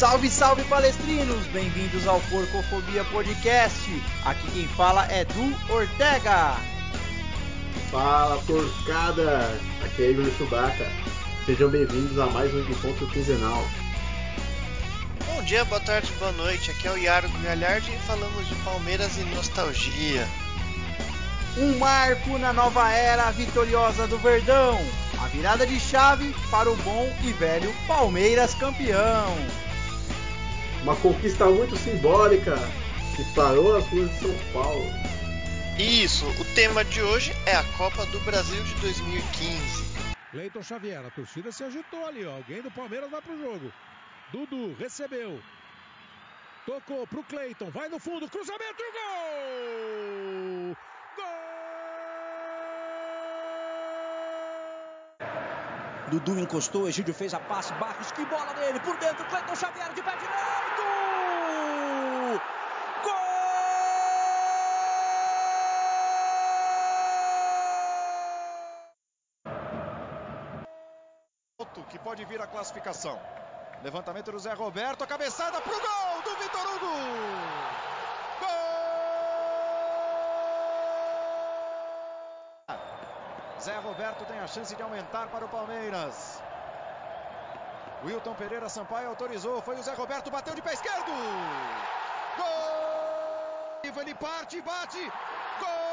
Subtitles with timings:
[0.00, 1.46] Salve, salve palestrinos!
[1.48, 3.86] Bem-vindos ao Porcofobia Podcast.
[4.24, 6.56] Aqui quem fala é Du Ortega.
[7.90, 9.54] Fala, porcada!
[9.84, 10.90] Aqui é Igor Chewbacca.
[11.44, 13.62] Sejam bem-vindos a mais um encontro quinzenal.
[15.26, 16.70] Bom dia, boa tarde, boa noite.
[16.70, 20.26] Aqui é o Yaro Galhardi e falamos de Palmeiras e nostalgia.
[21.58, 24.80] Um marco na nova era vitoriosa do Verdão.
[25.22, 29.36] A virada de chave para o bom e velho Palmeiras campeão.
[30.82, 32.54] Uma conquista muito simbólica
[33.14, 34.84] que parou as ruas de São Paulo.
[35.78, 39.84] Isso, o tema de hoje é a Copa do Brasil de 2015.
[40.32, 42.36] Leiton Xavier, a torcida se agitou ali, ó.
[42.36, 43.70] Alguém do Palmeiras vai pro jogo.
[44.32, 45.38] Dudu recebeu.
[46.64, 49.99] Tocou pro Cleiton, vai no fundo, cruzamento e gol!
[56.10, 60.02] Dudu encostou, Egídio fez a passe, Barros, que bola dele, por dentro, Cleiton Xavier de
[60.02, 60.82] pé direito!
[71.56, 71.86] Gol!
[71.88, 73.20] Que pode vir a classificação.
[73.84, 76.96] Levantamento do Zé Roberto, a cabeçada pro gol do Vitor Hugo!
[78.40, 78.80] Gol!
[84.10, 86.42] Zé Roberto tem a chance de aumentar para o Palmeiras.
[88.04, 91.12] Wilton Pereira Sampaio autorizou, foi o Zé Roberto, bateu de pé esquerdo!
[92.36, 94.00] Gol!
[94.00, 95.12] Ele parte, bate!
[95.60, 95.90] Gol!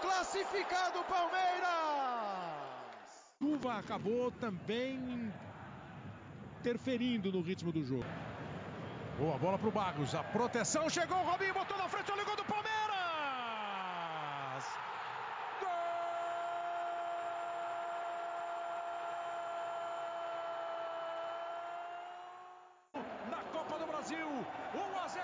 [0.00, 1.72] classificado Palmeiras!
[3.38, 5.32] Chuva acabou também
[6.62, 8.04] interferindo no ritmo do jogo.
[9.18, 12.36] Boa bola pro Barros, a proteção chegou, o Robinho botou na frente, olha o gol
[12.36, 12.72] do Palmeiras!
[15.60, 15.68] Gol!
[23.28, 25.22] Na Copa do Brasil, 1 a 0.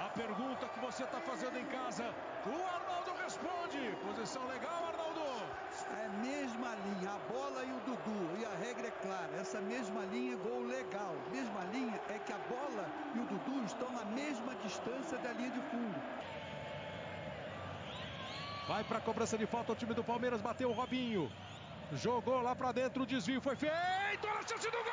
[0.00, 2.04] A pergunta que você está fazendo em casa,
[2.46, 3.96] o Arnaldo responde.
[4.04, 5.20] Posição legal, Arnaldo?
[6.00, 8.40] É a mesma linha, a bola e o Dudu.
[8.40, 11.14] E a regra é clara, essa mesma linha é gol legal.
[11.30, 15.50] Mesma linha é que a bola e o Dudu estão na mesma distância da linha
[15.50, 16.00] de fundo.
[18.72, 21.30] Vai para a cobrança de falta o time do Palmeiras, bateu o Robinho.
[21.92, 23.74] Jogou lá para dentro, o desvio foi feito,
[24.26, 24.92] olha a chance do gol!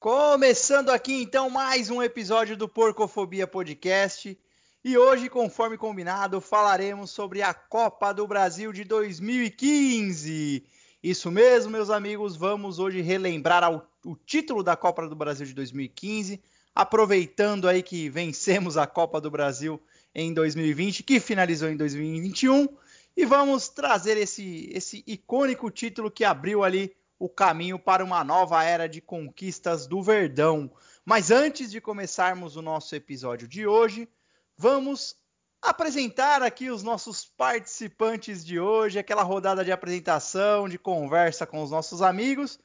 [0.00, 4.36] Começando aqui então mais um episódio do Porcofobia Podcast.
[4.84, 10.66] E hoje, conforme combinado, falaremos sobre a Copa do Brasil de 2015.
[11.02, 15.54] Isso mesmo, meus amigos, vamos hoje relembrar ao, o título da Copa do Brasil de
[15.54, 16.42] 2015,
[16.74, 19.80] aproveitando aí que vencemos a Copa do Brasil
[20.14, 22.68] em 2020, que finalizou em 2021,
[23.16, 28.62] e vamos trazer esse, esse icônico título que abriu ali o caminho para uma nova
[28.62, 30.70] era de conquistas do Verdão.
[31.02, 34.06] Mas antes de começarmos o nosso episódio de hoje,
[34.54, 35.16] vamos
[35.62, 41.70] apresentar aqui os nossos participantes de hoje, aquela rodada de apresentação, de conversa com os
[41.70, 42.58] nossos amigos.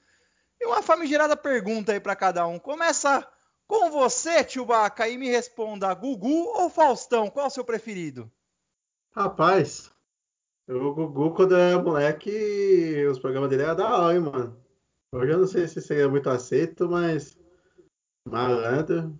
[0.60, 2.58] E uma famigerada pergunta aí para cada um.
[2.58, 3.28] Começa
[3.68, 7.30] com você, tio Baca, e me responda: Gugu ou Faustão?
[7.30, 8.32] Qual é o seu preferido?
[9.12, 9.92] Rapaz,
[10.68, 14.66] o Gugu, quando era moleque, os programas dele eram da hora, hein, mano.
[15.12, 17.38] Hoje eu não sei se seria muito aceito, mas.
[18.28, 19.20] Malandro.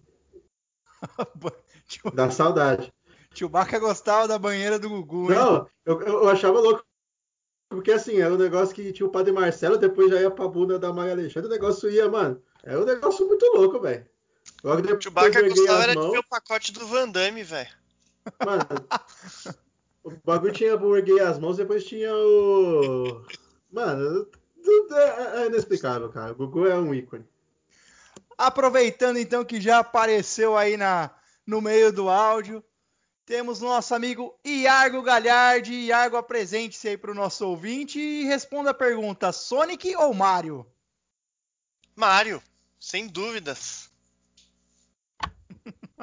[2.16, 2.95] Dá saudade.
[3.36, 5.38] Tio Baca gostava da banheira do Gugu, hein?
[5.38, 6.84] Não, eu, eu achava louco.
[7.70, 10.80] Porque assim, era um negócio que tinha o Padre Marcelo, depois já ia pra bunda
[10.80, 12.42] da Maria Alexandre, o negócio ia, mano.
[12.64, 14.06] Era um negócio muito louco, velho.
[14.64, 15.04] Logo depois.
[15.04, 17.70] Chewbacca gostava era mãos, de ver o pacote do Van Damme, velho.
[18.44, 18.66] Mano,
[20.04, 23.22] o bagulho tinha o erguei as mãos, depois tinha o.
[23.70, 24.28] Mano,
[25.36, 26.32] é inexplicável, cara.
[26.32, 27.26] O Gugu é um ícone.
[28.38, 31.12] Aproveitando então que já apareceu aí na,
[31.46, 32.64] no meio do áudio,
[33.26, 35.74] temos nosso amigo Iargo Galhardi.
[35.74, 40.66] Iargo, apresente-se aí para o nosso ouvinte e responda a pergunta: Sonic ou Mario?
[41.96, 42.42] Mario,
[42.80, 43.90] sem dúvidas.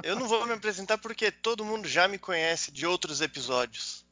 [0.02, 4.04] Eu não vou me apresentar porque todo mundo já me conhece de outros episódios.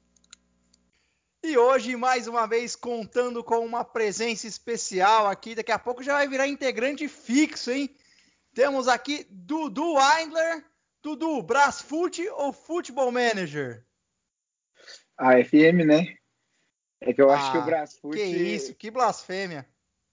[1.42, 5.54] E hoje, mais uma vez, contando com uma presença especial aqui.
[5.54, 7.96] Daqui a pouco já vai virar integrante fixo, hein?
[8.54, 10.69] Temos aqui Dudu Eindler.
[11.02, 13.84] Dudu, Brasfoot ou Football Manager?
[15.16, 16.14] A FM, né?
[17.00, 18.16] É que eu acho Ah, que o Brasfoot.
[18.16, 19.66] Que isso, que blasfêmia.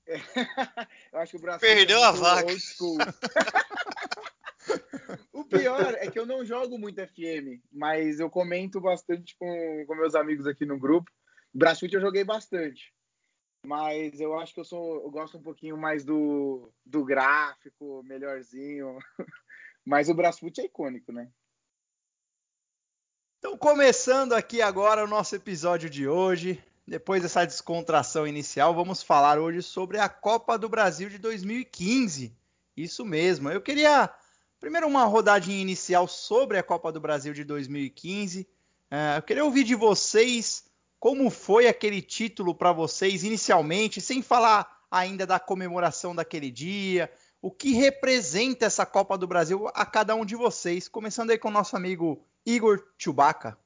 [1.12, 2.48] eu acho que o Brasfoot Perdeu é a vaca.
[2.48, 2.98] old school.
[5.34, 9.95] o pior é que eu não jogo muito FM, mas eu comento bastante com, com
[9.95, 11.12] meus amigos aqui no grupo.
[11.54, 12.94] Brasfoot eu joguei bastante.
[13.66, 15.04] Mas eu acho que eu sou.
[15.04, 18.98] Eu gosto um pouquinho mais do, do gráfico, melhorzinho.
[19.88, 21.30] Mas o Brasfoot é icônico, né?
[23.39, 29.39] Então, começando aqui agora o nosso episódio de hoje, depois dessa descontração inicial, vamos falar
[29.39, 32.36] hoje sobre a Copa do Brasil de 2015.
[32.75, 33.50] Isso mesmo.
[33.50, 34.13] Eu queria
[34.60, 38.45] primeiro uma rodadinha inicial sobre a Copa do Brasil de 2015.
[38.92, 40.66] Eh, eu queria ouvir de vocês
[41.00, 47.10] como foi aquele título para vocês inicialmente, sem falar ainda da comemoração daquele dia,
[47.42, 51.50] o que representa essa Copa do Brasil a cada um de vocês, começando aí com
[51.50, 53.57] o nosso amigo Igor Chewbacca.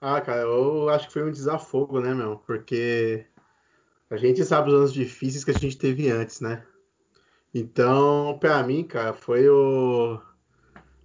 [0.00, 2.36] Ah, cara, eu acho que foi um desafogo, né, meu?
[2.38, 3.26] Porque
[4.10, 6.64] a gente sabe os anos difíceis que a gente teve antes, né?
[7.54, 10.20] Então, pra mim, cara, foi o...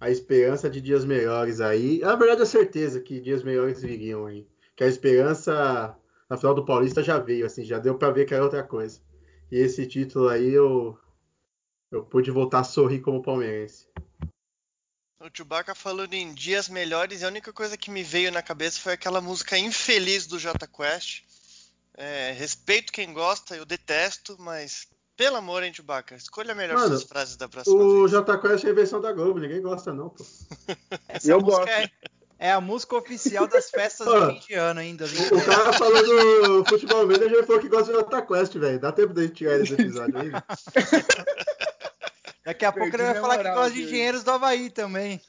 [0.00, 2.00] a esperança de dias melhores aí.
[2.00, 4.46] Na verdade, a certeza que dias melhores viriam aí.
[4.76, 5.96] Que a esperança
[6.28, 9.00] na final do Paulista já veio, assim, já deu pra ver que era outra coisa.
[9.52, 10.98] E esse título aí eu,
[11.90, 13.86] eu pude voltar a sorrir como palmeirense.
[15.20, 18.80] O Chewbacca falando em dias melhores, e a única coisa que me veio na cabeça
[18.80, 21.24] foi aquela música infeliz do Jota Quest.
[21.92, 24.88] É, respeito quem gosta, eu detesto, mas
[25.18, 28.10] pelo amor, hein, Chewbacca, escolha melhor Mano, suas frases da próxima O vez.
[28.10, 30.24] J Quest é a versão da Globo, ninguém gosta não, pô.
[31.06, 31.68] Essa Eu gosto.
[31.68, 31.90] é,
[32.42, 35.04] é a música oficial das festas de fim de ano ainda.
[35.06, 36.02] O cara falou
[36.62, 38.80] do futebol manager e falou que gosta de Jota Quest, velho.
[38.80, 40.30] Dá tempo de tirar ele do episódio aí.
[42.44, 43.86] Daqui a pouco Perdi ele vai falar que gosta de aqui.
[43.88, 45.20] engenheiros do Havaí também.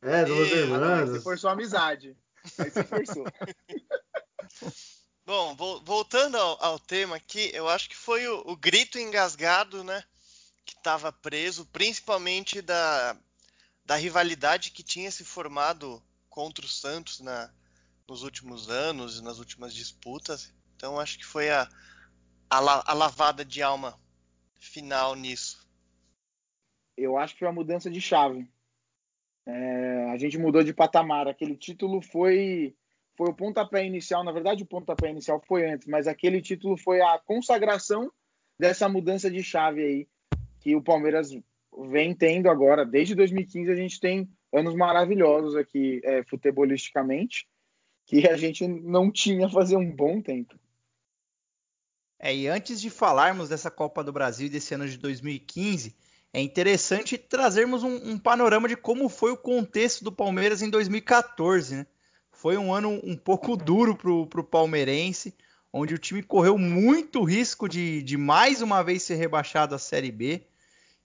[0.00, 1.10] É, aí irmãos.
[1.16, 2.16] se for só amizade.
[2.58, 3.24] Aí você forçou.
[5.26, 9.82] Bom, vo- voltando ao, ao tema aqui, eu acho que foi o, o grito engasgado,
[9.84, 10.02] né,
[10.64, 13.16] que estava preso, principalmente da,
[13.84, 16.02] da rivalidade que tinha se formado
[16.32, 17.52] contra o Santos na,
[18.08, 20.52] nos últimos anos e nas últimas disputas.
[20.74, 21.68] Então acho que foi a,
[22.50, 24.00] a, a lavada de alma
[24.58, 25.68] final nisso.
[26.96, 28.48] eu acho que foi uma mudança de chave.
[29.44, 31.28] É, a gente mudou de patamar.
[31.28, 32.74] Aquele título foi
[33.14, 34.24] foi o pontapé inicial.
[34.24, 38.10] Na verdade, o pontapé inicial foi antes, mas aquele título foi a consagração
[38.58, 40.08] dessa mudança de chave aí
[40.60, 41.30] que o Palmeiras
[41.90, 42.86] vem tendo agora.
[42.86, 47.46] Desde 2015 a gente tem anos maravilhosos aqui é, futebolisticamente
[48.06, 50.54] que a gente não tinha fazia um bom tempo.
[52.18, 55.96] É, e antes de falarmos dessa Copa do Brasil e desse ano de 2015,
[56.32, 61.76] é interessante trazermos um, um panorama de como foi o contexto do Palmeiras em 2014.
[61.76, 61.86] Né?
[62.30, 65.34] Foi um ano um pouco duro para o palmeirense,
[65.72, 70.12] onde o time correu muito risco de, de mais uma vez ser rebaixado à Série
[70.12, 70.42] B.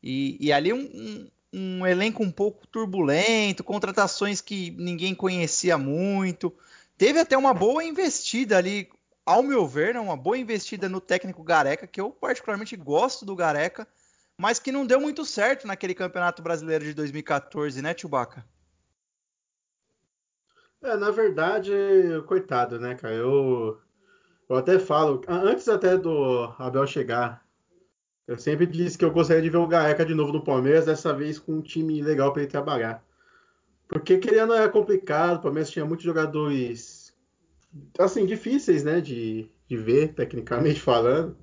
[0.04, 6.54] E, e ali um, um, elenco um pouco turbulento, contratações que ninguém conhecia muito.
[6.98, 8.90] Teve até uma boa investida ali
[9.26, 13.36] ao meu ver, né, uma boa investida no técnico Gareca, que eu particularmente gosto do
[13.36, 13.86] Gareca,
[14.38, 18.46] mas que não deu muito certo naquele Campeonato Brasileiro de 2014, né, Chewbacca?
[20.82, 21.72] É, na verdade,
[22.28, 23.16] coitado, né, cara?
[23.16, 23.82] Eu,
[24.48, 27.46] eu até falo, antes até do Abel chegar,
[28.28, 31.14] eu sempre disse que eu gostaria de ver o Gareca de novo no Palmeiras, dessa
[31.14, 33.02] vez com um time legal para ele trabalhar.
[33.88, 37.16] Porque querendo era complicado, o Palmeiras tinha muitos jogadores,
[37.98, 41.38] assim, difíceis, né, de, de ver, tecnicamente falando.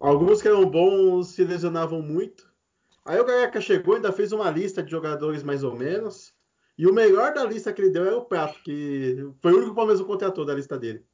[0.00, 2.50] Alguns que eram bons se lesionavam muito.
[3.04, 6.34] Aí o Gareca chegou ainda fez uma lista de jogadores mais ou menos.
[6.76, 9.70] E o melhor da lista que ele deu é o Prato, que foi o único
[9.70, 11.04] que Palmeiras não contratou da lista dele.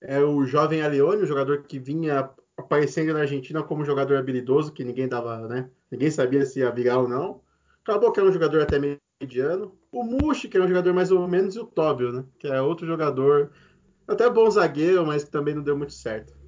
[0.00, 4.84] É o jovem Alione, um jogador que vinha aparecendo na Argentina como jogador habilidoso, que
[4.84, 5.70] ninguém dava, né?
[5.90, 7.42] Ninguém sabia se ia virar ou não.
[7.82, 8.78] Acabou que era um jogador até
[9.20, 9.78] mediano.
[9.90, 12.24] O Mushi, que era um jogador mais ou menos, e o Tóbio, né?
[12.38, 13.52] Que é outro jogador,
[14.06, 16.38] até bom zagueiro, mas que também não deu muito certo.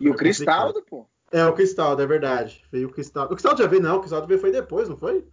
[0.00, 1.06] E o É Cristaldo, pô.
[1.30, 2.64] É, o Cristaldo, é verdade.
[2.72, 3.32] Veio o Cristaldo.
[3.32, 3.96] O Cristaldo já veio, não.
[3.96, 5.18] O Cristaldo veio foi depois, não foi?
[5.18, 5.24] O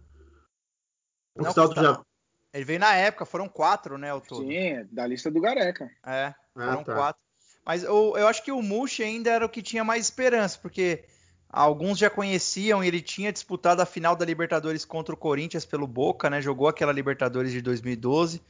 [1.38, 2.08] Não, Cristaldo Cristaldo- já.
[2.54, 4.42] Ele veio na época, foram quatro, né, ao todo.
[4.42, 5.84] Sim, é da lista do Gareca.
[6.06, 6.94] É, Ah, foram tá.
[6.94, 7.22] quatro.
[7.68, 11.04] Mas eu, eu acho que o Mushi ainda era o que tinha mais esperança, porque
[11.50, 16.30] alguns já conheciam ele tinha disputado a final da Libertadores contra o Corinthians pelo Boca,
[16.30, 16.40] né?
[16.40, 18.40] Jogou aquela Libertadores de 2012.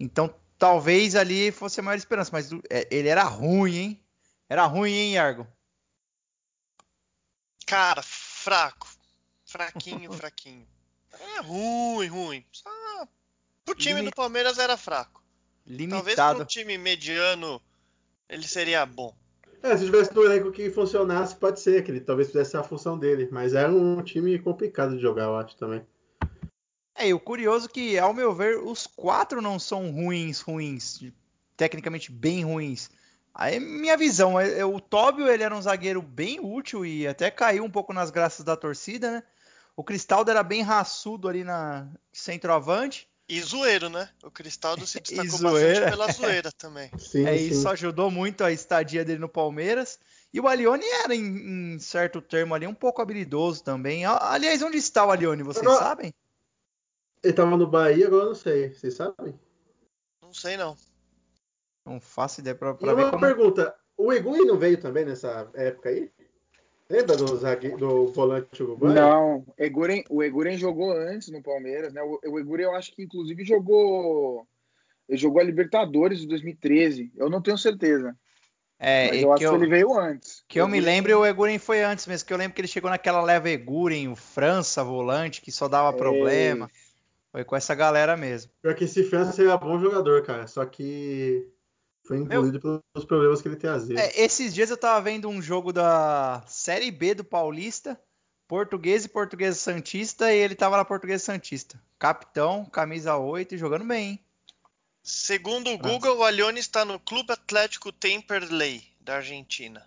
[0.00, 4.04] Então talvez ali fosse a maior esperança, mas é, ele era ruim, hein?
[4.48, 5.46] Era ruim, hein, Argo?
[7.66, 8.88] Cara, fraco.
[9.44, 10.66] Fraquinho, fraquinho.
[11.12, 12.46] É ruim, ruim.
[12.50, 12.70] Só...
[13.62, 15.22] Pro time Limi- do Palmeiras era fraco.
[15.66, 16.42] Talvez Limitado.
[16.42, 17.60] um time mediano
[18.34, 19.14] ele seria bom.
[19.62, 22.98] É, se tivesse um elenco que funcionasse, pode ser que ele talvez fizesse a função
[22.98, 23.28] dele.
[23.30, 25.86] Mas era um time complicado de jogar, eu acho também.
[26.94, 31.00] É, e o curioso é que, ao meu ver, os quatro não são ruins, ruins,
[31.56, 32.90] tecnicamente bem ruins.
[33.34, 37.30] Aí minha visão, é, é, o Tóbio ele era um zagueiro bem útil e até
[37.30, 39.22] caiu um pouco nas graças da torcida, né?
[39.76, 43.08] O Cristaldo era bem raçudo ali na centroavante.
[43.26, 44.08] E zoeiro, né?
[44.22, 46.90] O Cristaldo se destacou bastante pela zoeira também.
[46.98, 47.46] Sim, é, sim.
[47.46, 49.98] Isso ajudou muito a estadia dele no Palmeiras.
[50.32, 54.04] E o Alione era, em, em certo termo ali, um pouco habilidoso também.
[54.04, 56.14] Aliás, onde está o Alione, vocês agora, sabem?
[57.22, 58.74] Ele estava no Bahia, agora eu não sei.
[58.74, 59.38] Vocês sabem?
[60.20, 60.76] Não sei, não.
[61.86, 63.22] Não faço ideia pra, pra e ver uma como...
[63.22, 63.74] pergunta.
[63.96, 66.10] O Egui não veio também nessa época aí?
[66.88, 67.70] Lembra do, zague...
[67.70, 68.94] do volante uruguaio?
[68.94, 72.02] Não, Eguren, o Eguren jogou antes no Palmeiras, né?
[72.02, 74.46] O, o Eguren eu acho que inclusive jogou
[75.08, 77.12] ele jogou a Libertadores de 2013.
[77.16, 78.16] Eu não tenho certeza.
[78.78, 80.44] É, mas eu acho que, eu, que ele veio antes.
[80.48, 82.90] Que eu me lembro, o Eguren foi antes mesmo, que eu lembro que ele chegou
[82.90, 85.98] naquela leva Eguren, o França volante, que só dava é...
[85.98, 86.70] problema.
[87.30, 88.50] Foi com essa galera mesmo.
[88.62, 90.46] Pior que esse França era bom jogador, cara.
[90.46, 91.48] Só que
[92.04, 94.02] foi engolido Meu, pelos problemas que ele tem às vezes.
[94.02, 97.98] É, esses dias eu tava vendo um jogo da Série B do Paulista,
[98.46, 101.80] português e português Santista, e ele tava na português Santista.
[101.98, 104.20] Capitão, camisa 8 e jogando bem, hein?
[105.02, 109.86] Segundo o Google, o Alione está no Clube Atlético Temperley, da Argentina.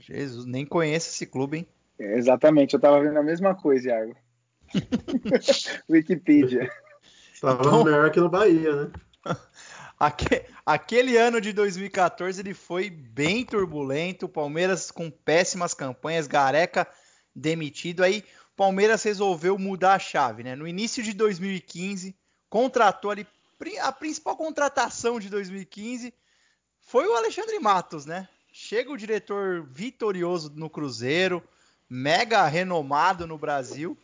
[0.00, 1.68] Jesus, nem conheço esse clube, hein?
[1.98, 4.16] É, exatamente, eu tava vendo a mesma coisa, Iago.
[5.88, 6.70] Wikipedia.
[7.40, 8.92] Tava então, melhor que no Bahia, né?
[10.66, 14.28] Aquele ano de 2014 ele foi bem turbulento.
[14.28, 16.86] Palmeiras com péssimas campanhas, Gareca
[17.34, 18.02] demitido.
[18.02, 18.24] Aí
[18.56, 20.54] Palmeiras resolveu mudar a chave, né?
[20.54, 22.16] No início de 2015,
[22.48, 23.26] contratou ali
[23.80, 26.12] a principal contratação de 2015
[26.80, 28.28] foi o Alexandre Matos, né?
[28.52, 31.42] Chega o diretor vitorioso no Cruzeiro,
[31.88, 33.96] mega renomado no Brasil,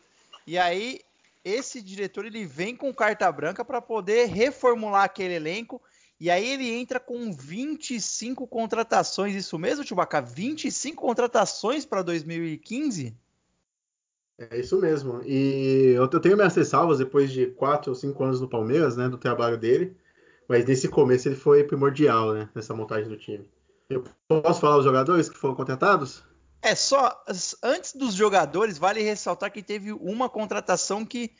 [0.47, 1.00] e aí
[1.44, 5.80] esse diretor ele vem com carta branca para poder reformular aquele elenco.
[6.18, 10.20] E aí ele entra com 25 contratações, isso mesmo, Chewbacca?
[10.20, 13.16] 25 contratações para 2015?
[14.38, 15.23] É isso mesmo.
[15.25, 19.18] E eu tenho minhas ressalvas depois de 4 ou 5 anos no Palmeiras, né, do
[19.18, 19.97] trabalho dele.
[20.49, 23.49] Mas nesse começo ele foi primordial, né, nessa montagem do time.
[23.88, 26.23] Eu posso falar os jogadores que foram contratados?
[26.62, 27.25] É só
[27.62, 31.33] antes dos jogadores, vale ressaltar que teve uma contratação que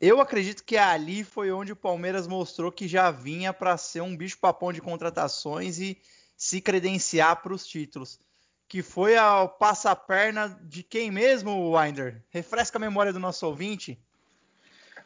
[0.00, 4.16] eu acredito que ali foi onde o Palmeiras mostrou que já vinha para ser um
[4.16, 5.98] bicho papão de contratações e
[6.36, 8.20] se credenciar para os títulos.
[8.68, 12.22] Que foi ao passa-perna de quem mesmo, Winder?
[12.30, 13.98] Refresca a memória do nosso ouvinte.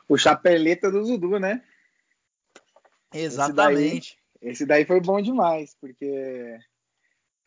[0.09, 1.63] O chapeleta do Zudu, né?
[3.13, 4.19] Exatamente.
[4.41, 6.59] Esse daí, esse daí foi bom demais, porque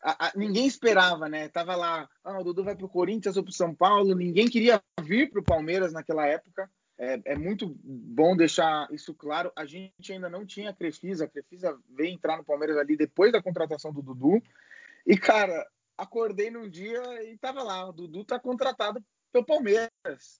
[0.04, 1.48] a, a, ninguém esperava, né?
[1.48, 4.48] Tava lá, ah, o Dudu vai para o Corinthians ou para o São Paulo, ninguém
[4.48, 6.70] queria vir para o Palmeiras naquela época.
[6.98, 9.50] É, é, muito bom deixar isso claro.
[9.56, 13.32] A gente ainda não tinha a Crefisa, a Crefisa veio entrar no Palmeiras ali depois
[13.32, 14.42] da contratação do Dudu.
[15.06, 20.38] E, cara, acordei num dia e tava lá, o Dudu tá contratado pelo Palmeiras.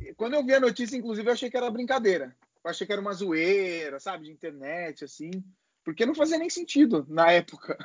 [0.00, 2.34] E quando eu vi a notícia, inclusive, eu achei que era brincadeira.
[2.64, 5.30] Eu achei que era uma zoeira, sabe, de internet, assim,
[5.84, 7.78] porque não fazia nem sentido na época.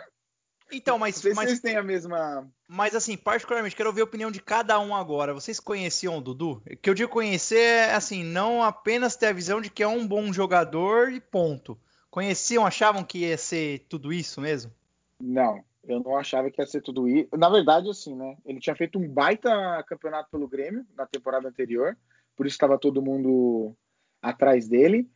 [0.71, 1.15] Então, mas.
[1.15, 2.49] Não sei mas, vocês têm a mesma.
[2.67, 5.33] Mas, assim, particularmente, quero ouvir a opinião de cada um agora.
[5.33, 6.63] Vocês conheciam o Dudu?
[6.69, 9.87] O que eu digo conhecer é, assim, não apenas ter a visão de que é
[9.87, 11.77] um bom jogador e ponto.
[12.09, 14.71] Conheciam, achavam que ia ser tudo isso mesmo?
[15.19, 17.29] Não, eu não achava que ia ser tudo isso.
[17.37, 18.37] Na verdade, assim, né?
[18.45, 21.97] Ele tinha feito um baita campeonato pelo Grêmio na temporada anterior,
[22.35, 23.75] por isso estava todo mundo
[24.21, 25.09] atrás dele.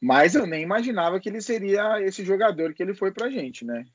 [0.00, 3.86] Mas eu nem imaginava que ele seria esse jogador que ele foi pra gente, né?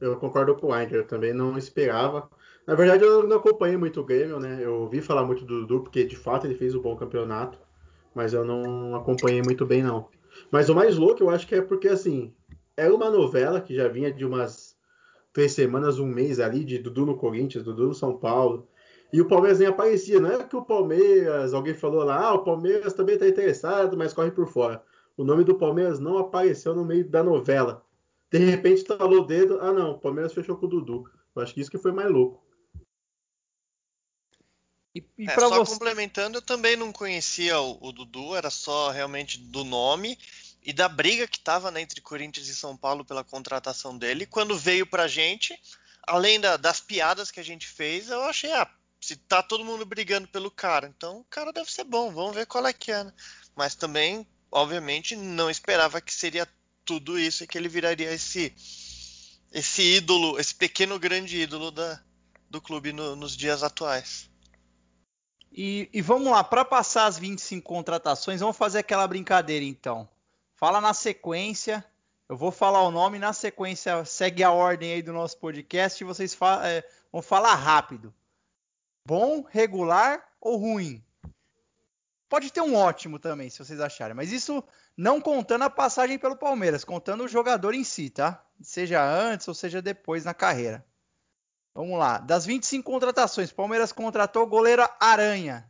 [0.00, 2.28] Eu concordo com o Weinder, eu também não esperava.
[2.66, 4.58] Na verdade, eu não acompanhei muito o Grêmio, né?
[4.60, 7.58] Eu ouvi falar muito do Dudu, porque de fato ele fez um bom campeonato,
[8.14, 10.08] mas eu não acompanhei muito bem, não.
[10.50, 12.34] Mas o mais louco eu acho que é porque, assim,
[12.76, 14.76] era uma novela que já vinha de umas
[15.32, 18.66] três semanas, um mês ali, de Dudu no Corinthians, Dudu no São Paulo,
[19.12, 20.20] e o Palmeiras nem aparecia.
[20.20, 24.12] Não é que o Palmeiras, alguém falou lá, ah, o Palmeiras também está interessado, mas
[24.12, 24.82] corre por fora.
[25.16, 27.84] O nome do Palmeiras não apareceu no meio da novela.
[28.34, 31.08] De repente talou o dedo, ah não, o Palmeiras fechou com o Dudu.
[31.36, 32.44] Eu acho que isso que foi mais louco.
[34.92, 35.70] E, e é, só você...
[35.72, 40.18] complementando, eu também não conhecia o, o, Dudu, era só realmente do nome
[40.64, 44.26] e da briga que estava entre Corinthians e São Paulo pela contratação dele.
[44.26, 45.56] Quando veio pra gente,
[46.02, 48.68] além da, das piadas que a gente fez, eu achei, ah,
[49.00, 52.46] se tá todo mundo brigando pelo cara, então o cara deve ser bom, vamos ver
[52.46, 53.04] qual é que é.
[53.04, 53.12] Né?
[53.54, 56.48] Mas também, obviamente, não esperava que seria
[56.84, 58.54] tudo isso e que ele viraria esse
[59.54, 62.00] esse ídolo, esse pequeno grande ídolo da,
[62.50, 64.28] do clube no, nos dias atuais.
[65.52, 70.08] E, e vamos lá, para passar as 25 contratações, vamos fazer aquela brincadeira então.
[70.56, 71.84] Fala na sequência,
[72.28, 76.06] eu vou falar o nome, na sequência segue a ordem aí do nosso podcast e
[76.06, 78.12] vocês fa é, vão falar rápido.
[79.06, 81.04] Bom, regular ou ruim?
[82.28, 84.64] Pode ter um ótimo também, se vocês acharem, mas isso
[84.96, 88.44] não contando a passagem pelo Palmeiras, contando o jogador em si, tá?
[88.60, 90.84] Seja antes ou seja depois na carreira.
[91.74, 92.18] Vamos lá.
[92.18, 95.68] Das 25 contratações, Palmeiras contratou o goleiro Aranha.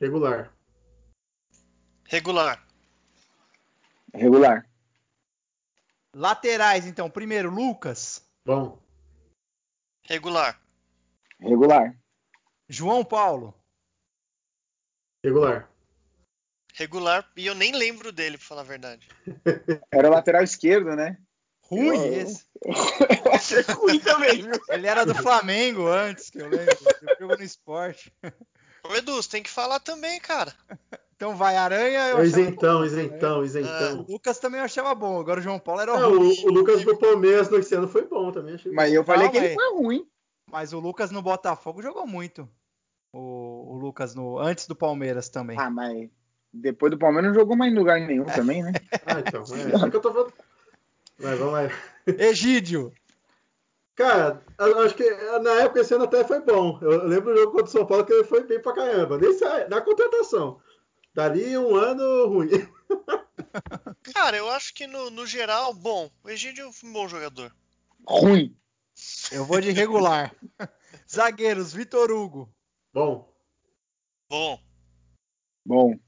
[0.00, 0.52] Regular.
[2.04, 2.64] Regular.
[4.14, 4.68] Regular.
[6.14, 7.10] Laterais, então.
[7.10, 8.24] Primeiro, Lucas.
[8.44, 8.80] Bom.
[10.04, 10.60] Regular.
[11.40, 11.98] Regular.
[12.68, 13.54] João Paulo.
[15.22, 15.68] Regular.
[16.76, 17.26] Regular.
[17.36, 19.08] E eu nem lembro dele, pra falar a verdade.
[19.90, 21.16] Era lateral esquerdo, né?
[21.62, 22.44] Ruim Eu- esse.
[22.64, 24.52] eu achei ruim também, viu?
[24.68, 26.76] Ele era do Flamengo antes, que eu lembro.
[27.02, 28.12] Ele jogou no esporte.
[28.88, 30.54] Ô Edu, você tem que falar também, cara.
[31.16, 31.98] Então vai, Aranha.
[32.08, 32.84] É Eu o achava isentão, bom.
[32.84, 34.06] isentão, O isentão.
[34.08, 35.18] Lucas também eu achava bom.
[35.18, 36.36] Agora o João Paulo era É, ruim.
[36.44, 38.54] o, o Lucas do Palmeiras no esse ano foi bom também.
[38.54, 40.06] Achei Mas eu falei Não, que ele mas- foi ruim.
[40.48, 42.48] Mas o Lucas no Botafogo jogou muito.
[43.12, 45.58] O, o Lucas no antes do Palmeiras também.
[45.58, 46.08] Ah, mas
[46.56, 48.72] depois do Palmeiras não jogou mais em lugar nenhum também, né?
[49.06, 49.42] Ah, então.
[49.42, 50.32] É, isso que eu tô falando.
[51.18, 51.70] Mas vamos lá.
[52.06, 52.92] Egídio.
[53.94, 55.10] Cara, eu acho que
[55.42, 56.78] na época esse ano até foi bom.
[56.82, 59.16] Eu lembro do jogo contra o São Paulo que ele foi bem pra caramba.
[59.16, 60.60] Nesse, na contratação.
[61.14, 62.50] Dali um ano ruim.
[64.14, 66.10] Cara, eu acho que no, no geral, bom.
[66.22, 67.50] O Egídio é um bom jogador.
[68.06, 68.54] Ruim.
[69.32, 70.34] Eu vou de regular.
[71.10, 72.52] Zagueiros, Vitor Hugo.
[72.92, 73.32] Bom.
[74.28, 74.60] Bom.
[75.64, 75.98] Bom.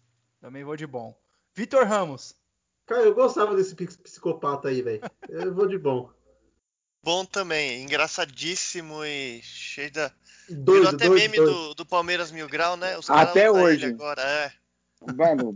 [0.40, 1.16] Também vou de bom.
[1.54, 2.35] Vitor Ramos.
[2.87, 5.00] Cara, eu gostava desse psicopata aí, velho.
[5.28, 6.11] Eu vou de bom.
[7.02, 7.83] Bom também.
[7.83, 10.10] Engraçadíssimo e cheio da.
[10.49, 11.52] Virou Doido, até doido, meme doido.
[11.52, 12.97] Do, do Palmeiras Mil Grau, né?
[12.97, 13.84] Os caras Até hoje.
[13.86, 14.52] agora, é.
[15.12, 15.52] Mano,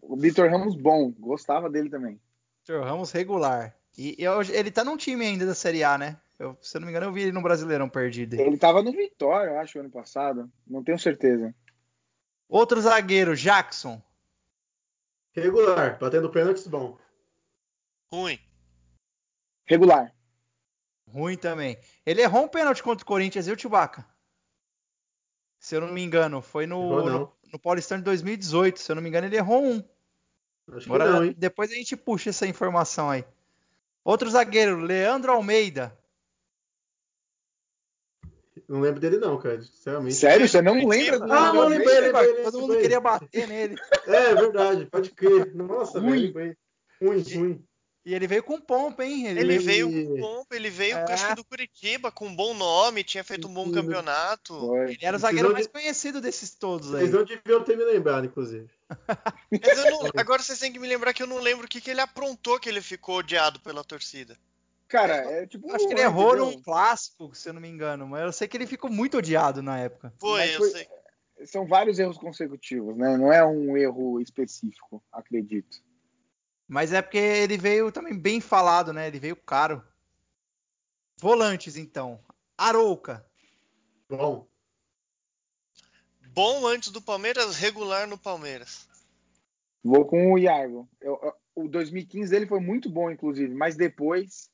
[0.00, 1.10] o Vitor Ramos, bom.
[1.18, 2.18] Gostava dele também.
[2.60, 3.76] Vitor Ramos regular.
[3.98, 6.16] E eu- ele tá num time ainda da Série A, né?
[6.38, 8.34] Eu, se eu não me engano, eu vi ele no Brasileirão perdido.
[8.40, 10.50] Ele tava no Vitória, eu acho, ano passado.
[10.66, 11.54] Não tenho certeza.
[12.48, 14.00] Outro zagueiro, Jackson.
[15.34, 16.98] Regular, batendo pênaltis, bom.
[18.12, 18.38] Ruim.
[19.66, 20.14] Regular.
[21.06, 21.78] Ruim também.
[22.04, 24.04] Ele errou um pênalti contra o Corinthians, viu, Chewbacca?
[25.58, 28.80] Se eu não me engano, foi no, no, no Paulistão de 2018.
[28.80, 29.84] Se eu não me engano, ele errou um.
[30.72, 31.34] Acho que Agora, não, hein?
[31.36, 33.24] depois a gente puxa essa informação aí.
[34.04, 35.96] Outro zagueiro, Leandro Almeida.
[38.70, 39.60] Não lembro dele não, cara.
[39.60, 40.14] Sinceramente.
[40.14, 40.48] Sério?
[40.48, 42.20] Você não lembra do Ah, não, lembrei, Almeida?
[42.20, 42.44] lembrei.
[42.44, 42.82] Todo mundo lembrei.
[42.82, 43.74] queria bater nele.
[44.06, 45.52] É, verdade, pode crer.
[45.54, 46.30] Nossa, Ruim.
[46.32, 46.56] velho,
[46.98, 47.64] foi ruim, ruim.
[48.06, 49.26] E ele veio com pompa, hein?
[49.26, 51.12] Ele, Ele veio com pompa, ele veio, É.
[51.12, 54.58] acho que do Curitiba, com um bom nome, tinha feito um bom campeonato.
[54.58, 54.92] Foi.
[54.92, 57.00] ele era o zagueiro de- mais conhecido desses todos aí.
[57.00, 58.68] Vocês não deviam ter me lembrado, inclusive.
[59.50, 61.80] Mas eu não- agora vocês têm que me lembrar que eu não lembro o que,
[61.80, 64.36] que ele aprontou que ele ficou odiado pela torcida.
[64.90, 65.70] Cara, é tipo.
[65.72, 66.46] Acho que ele errou entendeu?
[66.50, 68.08] num clássico, se eu não me engano.
[68.08, 70.12] Mas eu sei que ele ficou muito odiado na época.
[70.18, 70.88] Foi, Mas eu foi- sei.
[71.46, 73.16] São vários erros consecutivos, né?
[73.16, 75.78] Não é um erro específico, acredito.
[76.68, 79.06] Mas é porque ele veio também bem falado, né?
[79.06, 79.82] Ele veio caro.
[81.18, 82.20] Volantes, então.
[82.58, 83.24] Arouca.
[84.08, 84.46] Bom,
[86.34, 88.88] Bom antes do Palmeiras, regular no Palmeiras.
[89.82, 90.88] Vou com o Iago.
[91.00, 94.50] Eu- eu- o 2015 dele foi muito bom, inclusive, mas depois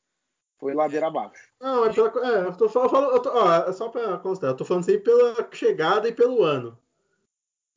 [0.59, 1.49] foi ladeira abaixo.
[1.61, 2.09] Não, é pela.
[2.27, 3.13] É, eu tô falando.
[3.15, 6.43] Eu tô, ó, é só pra constar, eu tô falando sempre pela chegada e pelo
[6.43, 6.79] ano.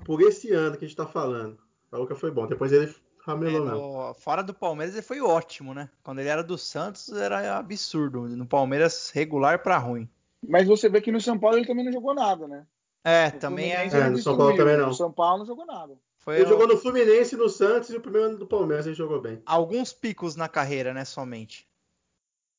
[0.06, 1.58] Por esse ano que a gente tá falando.
[1.92, 2.48] A Luca foi bom.
[2.48, 2.94] Depois ele É,
[3.26, 4.08] ramelou, não.
[4.08, 5.89] no- fora do Palmeiras ele foi ótimo, né?
[6.04, 8.22] Quando ele era do Santos era absurdo.
[8.30, 10.10] No Palmeiras regular pra ruim.
[10.48, 12.65] Mas você vê que no São Paulo ele também não jogou nada, né?
[13.04, 14.88] É, No também é, Fluminense É, no São Paulo também não.
[14.88, 15.98] No São Paulo não jogou nada.
[16.18, 18.96] foi Ele ó, jogou no Fluminense, no Santos e o primeiro ano do Palmeiras ele
[18.96, 19.42] jogou bem.
[19.46, 21.04] alguns picos na carreira, né?
[21.06, 21.68] Somente.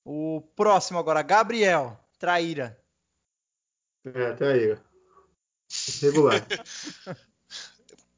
[0.05, 2.79] O próximo agora, Gabriel Traíra.
[4.05, 4.73] É, até aí.
[4.73, 4.77] ó.
[6.03, 6.47] Regular.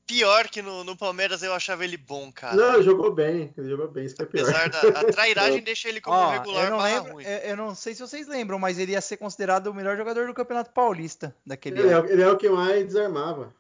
[0.07, 2.55] Pior que no, no Palmeiras eu achava ele bom, cara.
[2.55, 3.53] Não, ele jogou bem.
[3.57, 4.43] Ele jogou bem, isso que é pior.
[4.51, 7.25] Apesar da a trairagem deixa ele como Ó, regular eu não lembro, ruim.
[7.25, 10.27] eu, eu não sei se vocês lembram, mas ele ia ser considerado o melhor jogador
[10.27, 12.07] do Campeonato Paulista daquele Ele é, ano.
[12.07, 13.55] o- ele é o que mais desarmava.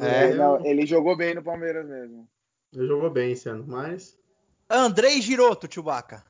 [0.00, 2.26] É, Não, ele jogou bem no Palmeiras mesmo.
[2.72, 4.18] Ele jogou bem esse ano, mas.
[4.68, 6.24] Andrei Giroto, Chewbacca.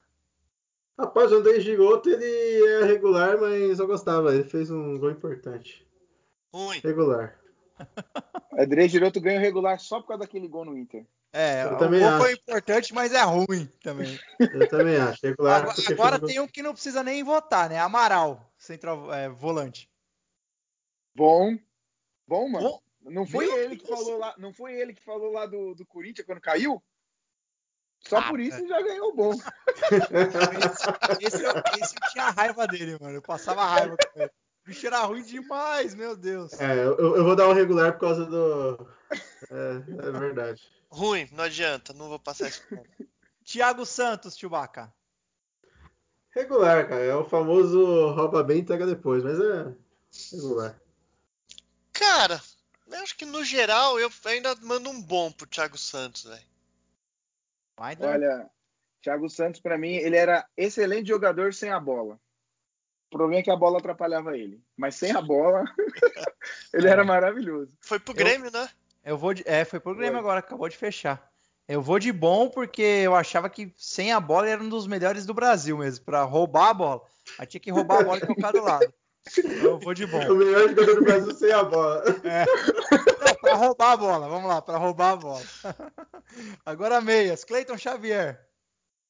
[0.98, 4.32] Rapaz, o André Giroto, ele é regular, mas eu gostava.
[4.34, 5.86] Ele fez um gol importante.
[6.52, 6.78] Ruim.
[6.80, 7.38] Regular.
[8.56, 11.04] André Giroto ganhou regular só por causa daquele gol no Inter.
[11.32, 12.40] É, Eu o também gol foi acho.
[12.42, 14.16] importante, mas é ruim também.
[14.38, 15.18] Eu também acho.
[15.20, 17.80] Regular, Agora, agora tem um que não precisa nem votar, né?
[17.80, 19.90] Amaral, central, é, volante.
[21.16, 21.58] Bom.
[22.26, 22.68] Bom, mano.
[22.68, 22.80] Bom.
[23.10, 26.24] Não foi ele que falou lá, não foi ele que falou lá do, do Corinthians
[26.24, 26.82] quando caiu?
[28.06, 29.32] Só Ah, por isso já ganhou bom.
[31.20, 33.14] Esse, esse eu, esse eu tinha raiva dele, mano.
[33.14, 34.30] Eu passava raiva com ele.
[34.30, 36.52] O bicho era ruim demais, meu Deus.
[36.60, 38.88] É, eu, eu vou dar um regular por causa do.
[39.50, 40.62] É, é verdade.
[40.90, 42.62] Ruim, não adianta, não vou passar isso.
[43.44, 44.92] Thiago Santos, Chewbacca.
[46.30, 47.02] Regular, cara.
[47.04, 49.72] É o famoso rouba bem e entrega depois, mas é
[50.32, 50.80] regular.
[51.92, 52.42] Cara,
[52.86, 56.53] eu acho que no geral eu ainda mando um bom pro Thiago Santos, velho.
[57.76, 58.08] Vai, Dan.
[58.10, 58.50] Olha,
[59.02, 62.18] Thiago Santos, pra mim, ele era excelente jogador sem a bola.
[63.12, 64.60] O problema é que a bola atrapalhava ele.
[64.76, 65.64] Mas sem a bola,
[66.72, 67.70] ele era maravilhoso.
[67.80, 68.68] Foi pro Eu- Grêmio, né?
[69.04, 69.42] Eu vou de.
[69.46, 70.20] É, foi pro Grêmio Foi.
[70.20, 71.30] agora, acabou de fechar.
[71.68, 74.86] Eu vou de bom porque eu achava que sem a bola ele era um dos
[74.86, 77.02] melhores do Brasil mesmo, pra roubar a bola.
[77.38, 78.92] Aí tinha que roubar a bola e tocar do lado.
[79.38, 80.18] Então eu vou de bom.
[80.30, 82.02] O melhor jogador do Brasil sem a bola.
[82.04, 82.12] Não,
[83.44, 85.42] pra roubar a bola, vamos lá, pra roubar a bola.
[86.64, 88.48] Agora meias, Cleiton Xavier.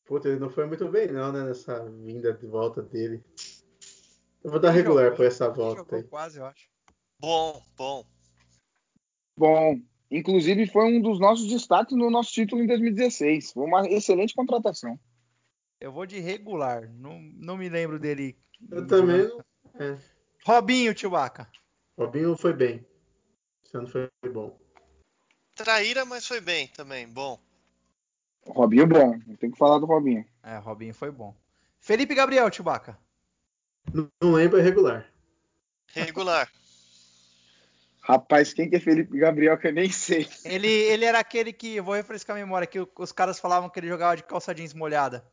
[0.04, 1.44] Puta, ele não foi muito bem, não, né?
[1.44, 3.24] Nessa vinda de volta dele.
[4.42, 6.04] Eu vou dar Ele regular jogou, por essa volta Jogou aí.
[6.04, 6.68] quase, eu acho.
[7.18, 8.04] Bom, bom.
[9.36, 13.52] Bom, inclusive foi um dos nossos destaques no nosso título em 2016.
[13.52, 14.98] Foi uma excelente contratação.
[15.80, 16.90] Eu vou de regular.
[16.92, 18.36] Não, não me lembro dele.
[18.70, 19.44] Eu também não.
[19.80, 19.98] É.
[20.44, 21.48] Robinho, Chewbacca.
[21.98, 22.86] Robinho foi bem.
[23.74, 24.56] Esse ano foi bom.
[25.56, 27.40] Traíra, mas foi bem também, bom.
[28.46, 30.24] Robinho bom, tem que falar do Robinho.
[30.44, 31.34] É, Robinho foi bom.
[31.80, 32.96] Felipe Gabriel, Chewbacca.
[33.92, 35.10] Não, não lembro, é regular.
[35.92, 36.48] Regular.
[38.00, 40.28] Rapaz, quem que é Felipe Gabriel que eu nem sei.
[40.44, 43.80] Ele, ele era aquele que, eu vou refrescar a memória, que os caras falavam que
[43.80, 45.26] ele jogava de calça jeans molhada.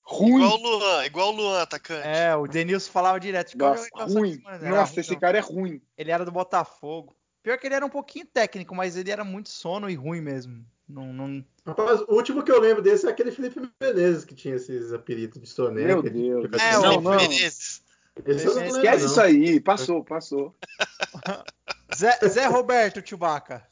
[0.00, 0.42] Ruim.
[0.42, 2.08] Igual o Luan, igual o Luan, atacante.
[2.08, 3.50] É, o Denilson falava direto.
[3.50, 4.40] de Nossa, ruim.
[4.42, 5.20] Nossa, ruim, esse não.
[5.20, 5.82] cara é ruim.
[5.98, 7.14] Ele era do Botafogo.
[7.42, 10.64] Pior que ele era um pouquinho técnico, mas ele era muito sono e ruim mesmo.
[10.88, 11.44] Não, não...
[11.66, 15.40] Rapaz, o último que eu lembro desse é aquele Felipe Menezes que tinha esses apelidos
[15.40, 15.86] de soneca.
[15.86, 16.50] Meu de- Deus.
[16.50, 17.16] de- É, Não, o não.
[17.16, 17.82] Menezes.
[18.24, 19.10] Lembro, Esquece não.
[19.10, 19.60] isso aí.
[19.60, 20.54] Passou, passou.
[21.94, 23.66] Zé, Zé Roberto, Chewbacca.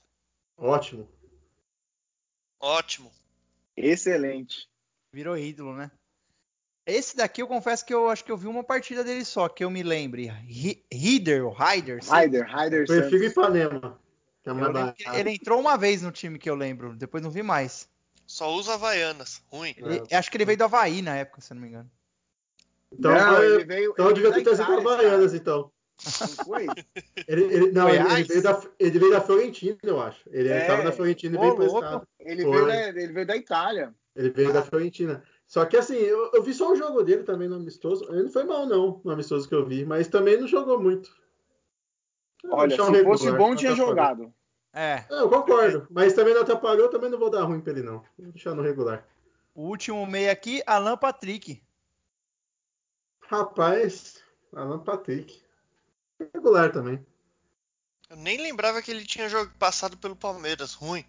[0.56, 1.09] Ótimo.
[2.59, 3.11] Ótimo.
[3.76, 4.68] Excelente.
[5.12, 5.90] Virou ídolo, né?
[6.90, 9.64] Esse daqui eu confesso que eu acho que eu vi uma partida dele só, que
[9.64, 10.26] eu me lembre.
[10.46, 11.70] Ri- Rider, ou lá.
[11.72, 12.00] Ryder,
[12.46, 13.24] Ryder Prefiro.
[13.24, 13.98] Ipanema.
[14.42, 17.42] Que é que ele entrou uma vez no time que eu lembro, depois não vi
[17.42, 17.88] mais.
[18.26, 19.42] Só usa Havaianas.
[19.53, 19.74] Ruim.
[19.76, 21.90] Ele- acho que ele veio do Havaí na época, se eu não me engano.
[22.92, 23.90] Então, Não, ele veio.
[23.92, 25.70] então eu ele devia ter trazido Havaianas, então.
[26.38, 26.66] Não foi?
[27.29, 30.20] Ele, ele- não, ele, ele veio da, ele veio da Fiorentina, eu acho.
[30.31, 30.62] Ele É.
[30.62, 32.09] estava na Fiorentina e veio emprestado.
[32.18, 33.94] Ele veio, da, ele veio da Itália.
[34.16, 34.53] Ele veio Ah.
[34.53, 35.22] da Fiorentina.
[35.51, 38.05] Só que assim, eu, eu vi só o jogo dele também no amistoso.
[38.09, 41.11] Ele não foi mal, não, no amistoso que eu vi, mas também não jogou muito.
[42.45, 43.89] Vou Olha, se um regular, fosse bom, tinha atrapalhou.
[43.97, 44.35] jogado.
[44.73, 47.83] É, É, eu concordo, mas também não atrapalhou, também não vou dar ruim pra ele,
[47.83, 48.05] não.
[48.17, 49.05] Vou deixar no regular.
[49.53, 51.61] o último meio aqui, Alan Patrick.
[53.23, 54.23] Rapaz,
[54.55, 55.43] Alan Patrick.
[56.33, 57.05] Regular também.
[58.09, 60.75] Eu nem lembrava que ele tinha jogo passado pelo Palmeiras.
[60.75, 61.05] Ruim.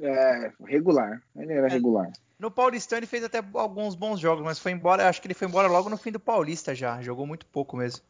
[0.00, 1.22] É, regular.
[1.36, 1.70] Ele era É.
[1.70, 2.10] regular.
[2.40, 5.46] No Paulistão ele fez até alguns bons jogos, mas foi embora, acho que ele foi
[5.46, 8.02] embora logo no fim do Paulista já, jogou muito pouco mesmo.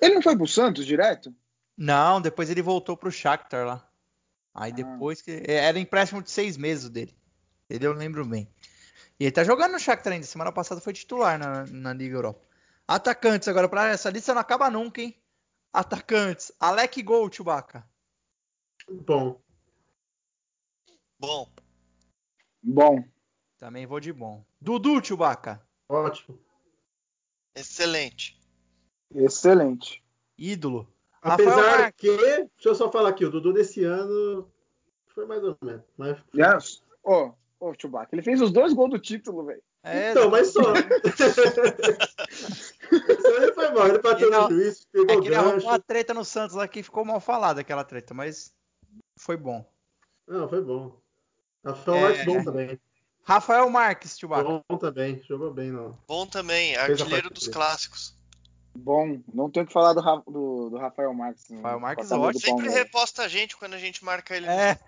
[0.00, 1.34] Ele não foi pro Santos direto?
[1.76, 3.90] Não, depois ele voltou pro Shakhtar lá.
[4.54, 4.74] Aí Ah.
[4.76, 7.12] depois que era empréstimo de seis meses dele.
[7.68, 8.48] Ele eu lembro bem.
[9.18, 10.26] E ele tá jogando no Shakhtar ainda.
[10.26, 12.46] Semana passada foi titular na, na Liga Europa.
[12.86, 15.20] Atacantes agora para essa lista não acaba nunca, hein?
[15.72, 16.52] Atacantes.
[16.60, 17.84] Alec Gol, Chewbacca.
[18.88, 19.40] Bom,
[21.18, 21.48] Bom.
[22.62, 23.11] Bom.
[23.62, 24.44] Também vou de bom.
[24.60, 25.62] Dudu, Chewbacca.
[25.88, 26.36] ótimo.
[27.54, 28.36] Excelente.
[29.14, 30.02] Excelente.
[30.36, 30.92] Ídolo.
[31.22, 32.00] Rafael Apesar Marques.
[32.00, 34.50] que, deixa eu só falar aqui, o Dudu desse ano
[35.14, 35.84] foi mais ou menos.
[35.96, 36.18] Mas...
[36.34, 36.82] Yes.
[37.04, 39.62] Ô, ô, Chewbacca, ele fez os dois gols do título, velho.
[39.84, 40.60] É, então, mas só.
[42.20, 43.86] Isso aí foi mal.
[43.86, 46.56] Ele bateu Ele no juiz, É pegou que o ele arrumou uma treta no Santos
[46.56, 48.52] lá que ficou mal falada aquela treta, mas
[49.16, 49.64] foi bom.
[50.26, 51.00] Não, foi bom.
[51.64, 52.00] Rafael É.
[52.00, 52.80] Marques bom também.
[53.24, 54.62] Rafael Marques, Chewbacca.
[54.68, 55.22] Bom também.
[55.28, 55.98] Jogou bem, não.
[56.08, 56.76] Bom também.
[56.76, 57.54] Artilheiro dos dele.
[57.54, 58.16] clássicos.
[58.74, 59.20] Bom.
[59.32, 61.48] Não tenho que falar do, do, do Rafael Marques.
[61.50, 61.56] né?
[61.58, 62.58] Rafael Marques camisa ótimo.
[62.58, 64.46] Sempre reposta a gente quando a gente marca ele.
[64.46, 64.78] É,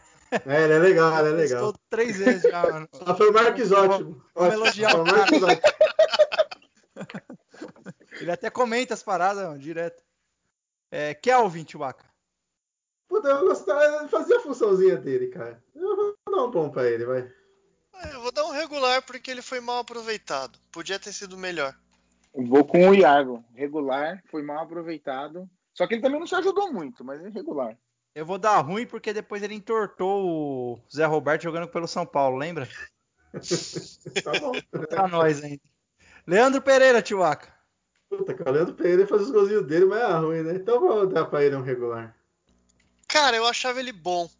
[0.47, 1.69] É, ele é legal, ele é legal.
[1.69, 2.89] Estou três vezes já, mano.
[3.07, 4.23] Rafael Marques ótimo.
[4.37, 5.05] elogiar o.
[5.05, 5.63] Marques ótimo.
[8.21, 10.01] Ele até comenta as paradas, mano, direto.
[10.91, 12.05] É, Kelvin, Chewbacca.
[13.09, 15.63] Puta, eu gostava, fazia a funçãozinha dele, cara.
[15.75, 17.31] Eu vou dar um bom pra ele, vai.
[18.03, 20.59] É, Eu vou dar um regular porque ele foi mal aproveitado.
[20.73, 21.75] Podia ter sido melhor.
[22.35, 23.45] Vou com o Iago.
[23.55, 25.49] Regular, foi mal aproveitado.
[25.73, 27.77] Só que ele também não se ajudou muito, mas é regular.
[28.15, 32.37] Eu vou dar ruim porque depois ele entortou o Zé Roberto jogando pelo São Paulo,
[32.37, 32.69] lembra?
[34.23, 34.53] Tá bom.
[34.89, 35.61] Pra nós ainda.
[36.25, 37.53] Leandro Pereira, Tiwaka.
[38.09, 40.55] Puta, cara, o Leandro Pereira faz os golzinhos dele, mas é ruim, né?
[40.55, 42.17] Então vou dar pra ele um regular.
[43.09, 44.31] Cara, eu achava ele bom.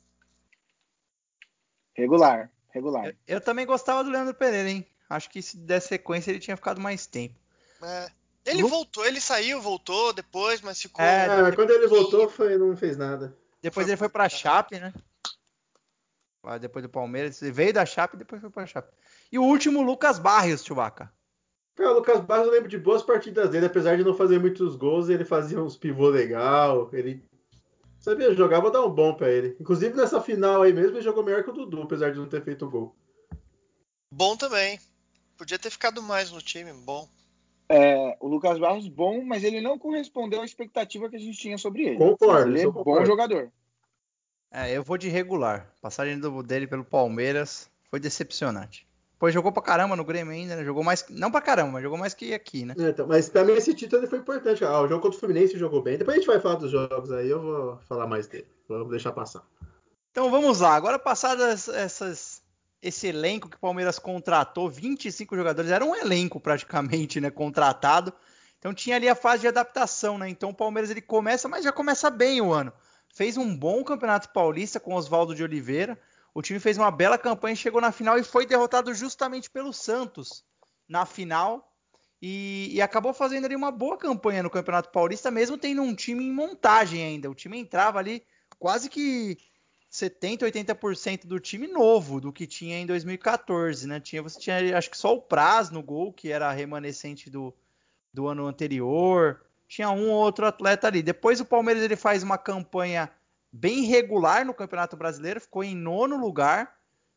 [1.97, 3.07] Regular, regular.
[3.07, 4.87] Eu, eu também gostava do Leandro Pereira, hein?
[5.09, 7.35] Acho que se der sequência ele tinha ficado mais tempo.
[7.83, 8.11] É.
[8.45, 11.03] Ele Lu- voltou, ele saiu, voltou depois, mas ficou.
[11.05, 13.35] É, É, mas quando ele voltou, foi, não fez nada.
[13.63, 14.93] Depois ele foi pra Chape, né?
[16.43, 17.41] Ah, Depois do Palmeiras.
[17.41, 18.93] Ele veio da Chape e depois foi pra Chape.
[19.33, 21.11] E o último, Lucas Barrios, Chewbacca.
[21.75, 24.77] Cara, o Lucas Barros eu lembro de boas partidas dele, apesar de não fazer muitos
[24.77, 27.25] gols, ele fazia uns pivô legal, ele
[28.05, 29.57] sabia jogar, vou dar um bom pra ele.
[29.61, 32.43] Inclusive nessa final aí mesmo ele jogou melhor que o Dudu, apesar de não ter
[32.45, 32.95] feito gol.
[34.13, 34.79] Bom também.
[35.37, 37.09] Podia ter ficado mais no time, bom.
[37.69, 41.57] É, o Lucas Barros, bom, mas ele não correspondeu à expectativa que a gente tinha
[41.59, 41.97] sobre ele.
[41.97, 43.07] Concordo, Ele é eu bom concordo.
[43.07, 43.51] jogador.
[44.53, 45.73] É, eu vou de regular.
[45.81, 48.87] Passagem do- dele pelo Palmeiras foi decepcionante.
[49.15, 50.65] Depois jogou pra caramba no Grêmio ainda, né?
[50.65, 51.05] Jogou mais.
[51.09, 52.75] Não pra caramba, mas jogou mais que aqui, né?
[52.77, 54.65] É, então, mas pra mim esse título foi importante.
[54.65, 55.97] Ah, o jogo contra o Fluminense jogou bem.
[55.97, 58.47] Depois a gente vai falar dos jogos aí, eu vou falar mais dele.
[58.69, 59.43] Vamos deixar passar.
[60.11, 60.75] Então vamos lá.
[60.75, 62.43] Agora passadas essas.
[62.83, 67.31] Esse elenco que o Palmeiras contratou, 25 jogadores, era um elenco praticamente, né?
[67.31, 68.13] Contratado.
[68.59, 70.29] Então tinha ali a fase de adaptação, né?
[70.29, 72.73] Então o Palmeiras ele começa, mas já começa bem o ano.
[73.15, 75.99] Fez um bom campeonato paulista com Oswaldo de Oliveira.
[76.35, 80.45] O time fez uma bela campanha, chegou na final e foi derrotado justamente pelo Santos
[80.89, 81.71] na final.
[82.21, 86.25] E, e acabou fazendo ali uma boa campanha no Campeonato Paulista, mesmo tendo um time
[86.25, 87.31] em montagem ainda.
[87.31, 88.25] O time entrava ali
[88.59, 89.39] quase que
[89.91, 94.01] 70, 80% do time novo do que tinha em 2014, né?
[94.01, 97.55] Tinha, você tinha acho que só o Praz no gol, que era remanescente do,
[98.13, 99.45] do ano anterior.
[99.69, 101.01] Tinha um ou outro atleta ali.
[101.01, 103.09] Depois o Palmeiras ele faz uma campanha
[103.55, 106.75] bem regular no Campeonato Brasileiro, ficou em nono lugar,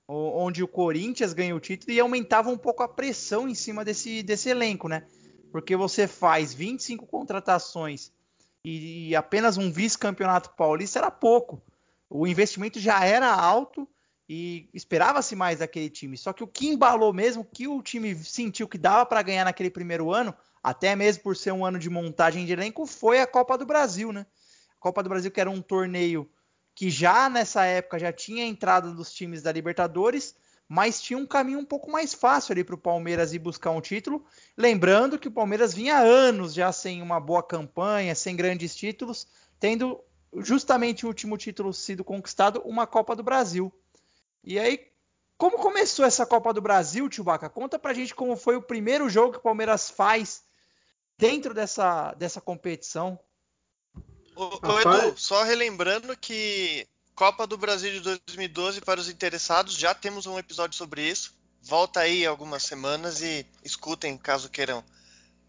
[0.07, 4.21] onde o Corinthians ganhou o título e aumentava um pouco a pressão em cima desse,
[4.21, 5.03] desse elenco, né?
[5.51, 8.11] Porque você faz 25 contratações
[8.63, 11.59] e, e apenas um vice-campeonato paulista era pouco.
[12.07, 13.87] O investimento já era alto
[14.29, 16.17] e esperava-se mais daquele time.
[16.17, 19.71] Só que o que embalou mesmo, que o time sentiu que dava para ganhar naquele
[19.71, 23.57] primeiro ano, até mesmo por ser um ano de montagem de elenco, foi a Copa
[23.57, 24.27] do Brasil, né?
[24.87, 26.29] Copa do Brasil que era um torneio
[26.73, 30.33] que já nessa época já tinha entrado dos times da Libertadores,
[30.65, 33.81] mas tinha um caminho um pouco mais fácil ali para o Palmeiras ir buscar um
[33.81, 34.25] título.
[34.55, 39.27] Lembrando que o Palmeiras vinha anos já sem uma boa campanha, sem grandes títulos,
[39.59, 39.99] tendo
[40.37, 43.73] justamente o último título sido conquistado, uma Copa do Brasil.
[44.41, 44.87] E aí,
[45.37, 47.49] como começou essa Copa do Brasil, Chewbacca?
[47.49, 50.43] Conta pra gente como foi o primeiro jogo que o Palmeiras faz
[51.17, 53.19] dentro dessa, dessa competição.
[54.37, 55.03] Ô, Rapaz.
[55.03, 60.37] Edu, só relembrando que Copa do Brasil de 2012 para os interessados, já temos um
[60.37, 61.35] episódio sobre isso.
[61.63, 64.83] Volta aí algumas semanas e escutem caso queiram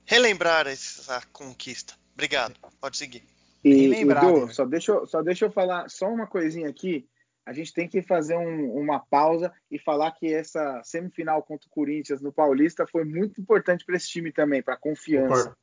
[0.07, 1.93] relembrar essa conquista.
[2.15, 3.23] Obrigado, pode seguir.
[3.63, 4.53] E, Edu, né?
[4.53, 7.07] só deixa, eu, só deixa eu falar só uma coisinha aqui.
[7.45, 11.71] A gente tem que fazer um- uma pausa e falar que essa semifinal contra o
[11.71, 15.29] Corinthians no Paulista foi muito importante para esse time também, para confiança.
[15.29, 15.57] Concordo.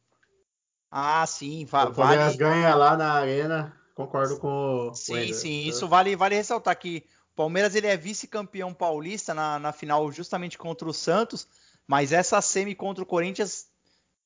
[0.89, 2.37] Ah, sim, va- O Palmeiras vale.
[2.37, 7.35] ganha lá na arena, concordo com o Sim, sim, isso vale, vale ressaltar que o
[7.35, 11.47] Palmeiras ele é vice-campeão paulista na, na final justamente contra o Santos,
[11.85, 13.67] mas essa semi contra o Corinthians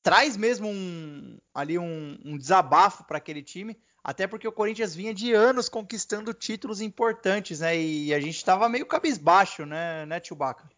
[0.02, 5.12] traz mesmo um ali um, um desabafo para aquele time, até porque o Corinthians vinha
[5.12, 7.78] de anos conquistando títulos importantes, né?
[7.78, 10.70] E a gente estava meio cabisbaixo, né, né, Chewbacca?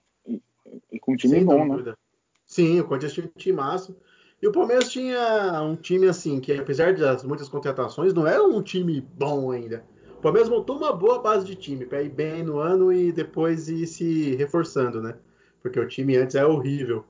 [0.90, 1.70] E com um time Sem bom, né?
[1.70, 1.98] dúvida.
[2.46, 3.96] Sim, o Corinthians tinha um timaço.
[4.42, 8.60] E o Palmeiras tinha um time assim, que apesar das muitas contratações, não era um
[8.60, 9.84] time bom ainda.
[10.18, 13.68] O Palmeiras montou uma boa base de time para ir bem no ano e depois
[13.68, 15.16] ir se reforçando, né?
[15.62, 17.04] Porque o time antes era horrível.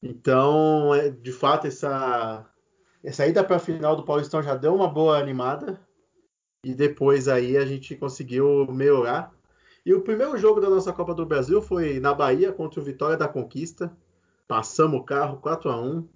[0.00, 2.48] Então, é, de fato, essa,
[3.02, 5.80] essa ida para a final do Paulistão já deu uma boa animada.
[6.64, 9.34] E depois aí a gente conseguiu melhorar.
[9.84, 13.16] E o primeiro jogo da nossa Copa do Brasil foi na Bahia contra o Vitória
[13.16, 13.92] da Conquista.
[14.46, 16.13] Passamos o carro 4 a 1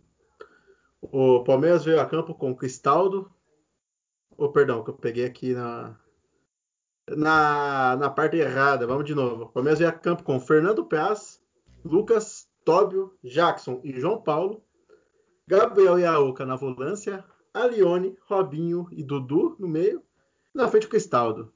[1.01, 3.31] O Palmeiras veio a campo com Cristaldo.
[4.37, 5.99] Oh, perdão, que eu peguei aqui na,
[7.09, 8.87] na, na parte errada.
[8.87, 9.45] Vamos de novo.
[9.45, 11.41] O Palmeiras veio a campo com Fernando Praz,
[11.85, 14.63] Lucas, Tóbio, Jackson e João Paulo.
[15.47, 17.25] Gabriel e Aoka na volância.
[17.55, 20.03] Alione, Robinho e Dudu no meio.
[20.55, 21.53] Na frente o Cristaldo,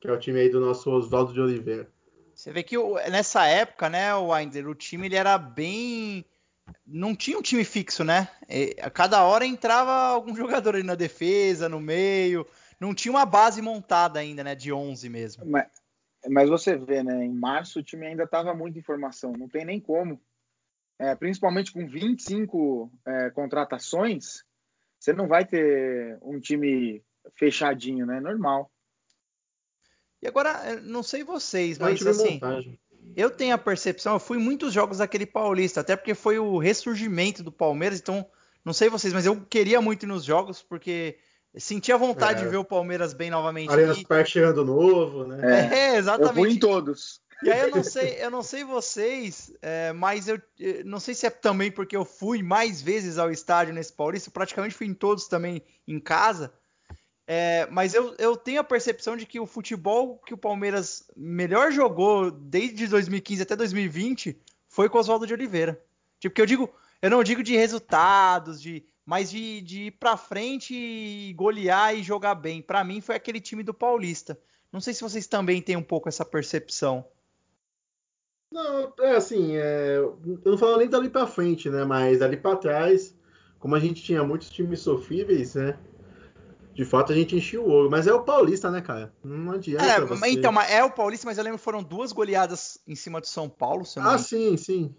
[0.00, 1.90] que é o time aí do nosso Oswaldo de Oliveira.
[2.34, 6.24] Você vê que o- nessa época, né, o o time ele era bem.
[6.86, 8.28] Não tinha um time fixo, né?
[8.48, 12.46] E a cada hora entrava algum jogador ali na defesa, no meio.
[12.80, 14.54] Não tinha uma base montada ainda, né?
[14.54, 15.44] De 11 mesmo.
[15.46, 15.66] Mas,
[16.28, 17.24] mas você vê, né?
[17.24, 20.20] Em março o time ainda tava muita informação, não tem nem como.
[20.98, 24.44] É, principalmente com 25 é, contratações,
[24.98, 27.02] você não vai ter um time
[27.34, 28.20] fechadinho, né?
[28.20, 28.70] Normal.
[30.22, 32.78] E agora, eu não sei vocês, É um mas assim, montagem.
[33.16, 36.58] Eu tenho a percepção, eu fui em muitos jogos daquele Paulista, até porque foi o
[36.58, 38.26] ressurgimento do Palmeiras, então,
[38.64, 41.18] não sei vocês, mas eu queria muito ir nos jogos, porque
[41.56, 42.44] sentia vontade É.
[42.44, 43.70] de ver o Palmeiras bem novamente.
[43.70, 45.40] Allianz E- Parque chegando novo, né?
[45.42, 46.58] É, Eu fui em exatamente.
[46.60, 47.20] todos.
[47.44, 51.12] E aí eu não sei, eu não sei vocês, é, mas eu eh, não sei
[51.12, 54.94] se é também porque eu fui mais vezes ao estádio nesse Paulista, praticamente fui em
[54.94, 56.52] todos também em casa.
[57.26, 61.70] É, mas eu, eu tenho a percepção de que o futebol que o Palmeiras melhor
[61.70, 65.80] jogou desde 2015 até 2020 foi com o Oswaldo de Oliveira.
[66.18, 70.16] Tipo, que eu digo, eu não digo de resultados, de, mas de, de ir pra
[70.16, 72.62] frente e golear e jogar bem.
[72.62, 74.38] Pra mim foi aquele time do Paulista.
[74.72, 77.04] Não sei se vocês também têm um pouco essa percepção.
[78.50, 81.84] Não, é assim, é, eu não falo nem dali pra frente, né?
[81.84, 83.14] Mas dali pra trás,
[83.58, 85.78] como a gente tinha muitos times sofríveis, né?
[86.74, 87.90] De fato a gente enchia o ouro.
[87.90, 89.12] Mas é o Paulista, né, cara?
[89.22, 90.20] Não adianta É, você...
[90.20, 93.26] mas então, é o Paulista, mas eu lembro que foram duas goleadas em cima do
[93.26, 94.94] São Paulo, se eu não, Ah, sim, sim.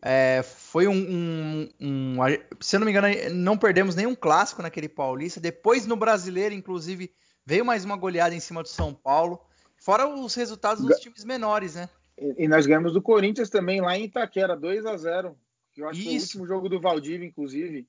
[0.00, 2.16] É, foi um, um- um-
[2.60, 5.40] Se eu não me engano, não perdemos nenhum clássico naquele Paulista.
[5.40, 7.10] Depois no Brasileiro, inclusive,
[7.44, 9.40] veio mais uma goleada em cima do São Paulo.
[9.76, 11.88] Fora os resultados dos Ga- times menores, né?
[12.18, 15.36] E, e nós ganhamos do Corinthians também lá em Itaquera, 2 a 0
[15.72, 16.24] que Eu acho que foi o Isso.
[16.26, 17.86] último jogo do Valdívia, inclusive.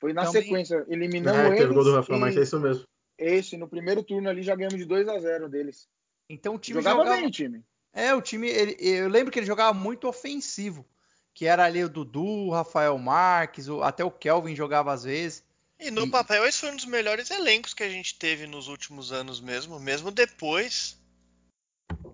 [0.00, 0.42] Foi na Também.
[0.42, 0.84] sequência.
[0.88, 1.74] Eliminamos É, teve eles.
[1.74, 2.84] gol do Rafael e Marques, é isso mesmo.
[3.16, 5.86] Esse, no primeiro turno ali, já ganhamos de 2 a 0 deles.
[6.28, 7.16] Então o time Jogava, jogava.
[7.16, 7.62] bem o time.
[7.92, 8.48] É, o time.
[8.48, 10.84] ele- eu lembro que ele jogava muito ofensivo.
[11.32, 15.44] Que era ali o Dudu, o Rafael Marques, o- até o Kelvin jogava às vezes.
[15.80, 18.68] E no E- papel esse foi um dos melhores elencos que a gente teve nos
[18.68, 20.96] últimos anos mesmo, mesmo depois.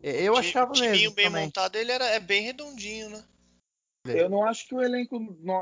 [0.02, 1.14] É, Eu achava mesmo.
[1.14, 1.44] bem também.
[1.44, 3.22] montado, ele era, é bem redondinho, né?
[4.16, 4.22] É.
[4.22, 5.18] Eu não acho que o elenco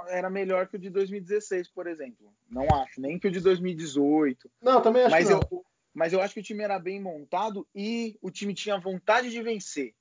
[0.09, 2.33] era melhor que o de 2016, por exemplo.
[2.51, 4.51] Não acho, nem que o de 2018.
[4.63, 5.41] Não, também acho Mas que não.
[5.51, 9.31] eu, mas eu acho que o time era bem montado e o time tinha vontade
[9.31, 9.95] de vencer.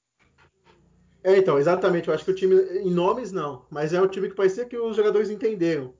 [1.23, 2.07] É, então, exatamente.
[2.07, 3.65] Eu acho que o time, em nomes, não.
[3.69, 5.93] Mas é um time que parecia que os jogadores entenderam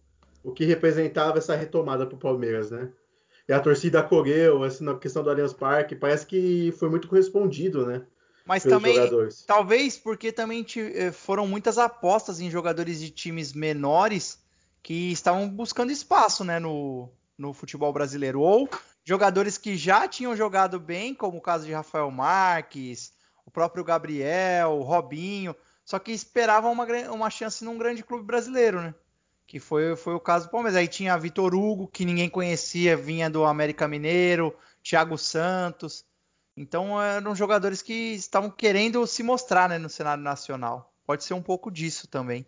[0.44, 2.90] o que representava essa retomada pro Palmeiras, né?
[3.48, 7.86] E a torcida acolheu, assim, na questão do Allianz Parque, parece que foi muito correspondido,
[7.86, 8.06] né?
[8.48, 9.44] Mas também, jogadores.
[9.46, 14.40] talvez porque também eh, foram muitas apostas em jogadores de times menores
[14.82, 18.40] que estavam buscando espaço, né, no, no futebol brasileiro.
[18.40, 18.70] Ou
[19.04, 23.12] jogadores que já tinham jogado bem, como o caso de Rafael Marques,
[23.46, 28.82] o próprio Gabriel, o Robinho, só que esperavam uma, uma chance num grande clube brasileiro,
[28.82, 28.96] né?
[29.46, 30.78] Que foi, foi o caso do Palmeiras.
[30.78, 36.06] Aí tinha Vitor Hugo, que ninguém conhecia, vinha do América Mineiro, Thiago Santos.
[36.58, 40.92] Então eram jogadores que estavam querendo se mostrar né, no cenário nacional.
[41.06, 42.46] Pode ser um pouco disso também.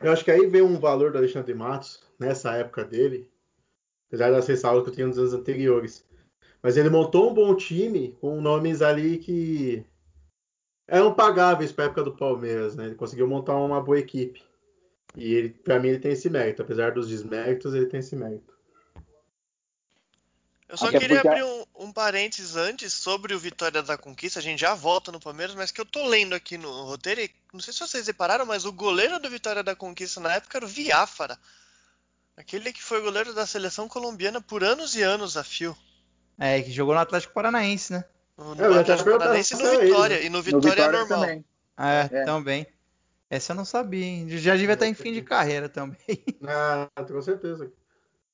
[0.00, 3.30] Eu acho que aí veio um valor do Alexandre Matos, nessa época dele,
[4.08, 6.04] apesar das ressalvas que eu tinha nos anos anteriores.
[6.62, 9.86] Mas ele montou um bom time com nomes ali que
[10.86, 12.86] eram pagáveis para a época do Palmeiras, né?
[12.86, 14.44] Ele conseguiu montar uma boa equipe.
[15.16, 18.55] E ele, para mim ele tem esse mérito, apesar dos desméritos, ele tem esse mérito.
[20.68, 24.40] Eu só Até queria porque- abrir um, um parênteses antes sobre o Vitória da Conquista.
[24.40, 27.20] A gente já volta no Palmeiras, mas que eu tô lendo aqui no roteiro.
[27.20, 30.58] E não sei se vocês repararam, mas o goleiro do Vitória da Conquista na época
[30.58, 31.38] era o Viáfara.
[32.36, 35.76] Aquele que foi goleiro da seleção colombiana por anos e anos a fio.
[36.38, 38.04] É, que jogou no Atlético Paranaense, né?
[38.36, 40.16] No, É, eu até Atlético Paranaense e no ele, Vitória.
[40.18, 40.24] né?
[40.24, 41.24] E no No Vitória, é Vitória normal.
[41.24, 41.44] É, também.
[42.20, 42.24] É.
[42.24, 42.66] também.
[43.30, 44.28] Essa eu não sabia, hein?
[44.30, 45.96] Já devia estar em fim de carreira também.
[46.46, 47.72] Ah, com certeza.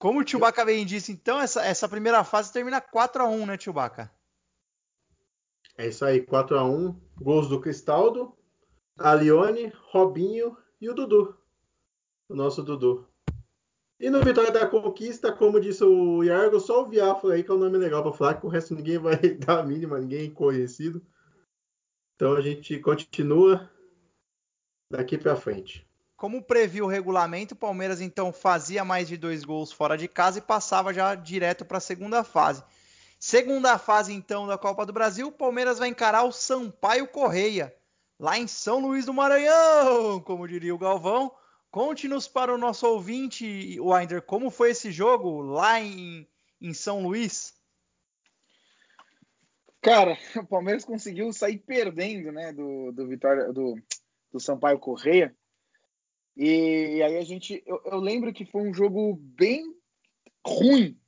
[0.02, 3.56] Como o Chewbacca bem disse, então essa, essa primeira fase termina 4 a 1 né,
[3.56, 4.10] Chewbacca?
[5.78, 8.36] É isso aí, 4 a 1 Gols do Cristaldo,
[8.98, 11.38] Alione, Robinho e o Dudu.
[12.28, 13.08] O nosso Dudu.
[14.00, 17.54] E no Vitória da Conquista, como disse o Iargo, só o Viáfora aí que é
[17.54, 20.34] o nome legal para falar, que o resto ninguém vai dar a mínima, ninguém é
[20.34, 21.00] conhecido.
[22.16, 23.70] Então a gente continua
[24.90, 25.88] daqui para frente.
[26.22, 30.38] Como previu o regulamento, o Palmeiras então fazia mais de dois gols fora de casa
[30.38, 32.62] e passava já direto para a segunda fase.
[33.18, 37.74] Segunda fase então da Copa do Brasil, o Palmeiras vai encarar o Sampaio Correia,
[38.20, 41.34] lá em São Luís do Maranhão, como diria o Galvão.
[41.72, 46.24] Conte-nos para o nosso ouvinte, Winder, como foi esse jogo lá em,
[46.60, 47.52] em São Luís?
[49.80, 53.74] Cara, o Palmeiras conseguiu sair perdendo, né, do, do Vitória, do,
[54.30, 55.36] do Sampaio Correia.
[56.36, 59.62] E, aí a gente, eu, eu, lembro que foi um jogo bem
[60.46, 60.98] ruim,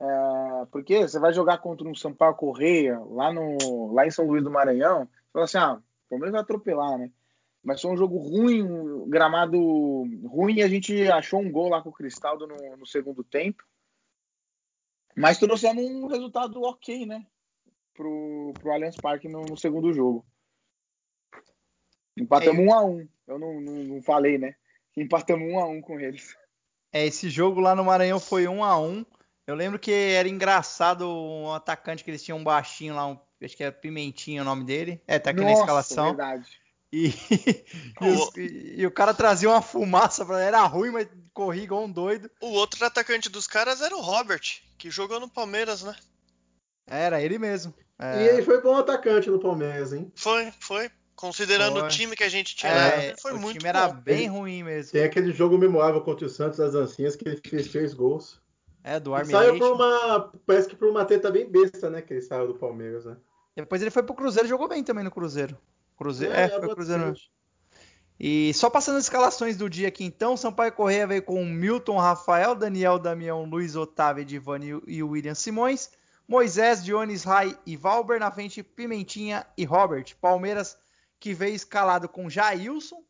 [0.00, 4.42] é, porque você vai jogar contra um Sampaio Correia lá no, lá em São Luís
[4.42, 7.12] do Maranhão, você fala assim, ah, o Palmeiras vai atropelar, né?
[7.62, 9.58] Mas foi um jogo ruim, um gramado
[10.26, 13.62] ruim, e a gente achou um gol lá com o Cristaldo no, no segundo tempo.
[15.14, 17.26] Mas trouxemos um resultado ok, né?
[17.92, 20.24] Pro, pro Allianz Parque no, no segundo jogo.
[22.16, 23.08] Empatamos é, um a um.
[23.26, 24.54] Eu não, não, não, falei, né?
[24.96, 26.36] Empatamos um a um com eles.
[26.92, 29.04] É, esse jogo lá no Maranhão foi um a um.
[29.46, 33.56] Eu lembro que era engraçado um atacante que eles tinham um baixinho lá, um, acho
[33.56, 35.00] que era Pimentinho o nome dele.
[35.06, 36.06] É, tá aqui Nossa, na escalação.
[36.06, 36.60] Verdade.
[36.92, 37.08] E,
[38.00, 41.90] e, os, e, e, o cara trazia uma fumaça, era ruim, mas corria igual um
[41.90, 42.30] doido.
[42.40, 44.42] O outro atacante dos caras era o Robert,
[44.76, 45.94] que jogou no Palmeiras, né?
[46.86, 47.72] Era ele mesmo.
[47.98, 48.24] É...
[48.24, 50.10] E ele foi bom atacante no Palmeiras, hein?
[50.16, 50.90] Foi, foi.
[51.20, 51.82] Considerando foi.
[51.82, 54.92] o time que a gente tinha, é, foi o muito time era bem ruim mesmo.
[54.92, 58.40] Tem aquele jogo memorável contra o Santos das Ancinhas que ele fez três gols.
[58.82, 60.32] É, do Armin Saiu por uma.
[60.46, 62.00] Parece que por uma teta bem besta, né?
[62.00, 63.18] Que ele saiu do Palmeiras, né?
[63.54, 65.58] Depois ele foi pro Cruzeiro e jogou bem também no Cruzeiro.
[65.94, 67.12] Cruzeiro, é, é foi Cruzeiro.
[68.18, 72.54] E só passando as escalações do dia aqui então, Sampaio Correia veio com Milton, Rafael,
[72.54, 75.90] Daniel, Damião, Luiz Otávio, Edivani e William Simões.
[76.26, 80.16] Moisés, Dionis, Rai e Valber na frente, Pimentinha e Robert.
[80.18, 80.78] Palmeiras
[81.20, 83.04] que veio escalado com Jailson,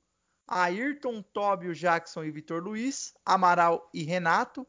[0.47, 4.67] Ayrton, Tóbio, Jackson e Vitor Luiz, Amaral e Renato,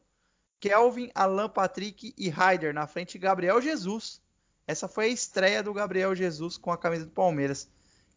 [0.60, 4.22] Kelvin, Alan Patrick e Ryder na frente, Gabriel Jesus.
[4.64, 7.68] Essa foi a estreia do Gabriel Jesus com a camisa do Palmeiras.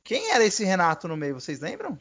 [0.03, 1.99] Quem era esse Renato no meio, vocês lembram?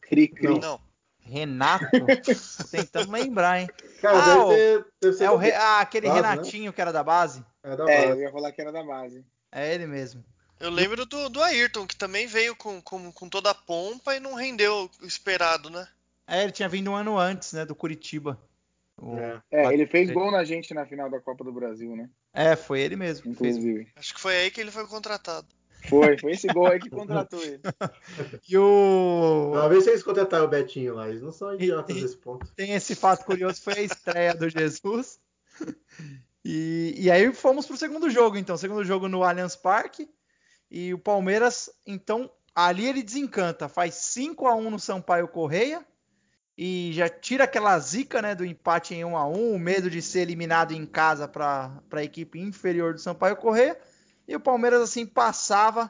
[0.00, 0.60] Cri, cri.
[0.60, 0.80] Não.
[1.18, 1.84] Renato?
[2.58, 3.68] Tô tentando lembrar, hein?
[4.00, 5.52] Cara, ah, deve ter, deve ser é o Re...
[5.52, 6.28] ah, aquele base, né?
[6.28, 6.72] Renatinho né?
[6.72, 7.44] que era da base?
[7.64, 9.24] É, da é, eu ia falar que era da base.
[9.52, 10.24] É ele mesmo.
[10.58, 14.20] Eu lembro do, do Ayrton, que também veio com, com, com toda a pompa e
[14.20, 15.88] não rendeu o esperado, né?
[16.26, 18.38] É, ele tinha vindo um ano antes, né, do Curitiba.
[18.96, 19.16] O...
[19.16, 19.42] É.
[19.50, 22.10] é, ele fez gol na gente na final da Copa do Brasil, né?
[22.32, 23.30] É, foi ele mesmo.
[23.30, 23.84] Inclusive.
[23.84, 23.88] Fez...
[23.96, 25.48] Acho que foi aí que ele foi contratado.
[25.88, 27.60] Foi, foi esse gol aí que contratou ele.
[28.48, 29.52] e o.
[29.54, 32.46] Talvez eles contrataram o Betinho lá, eles não são idiotas nesse ponto.
[32.54, 35.18] Tem esse fato curioso, foi a estreia do Jesus.
[36.52, 38.56] E, e aí fomos pro segundo jogo, então.
[38.56, 40.10] Segundo jogo no Allianz Parque.
[40.68, 43.68] E o Palmeiras, então, ali ele desencanta.
[43.68, 45.86] Faz 5 a 1 no Sampaio Correia
[46.58, 50.02] e já tira aquela zica né, do empate em 1 a 1 o medo de
[50.02, 53.80] ser eliminado em casa para a equipe inferior do Sampaio Correr.
[54.26, 55.88] E o Palmeiras assim passava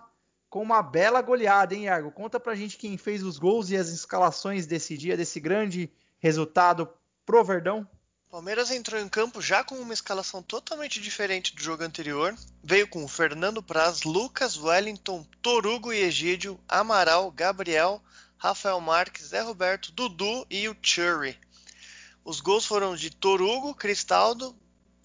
[0.51, 2.13] com uma bela goleada, hein, Iago?
[2.13, 6.87] Conta pra gente quem fez os gols e as escalações desse dia, desse grande resultado
[7.25, 7.89] pro Verdão.
[8.31, 12.33] Palmeiras entrou em campo já com uma escalação totalmente diferente do jogo anterior.
[12.63, 18.01] Veio com Fernando Praz, Lucas, Wellington, Torugo e Egídio, Amaral, Gabriel,
[18.39, 21.37] Rafael Marques, Zé Roberto, Dudu e o Churry.
[22.25, 24.57] Os gols foram de Torugo, Cristaldo,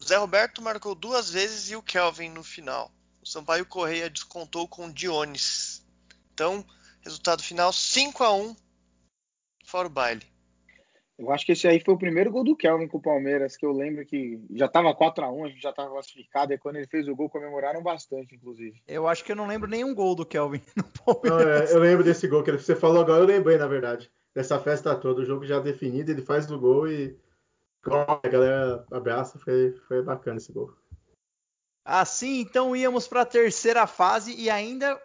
[0.04, 2.94] Zé Roberto marcou duas vezes e o Kelvin no final.
[3.24, 5.84] O Sampaio Correia descontou com Dionis.
[6.32, 6.64] Então,
[7.02, 8.56] resultado final 5 a 1
[9.66, 10.35] fora o baile.
[11.18, 13.66] Eu acho que esse aí foi o primeiro gol do Kelvin com o Palmeiras, que
[13.66, 16.76] eu lembro que já estava 4 a 1 a gente já estava classificado, e quando
[16.76, 18.82] ele fez o gol comemoraram bastante, inclusive.
[18.86, 21.72] Eu acho que eu não lembro nenhum gol do Kelvin no Palmeiras.
[21.72, 24.12] Não, é, eu lembro desse gol que você falou agora, eu lembrei, na verdade.
[24.34, 27.18] Dessa festa toda, o jogo já definido, ele faz do gol e
[27.88, 30.74] a galera abraça, foi, foi bacana esse gol.
[31.86, 35.00] Assim, então íamos para a terceira fase e ainda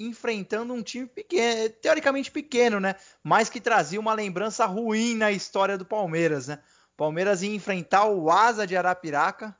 [0.00, 2.94] enfrentando um time pequeno, teoricamente pequeno, né?
[3.22, 6.58] Mas que trazia uma lembrança ruim na história do Palmeiras, né?
[6.94, 9.56] O Palmeiras ia enfrentar o Asa de Arapiraca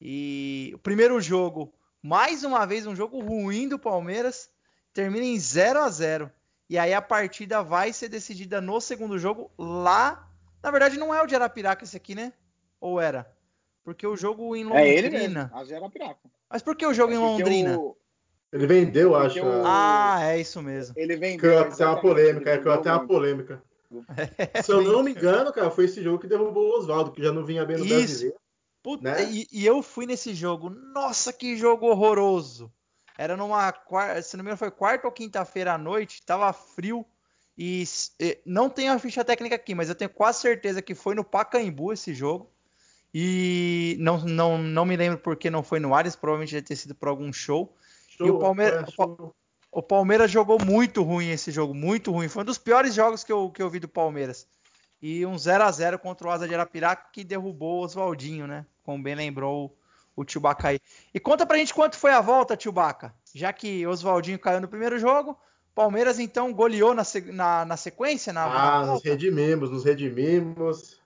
[0.00, 1.72] e o primeiro jogo,
[2.02, 4.50] mais uma vez um jogo ruim do Palmeiras,
[4.92, 6.30] termina em 0 a 0.
[6.68, 10.28] E aí a partida vai ser decidida no segundo jogo lá.
[10.62, 12.32] Na verdade não é o de Arapiraca esse aqui, né?
[12.80, 13.32] Ou era?
[13.84, 14.88] Porque o jogo em Londrina.
[14.88, 16.20] É ele mesmo, Asa de Arapiraca.
[16.50, 17.78] Mas por que o jogo é em Londrina?
[17.78, 17.96] O...
[18.56, 19.46] Ele vendeu, Porque acho.
[19.46, 19.62] O...
[19.66, 20.94] Ah, é isso mesmo.
[20.96, 21.38] Ele vendeu.
[21.38, 23.62] Criou até uma polêmica, é, criou até uma polêmica.
[24.52, 27.22] É, Se eu não me engano, cara, foi esse jogo que derrubou o Oswaldo, que
[27.22, 27.94] já não vinha bem no isso.
[27.94, 28.36] brasileiro.
[28.82, 29.24] Puta, né?
[29.30, 30.70] e, e, eu fui nesse jogo.
[30.70, 32.72] Nossa, que jogo horroroso.
[33.18, 33.72] Era numa
[34.22, 37.04] se não me engano, foi quarta ou quinta-feira à noite, tava frio.
[37.58, 37.84] E,
[38.20, 41.24] e não tenho a ficha técnica aqui, mas eu tenho quase certeza que foi no
[41.24, 42.50] Pacaembu esse jogo.
[43.14, 46.94] E não, não, não me lembro porque não foi no Ares, provavelmente deve ter sido
[46.94, 47.74] por algum show.
[48.16, 49.02] Show, e o Palmeiras, é,
[49.70, 52.28] o Palmeiras jogou muito ruim esse jogo, muito ruim.
[52.28, 54.46] Foi um dos piores jogos que eu, que eu vi do Palmeiras.
[55.02, 58.64] E um 0 a 0 contra o Asa de Arapiraca que derrubou o Oswaldinho, né?
[58.82, 59.76] Como bem lembrou
[60.16, 60.80] o Chewbacca aí.
[61.12, 63.14] E conta pra gente quanto foi a volta, Chewbacca.
[63.34, 65.38] Já que Oswaldinho caiu no primeiro jogo,
[65.74, 68.32] Palmeiras então goleou na, na, na sequência?
[68.32, 70.98] Na, ah, na nos redimimos, nos redimimos.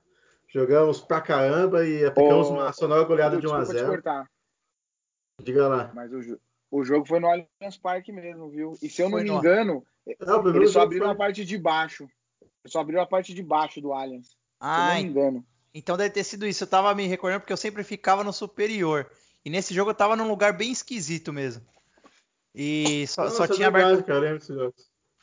[0.46, 4.02] Jogamos pra caramba e aplicamos oh, uma sonora goleada de 1 a 0
[5.42, 5.90] Diga lá.
[5.92, 6.38] Mas o,
[6.70, 8.78] o jogo foi no Allianz Parque mesmo, viu?
[8.80, 9.84] E se eu não foi me engano,
[10.20, 11.10] não, ele só abriu foi...
[11.10, 12.08] a parte de baixo.
[12.40, 14.36] Ele só abriu a parte de baixo do Allianz.
[14.60, 15.46] Ah, se eu não me engano.
[15.74, 16.64] Então deve ter sido isso.
[16.64, 19.10] Eu tava me recordando porque eu sempre ficava no superior.
[19.44, 21.64] E nesse jogo eu tava num lugar bem esquisito mesmo.
[22.54, 24.04] E só, só tinha aberto.
[24.04, 24.38] Cara,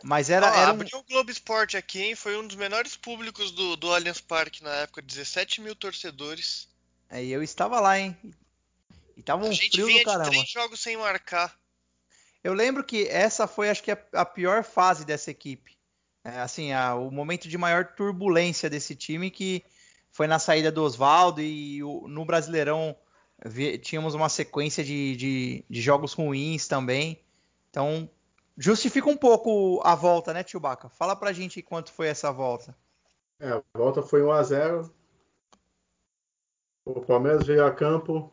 [0.03, 0.49] Mas era.
[0.49, 0.75] Ah, era um...
[0.75, 2.15] Abriu o Globo Esporte aqui, hein?
[2.15, 6.67] Foi um dos menores públicos do, do Allianz Parque na época, 17 mil torcedores.
[7.09, 8.17] É, e eu estava lá, hein?
[9.17, 10.29] E tava um a gente frio vinha do caramba.
[10.29, 11.57] três jogos sem marcar.
[12.43, 15.75] Eu lembro que essa foi, acho que, a, a pior fase dessa equipe.
[16.23, 19.65] É, assim, a, o momento de maior turbulência desse time que
[20.11, 22.95] foi na saída do Oswaldo e o, no Brasileirão
[23.43, 27.19] vi, tínhamos uma sequência de, de, de, jogos ruins também.
[27.71, 28.07] Então,
[28.55, 30.89] justifica um pouco a volta, né, Tchubaca?
[30.89, 32.77] Fala pra gente quanto foi essa volta.
[33.39, 34.93] É, a volta foi 1 a 0
[36.85, 38.31] O Palmeiras veio a campo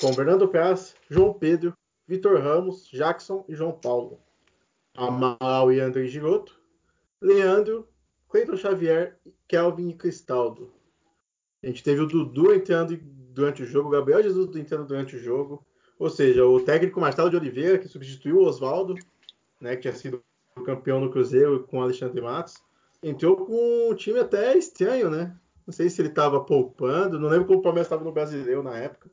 [0.00, 1.76] com Fernando Praz, João Pedro,
[2.06, 4.18] Vitor Ramos, Jackson e João Paulo.
[4.94, 6.60] Amaral e André Giroto,
[7.20, 7.88] Leandro,
[8.28, 9.18] Cleiton Xavier,
[9.48, 10.72] Kelvin e Cristaldo.
[11.62, 15.18] A gente teve o Dudu entrando durante o jogo, o Gabriel Jesus entrando durante o
[15.18, 15.64] jogo.
[15.98, 18.94] Ou seja, o técnico Marcelo de Oliveira, que substituiu o Oswaldo,
[19.60, 20.22] né, que tinha sido
[20.64, 22.56] campeão no Cruzeiro com o Alexandre Matos,
[23.02, 25.36] entrou com um time até estranho, né?
[25.66, 28.76] Não sei se ele estava poupando, não lembro como o Palmeiras estava no Brasileiro na
[28.76, 29.10] época.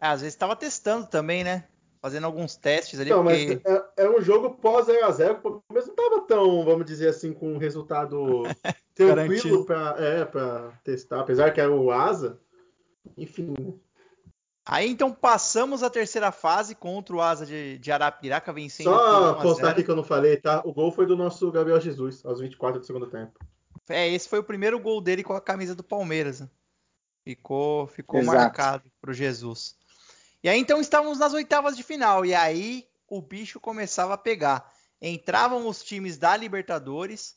[0.00, 1.64] É, às vezes estava testando também, né?
[2.00, 3.10] Fazendo alguns testes ali.
[3.10, 3.60] Não, porque...
[3.64, 7.32] mas é, é, um jogo pós 0x0, o Palmeiras não estava tão, vamos dizer assim,
[7.32, 8.42] com um resultado
[8.94, 10.28] tranquilo para é,
[10.84, 12.38] testar, apesar que era o Asa.
[13.16, 13.54] Enfim.
[13.58, 13.74] Né?
[14.68, 18.90] Aí então passamos a terceira fase contra o Asa de, de Arapiraca vencendo.
[18.90, 20.60] Só postar aqui que eu não falei, tá?
[20.64, 23.38] O gol foi do nosso Gabriel Jesus, aos 24 do segundo tempo.
[23.88, 26.40] É, esse foi o primeiro gol dele com a camisa do Palmeiras.
[26.40, 26.48] Né?
[27.24, 29.75] Ficou, ficou marcado pro Jesus.
[30.46, 32.24] E aí então estávamos nas oitavas de final.
[32.24, 34.72] E aí o bicho começava a pegar.
[35.02, 37.34] Entravam os times da Libertadores.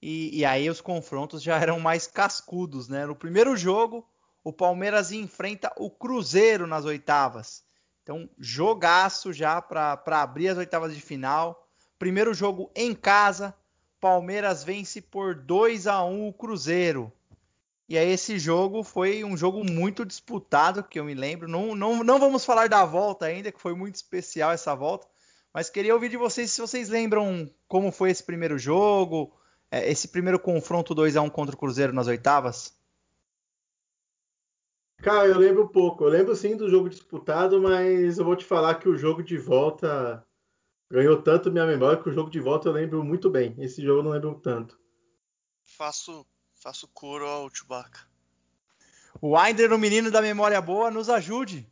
[0.00, 3.04] E, e aí os confrontos já eram mais cascudos, né?
[3.04, 4.08] No primeiro jogo,
[4.44, 7.64] o Palmeiras enfrenta o Cruzeiro nas oitavas.
[8.04, 11.68] Então, jogaço já para abrir as oitavas de final.
[11.98, 13.52] Primeiro jogo em casa,
[14.00, 17.12] Palmeiras vence por 2 a 1 o Cruzeiro.
[17.88, 21.48] E aí esse jogo foi um jogo muito disputado, que eu me lembro.
[21.48, 25.06] Não, não, não vamos falar da volta ainda, que foi muito especial essa volta.
[25.52, 29.36] Mas queria ouvir de vocês se vocês lembram como foi esse primeiro jogo,
[29.70, 32.74] é, esse primeiro confronto 2 a 1 contra o Cruzeiro nas oitavas.
[35.02, 36.04] Cara, eu lembro pouco.
[36.04, 39.36] Eu lembro sim do jogo disputado, mas eu vou te falar que o jogo de
[39.36, 40.24] volta
[40.90, 43.54] ganhou tanto minha memória que o jogo de volta eu lembro muito bem.
[43.58, 44.78] Esse jogo eu não lembro tanto.
[45.76, 46.24] Faço,
[46.62, 48.00] faço coro ao Chewbacca.
[49.20, 51.66] O Winder, o menino da memória boa, nos ajude.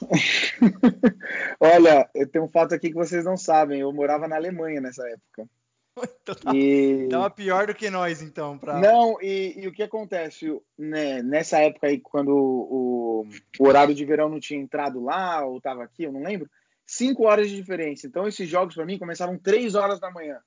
[1.58, 3.80] Olha, eu tenho um fato aqui que vocês não sabem.
[3.80, 5.48] Eu morava na Alemanha nessa época.
[6.22, 7.08] então, tá, e...
[7.10, 8.58] Tava pior do que nós, então.
[8.58, 8.78] Pra...
[8.78, 10.46] Não, e, e, o que acontece
[10.78, 13.26] né, nessa época aí, quando o,
[13.58, 16.48] o, horário de verão não tinha entrado lá, ou tava aqui, eu não lembro,
[16.86, 18.06] cinco horas de diferença.
[18.06, 20.38] Então, esses jogos para mim começavam três horas da manhã.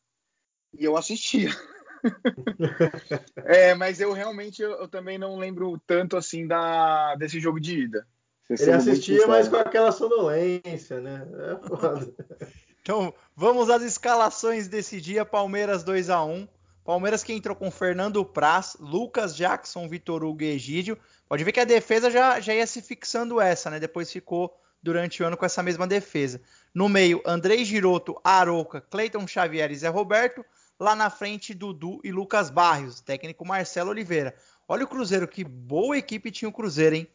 [0.77, 1.49] E eu assistia.
[3.45, 7.79] é, mas eu realmente eu, eu, também não lembro tanto assim da, desse jogo de
[7.81, 8.07] ida.
[8.49, 11.27] Ele assistia, mas com aquela sonolência, né?
[11.51, 12.11] É foda.
[12.81, 15.23] Então, vamos às escalações desse dia.
[15.23, 16.47] Palmeiras 2 a 1
[16.89, 20.97] Palmeiras que entrou com Fernando Praz, Lucas Jackson, Vitor Hugo e Egídio.
[21.27, 23.79] Pode ver que a defesa já, já ia se fixando essa, né?
[23.79, 26.41] Depois ficou durante o ano com essa mesma defesa.
[26.73, 30.43] No meio, Andrei Giroto, Aroca, Cleiton Xavier e Zé Roberto.
[30.79, 34.33] Lá na frente, Dudu e Lucas Barrios, técnico Marcelo Oliveira.
[34.67, 37.07] Olha o Cruzeiro, que boa equipe tinha o Cruzeiro, hein?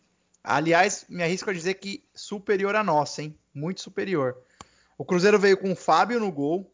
[0.42, 3.38] Aliás, me arrisco a dizer que superior a nossa, hein?
[3.54, 4.36] Muito superior.
[4.98, 6.70] O Cruzeiro veio com o Fábio no gol,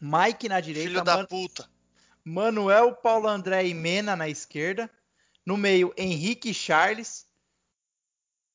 [0.00, 1.68] Mike na direita, Filho da Man puta.
[2.24, 4.90] Manuel, Paulo André e Mena na esquerda.
[5.44, 7.26] No meio, Henrique e Charles.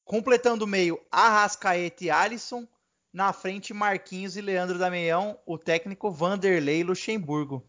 [0.03, 2.67] Completando o meio, Arrascaeta e Alisson.
[3.11, 7.65] Na frente, Marquinhos e Leandro Damião, o técnico Vanderlei Luxemburgo.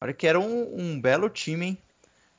[0.00, 1.82] Olha que era um, um belo time, hein?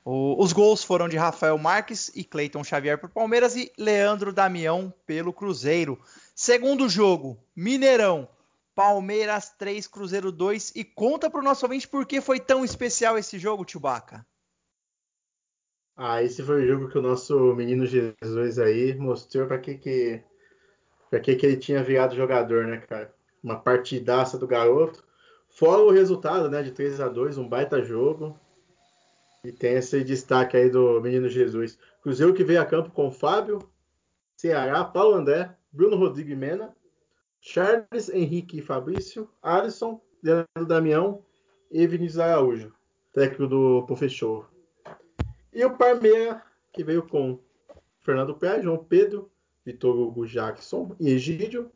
[0.03, 4.33] O, os gols foram de Rafael Marques e Cleiton Xavier para o Palmeiras e Leandro
[4.33, 5.99] Damião pelo Cruzeiro.
[6.35, 8.27] Segundo jogo, Mineirão,
[8.73, 10.73] Palmeiras 3, Cruzeiro 2.
[10.75, 14.25] E conta para o nosso ouvinte por que foi tão especial esse jogo, Tchubaca.
[15.95, 20.23] Ah, esse foi o jogo que o nosso menino Jesus aí mostrou para que, que
[21.11, 23.13] Pra que que ele tinha virado jogador, né, cara?
[23.43, 25.03] Uma partidaça do garoto.
[25.49, 28.39] Fora o resultado, né, de 3 a 2 um baita jogo.
[29.43, 31.77] E tem esse destaque aí do menino Jesus.
[32.01, 33.59] Cruzeiro que veio a campo com Fábio,
[34.37, 36.73] Ceará, Paulo André, Bruno Rodrigo e Mena,
[37.41, 41.25] Charles, Henrique e Fabrício, Alisson, Leandro Damião
[41.69, 42.73] e Vinícius Araújo,
[43.11, 44.49] técnico do Professor.
[45.51, 46.41] E o Parmeira,
[46.71, 47.39] que veio com
[47.99, 49.30] Fernando Pé, João Pedro,
[49.65, 51.71] Vitor Hugo Jackson e Egídio,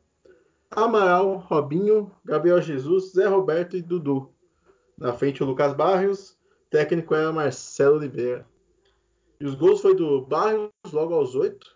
[0.71, 4.33] Amaral, Robinho, Gabriel Jesus, Zé Roberto e Dudu.
[4.97, 6.37] Na frente o Lucas Barrios,
[6.69, 8.47] técnico era Marcelo Oliveira.
[9.39, 11.75] E os gols foi do Barrios logo aos 8,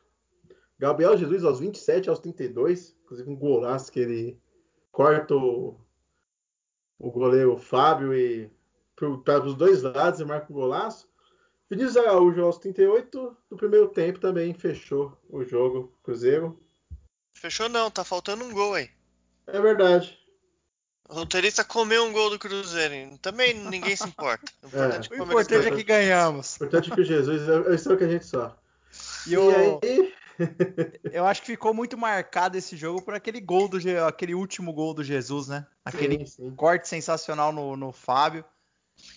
[0.79, 4.39] Gabriel Jesus aos 27, aos 32, inclusive um golaço que ele
[4.91, 5.75] corta o,
[6.97, 8.49] o goleiro Fábio e
[9.23, 11.08] para os dois lados e marca o golaço.
[11.69, 16.59] Vinícius Araújo aos 38 do primeiro tempo também fechou o jogo Cruzeiro.
[17.37, 18.89] Fechou não, tá faltando um gol aí.
[19.45, 20.17] É verdade.
[21.07, 23.17] O roteirista comeu um gol do Cruzeiro.
[23.19, 24.51] Também ninguém se importa.
[24.63, 26.53] O importante é, O importante é que ganhamos.
[26.53, 28.57] O importante é que o Jesus é isso é o que a gente só.
[29.27, 30.13] E, E aí,
[31.11, 34.93] eu acho que ficou muito marcado esse jogo por aquele gol do aquele último gol
[34.93, 35.67] do Jesus, né?
[35.85, 36.55] Aquele sim, sim.
[36.55, 38.43] corte sensacional no, no Fábio.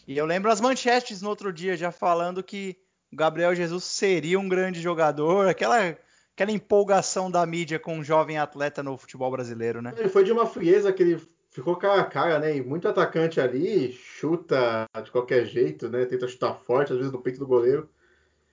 [0.07, 2.77] E eu lembro as manchetes no outro dia já falando que
[3.13, 5.97] o Gabriel Jesus seria um grande jogador, aquela,
[6.35, 9.93] aquela empolgação da mídia com um jovem atleta no futebol brasileiro, né?
[9.97, 11.21] Ele foi de uma frieza que ele
[11.51, 12.57] ficou cara a cara, né?
[12.57, 16.07] E muito atacante ali, chuta de qualquer jeito, né?
[16.07, 17.89] Tenta chutar forte, às vezes no peito do goleiro.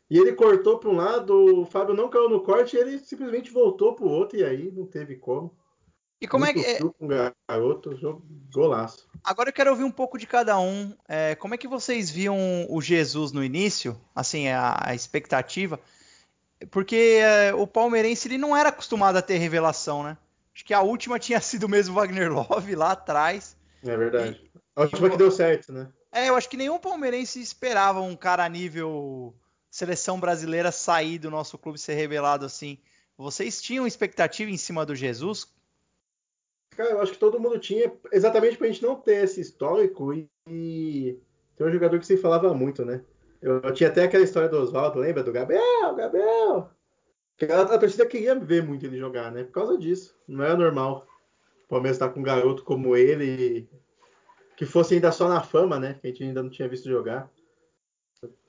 [0.09, 3.51] E ele cortou para um lado, o Fábio não caiu no corte e ele simplesmente
[3.51, 5.55] voltou para o outro, e aí não teve como.
[6.21, 6.79] E como é Muito que.
[6.79, 7.07] com o
[7.47, 9.07] garoto, jogo- golaço.
[9.23, 10.93] Agora eu quero ouvir um pouco de cada um.
[11.07, 12.37] É, como é que vocês viam
[12.69, 13.99] o Jesus no início?
[14.13, 15.79] Assim, a, a expectativa.
[16.71, 20.17] Porque é, o palmeirense ele não era acostumado a ter revelação, né?
[20.53, 23.55] Acho que a última tinha sido mesmo Wagner Love lá atrás.
[23.81, 24.51] É verdade.
[24.75, 25.87] A última que deu certo, né?
[26.11, 29.33] É, eu acho que nenhum palmeirense esperava um cara a nível
[29.69, 32.77] seleção brasileira sair do nosso clube e ser revelado assim.
[33.17, 35.47] Vocês tinham expectativa em cima do Jesus?
[36.79, 41.19] Cara, eu acho que todo mundo tinha, exatamente pra gente não ter esse histórico e,
[41.57, 43.03] tem um jogador que se falava muito, né?
[43.41, 45.21] Eu, eu tinha até aquela história do Oswaldo, lembra?
[45.21, 46.69] Do Gabriel, Gabriel!
[47.51, 49.43] A, a torcida queria ver muito ele jogar, né?
[49.43, 50.17] Por causa disso.
[50.25, 51.05] Não era normal.
[51.65, 53.67] O Palmeiras estar com um garoto como ele,
[54.55, 55.95] que fosse ainda só na fama, né?
[55.95, 57.29] Que a gente ainda não tinha visto jogar.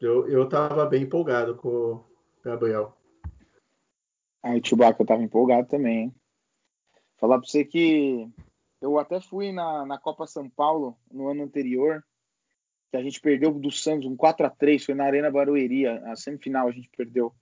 [0.00, 2.04] Eu, eu tava bem empolgado com o
[2.44, 2.96] Gabriel.
[4.40, 6.19] Aí o Chewbacca tava empolgado também, hein?
[7.20, 8.26] Falar pra você que
[8.80, 12.02] eu até fui na, na Copa São Paulo no ano anterior,
[12.90, 16.16] que a gente perdeu do Santos um 4 a 3 foi na Arena Barueri, a,
[16.16, 17.32] semifinal a gente perdeu.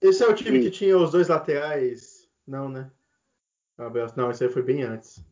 [0.00, 2.28] Esse é o time E- que tinha os dois laterais.
[2.46, 2.90] Não, né?
[4.16, 5.22] Não, esse aí foi bem antes.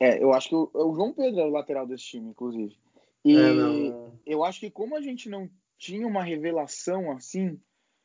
[0.00, 2.76] É, eu acho que o, o João Pedro era o lateral desse time, inclusive.
[3.24, 4.18] E É, não.
[4.26, 7.60] eu acho que como a gente não tinha uma revelação assim,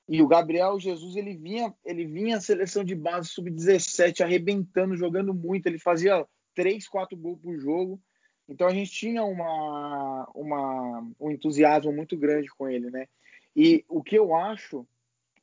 [0.07, 5.33] e o Gabriel Jesus ele vinha, ele vinha à seleção de base sub-17 arrebentando, jogando
[5.33, 6.25] muito, ele fazia
[6.55, 8.01] 3, 4 gols por jogo.
[8.47, 13.07] Então a gente tinha uma, uma um entusiasmo muito grande com ele, né?
[13.55, 14.85] E o que eu acho,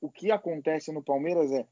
[0.01, 1.67] o que acontece no Palmeiras é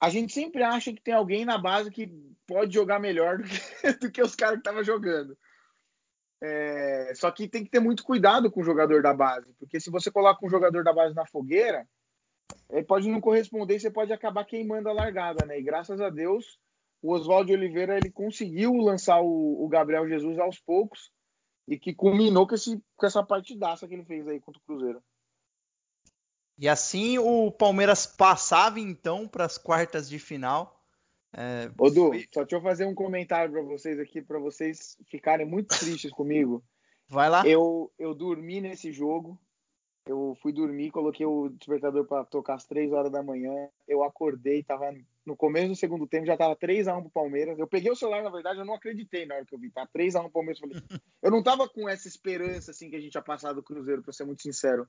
[0.00, 2.08] a gente sempre acha que tem alguém na base que
[2.46, 5.36] pode jogar melhor do que, do que os caras que estavam jogando.
[6.42, 9.88] É, só que tem que ter muito cuidado com o jogador da base, porque se
[9.88, 11.88] você coloca um jogador da base na fogueira,
[12.70, 15.58] ele pode não corresponder você pode acabar queimando a largada, né?
[15.58, 16.58] E graças a Deus,
[17.02, 21.10] o Oswaldo Oliveira ele conseguiu lançar o, o Gabriel Jesus aos poucos
[21.68, 25.02] e que culminou com, esse, com essa partidaça que ele fez aí contra o Cruzeiro.
[26.58, 30.80] E assim o Palmeiras passava então para as quartas de final.
[31.36, 34.96] É, Ô, Du, foi- só deixa eu fazer um comentário para vocês aqui, para vocês
[35.10, 36.62] ficarem muito tristes comigo.
[37.08, 37.46] vai lá.
[37.46, 39.38] Eu, eu dormi nesse jogo.
[40.06, 43.68] Eu fui dormir, coloquei o despertador para tocar às 3 horas da manhã.
[43.88, 44.92] Eu acordei, tava
[45.24, 47.58] no começo do segundo tempo, já tava 3 a 1 pro Palmeiras.
[47.58, 49.86] Eu peguei o celular, na verdade, eu não acreditei na hora que eu vi, tá
[49.86, 50.60] 3 a 1 pro Palmeiras.
[50.60, 50.82] Eu, falei,
[51.22, 54.12] eu não tava com essa esperança assim que a gente tinha passado do Cruzeiro, para
[54.12, 54.86] ser muito sincero.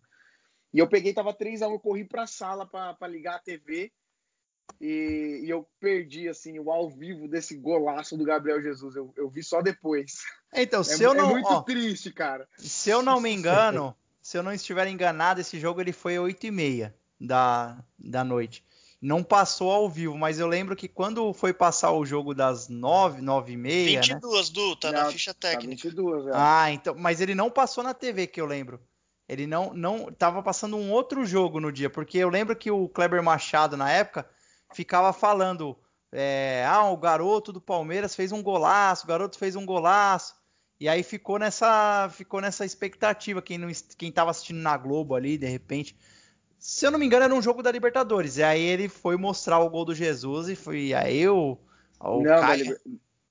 [0.74, 3.94] E eu peguei, tava 3 a 1 eu corri pra sala para ligar a TV.
[4.82, 8.96] E, e eu perdi assim o ao vivo desse golaço do Gabriel Jesus.
[8.96, 10.24] Eu, eu vi só depois.
[10.54, 12.48] Então, É, se eu é não, muito ó, triste, cara.
[12.58, 13.96] se eu não me engano,
[14.26, 18.66] se eu não estiver enganado, esse jogo ele foi 8 e meia da, da noite.
[19.00, 23.22] Não passou ao vivo, mas eu lembro que quando foi passar o jogo das 9,
[23.22, 24.16] 9 e meia, né?
[24.16, 25.84] 22, Du, tá na Não, ficha Tá técnica.
[25.90, 26.32] 22, é.
[26.34, 28.82] Ah, então, mas ele não passou na TV que eu lembro.
[29.30, 32.90] Ele não não tava passando um outro jogo no dia, porque eu lembro que o
[32.90, 34.28] Kleber Machado na época
[34.74, 35.78] ficava falando
[36.12, 40.34] é, ah, o garoto do Palmeiras fez um golaço, o garoto fez um golaço.
[40.80, 45.38] E aí ficou nessa, ficou nessa expectativa quem não, quem estava assistindo na Globo ali,
[45.38, 45.96] de repente.
[46.58, 48.38] Se eu não me engano, era um jogo da Libertadores.
[48.38, 51.58] E aí ele foi mostrar o gol do Jesus e foi aí o
[52.02, 52.82] Não, da, Liber-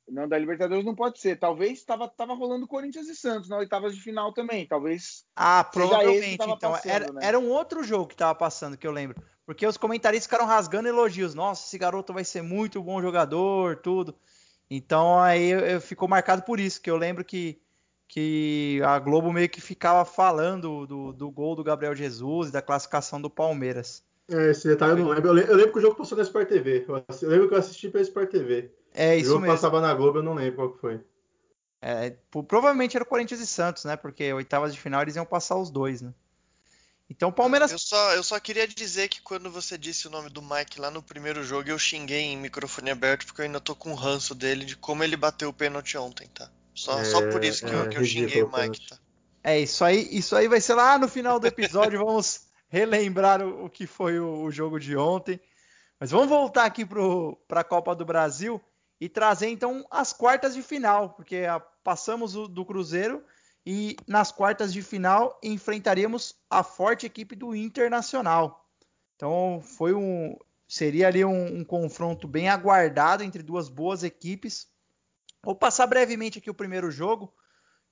[0.09, 1.38] não, da Libertadores não pode ser.
[1.38, 4.66] Talvez estava tava rolando Corinthians e Santos na oitavas de final também.
[4.66, 5.26] Talvez.
[5.36, 6.38] Ah, provavelmente.
[6.38, 7.20] tava Então, passando, era, né?
[7.24, 9.22] era um outro jogo que tava passando, que eu lembro.
[9.45, 11.34] Porque os comentaristas ficaram rasgando elogios.
[11.34, 14.14] Nossa, esse garoto vai ser muito bom jogador, tudo.
[14.71, 17.61] Então aí eu, eu- ficou marcado por isso, que eu lembro que,
[18.09, 22.62] que a Globo meio que ficava falando do, do gol do Gabriel Jesus e da
[22.62, 24.03] classificação do Palmeiras.
[24.31, 25.29] É, esse detalhe eu não lembro.
[25.29, 26.87] Eu le- eu lembro que o jogo passou na Sport TV.
[26.89, 28.73] Eu lembro que eu assisti pela Sport TV.
[28.95, 29.55] É o isso jogo mesmo.
[29.55, 31.01] passava na Globo, eu não lembro qual que foi.
[31.83, 33.97] É, pro- provavelmente era o Corinthians e Santos, né?
[33.97, 36.15] Porque oitavas de final eles iam passar os dois, né?
[37.09, 40.31] Então o Palmeiras Eu só, eu só queria dizer que quando você disse o nome
[40.31, 43.75] do Mike lá no primeiro jogo, eu xinguei em microfone aberto, porque eu ainda tô
[43.77, 46.51] com um ranço dele de como ele bateu o pênalti ontem, tá?
[46.75, 48.99] Só, É, só por isso que, eu, é, que eu xinguei o o Mike, tá?
[49.43, 51.99] É, isso aí, isso aí vai ser lá no final do episódio.
[52.05, 55.39] vamos relembrar o, o que foi o, o jogo de ontem.
[56.01, 58.61] Mas vamos voltar aqui para a Copa do Brasil
[59.01, 63.25] e trazer então as quartas de final, porque ah, passamos o- do Cruzeiro
[63.67, 68.69] e nas quartas de final enfrentaríamos a forte equipe do Internacional.
[69.17, 70.37] Então foi um
[70.67, 74.67] seria ali um, um confronto bem aguardado entre duas boas equipes.
[75.43, 77.33] Vou passar brevemente aqui o primeiro jogo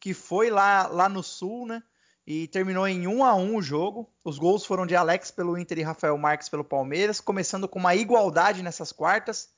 [0.03, 1.81] que foi lá, lá no Sul, né?
[2.27, 4.12] E terminou em 1 a 1 o jogo.
[4.25, 7.95] Os gols foram de Alex pelo Inter e Rafael Marques pelo Palmeiras, começando com uma
[7.95, 9.51] igualdade nessas quartas.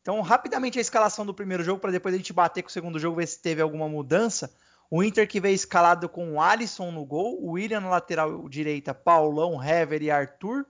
[0.00, 2.98] Então, rapidamente a escalação do primeiro jogo, para depois a gente bater com o segundo
[2.98, 4.54] jogo, ver se teve alguma mudança.
[4.90, 8.94] O Inter que veio escalado com o Alisson no gol, o William na lateral direita,
[8.94, 10.66] Paulão, Hever e Arthur.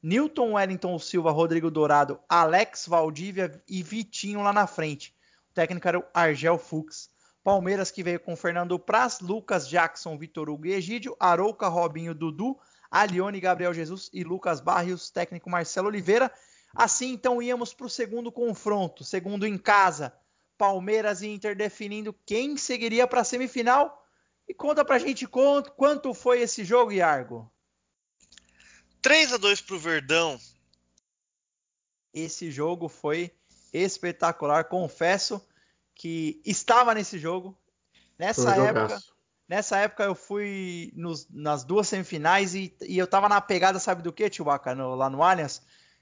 [0.00, 5.12] Newton, Wellington Silva, Rodrigo Dourado, Alex Valdívia e Vitinho lá na frente.
[5.50, 7.10] O técnico era o Argel Fux.
[7.42, 12.56] Palmeiras que veio com Fernando Praz, Lucas Jackson, Vitor Hugo e Egídio, Arouca, Robinho, Dudu,
[12.88, 16.30] Alione, Gabriel Jesus e Lucas Barrios, técnico Marcelo Oliveira.
[16.74, 20.12] Assim, então, íamos para o segundo confronto, segundo em casa.
[20.58, 24.04] Palmeiras e Inter definindo quem seguiria para a semifinal.
[24.46, 27.50] E conta pra gente quanto, quanto foi esse jogo, Iargo.
[29.00, 30.38] 3 a 2 pro Verdão.
[32.12, 33.30] Esse jogo foi
[33.72, 35.46] espetacular, confesso
[35.94, 37.56] que estava nesse jogo.
[38.18, 39.14] Nessa um época, jogaço.
[39.46, 44.02] nessa época eu fui nos- nas duas semifinais e, e eu tava na pegada, sabe
[44.02, 44.28] do que,
[44.74, 45.60] no- lá no Allianz?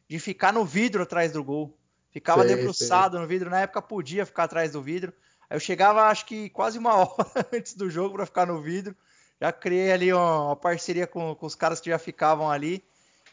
[0.09, 1.77] De ficar no vidro atrás do gol.
[2.17, 3.51] Ficava Sei, debruçado no vidro.
[3.51, 5.13] Na época podia ficar atrás do vidro.
[5.51, 8.97] Aí eu chegava, acho que quase uma hora antes do jogo para ficar no vidro.
[9.39, 12.83] Já criei ali uma, parceria com, com os caras que já ficavam ali.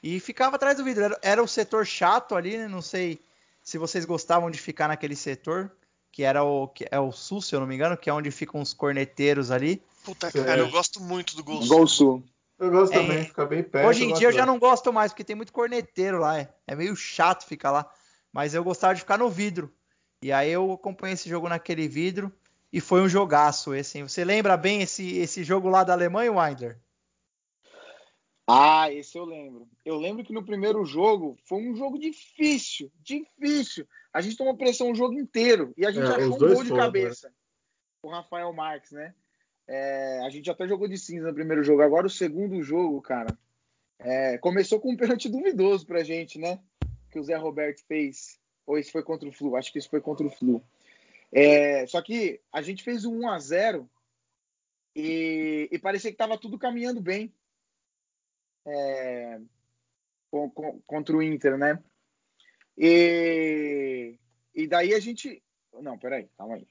[0.04, 1.02] E ficava atrás do vidro.
[1.02, 2.68] Era, era o setor chato ali, né?
[2.68, 3.22] Não sei
[3.64, 5.72] se vocês gostavam de ficar naquele setor.
[6.12, 8.30] Que era o, que é o Sul, se eu não me engano, que é onde
[8.32, 9.82] ficam os corneteiros ali.
[10.04, 10.32] Puta, É.
[10.32, 11.78] cara, eu gosto muito do Gol Sul.
[11.78, 12.24] Gol Sul.
[12.60, 13.88] Eu gosto É, também, fica bem perto.
[13.88, 16.38] Hoje em dia eu já não gosto mais, porque tem muito corneteiro lá.
[16.38, 17.90] É, é meio chato ficar lá.
[18.34, 19.72] Mas eu gostava de ficar no vidro.
[20.22, 22.34] E aí eu acompanhei esse jogo naquele vidro.
[22.72, 24.00] E foi um jogaço esse.
[24.00, 24.08] hein?
[24.08, 26.80] Você lembra bem esse, esse jogo lá da Alemanha, Winder?
[28.48, 29.70] Ah, esse eu lembro.
[29.86, 33.88] Eu lembro que no primeiro jogo foi um jogo difícil, difícil.
[34.12, 36.70] A gente tomou pressão o jogo inteiro e a gente É, achou um gol de
[36.70, 37.32] foram, cabeça.
[38.02, 39.14] O Rafael Marques, né?
[39.68, 41.82] É, a gente até jogou de cinza no primeiro jogo.
[41.82, 43.38] Agora o segundo jogo, cara,
[44.00, 46.60] é, começou com um pênalti duvidoso pra gente, né?
[47.14, 48.40] Que o Zé Roberto fez.
[48.66, 49.56] Ou esse foi contra o Flu?
[49.56, 50.64] Acho que esse foi contra o Flu.
[51.32, 53.90] É, só que a gente fez um 1 a 0
[54.96, 57.32] e, e parecia que tava tudo caminhando bem
[58.66, 59.40] é,
[60.32, 61.78] com- com- contra o Inter, né?
[62.78, 64.16] E,
[64.56, 65.44] e daí a gente.
[65.82, 66.68] Não, peraí, calma aí.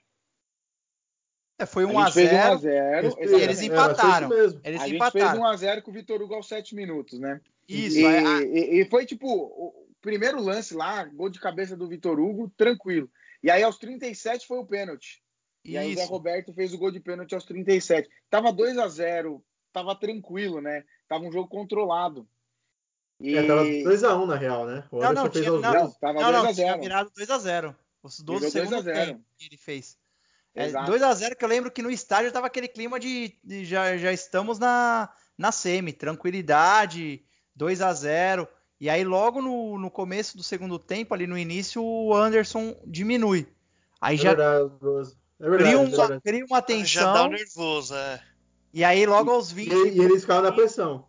[1.61, 4.29] É, foi A 1 a gente fez 1 a 0 0 Eles, e eles empataram.
[4.29, 4.61] Isso.
[4.65, 5.31] Eles a gente empataram.
[5.31, 7.41] fez 1 a 0 com o Vitor Hugo aos 7 minutos, né?
[7.69, 11.89] Isso, e, é, a- e- e foi tipo primeiro lance lá, gol de cabeça do
[11.89, 13.11] Vitor Hugo, tranquilo.
[13.43, 15.23] E aí aos 37 foi o pênalti.
[15.65, 16.05] E aí o Zé.
[16.05, 18.09] Roberto fez o gol de pênalti aos 37.
[18.29, 19.43] Tava 2 a 0
[19.73, 20.85] tava tranquilo, né?
[21.09, 22.29] Tava um jogo controlado.
[23.21, 23.37] E...
[23.37, 24.85] É, tava 2x1 na real, né?
[24.91, 25.97] O Não, não, fez tinha- não, dois.
[25.97, 28.53] tava Não, 2 não, a tinha 0 virado 2 a 0 Os 12 Virou do
[28.53, 29.07] segundo 2 a 0.
[29.13, 29.97] tempo que ele fez.
[30.55, 30.91] É, Exato.
[30.91, 33.97] 2 a 0 que eu lembro que no estádio tava aquele clima de, de já,
[33.97, 37.25] já estamos na, na semi, tranquilidade,
[37.55, 38.49] 2 a 0
[38.83, 43.47] E aí logo no, no começo do segundo tempo, ali no início, o Anderson diminui.
[44.01, 44.73] Aí É já verdade.
[45.39, 46.21] É verdade, cria, é uma, verdade.
[46.21, 47.29] cria uma Já dá o tensão.
[47.29, 48.21] nervoso, é.
[48.75, 51.07] E aí logo aos 20, E, e eles ficaram na pressão.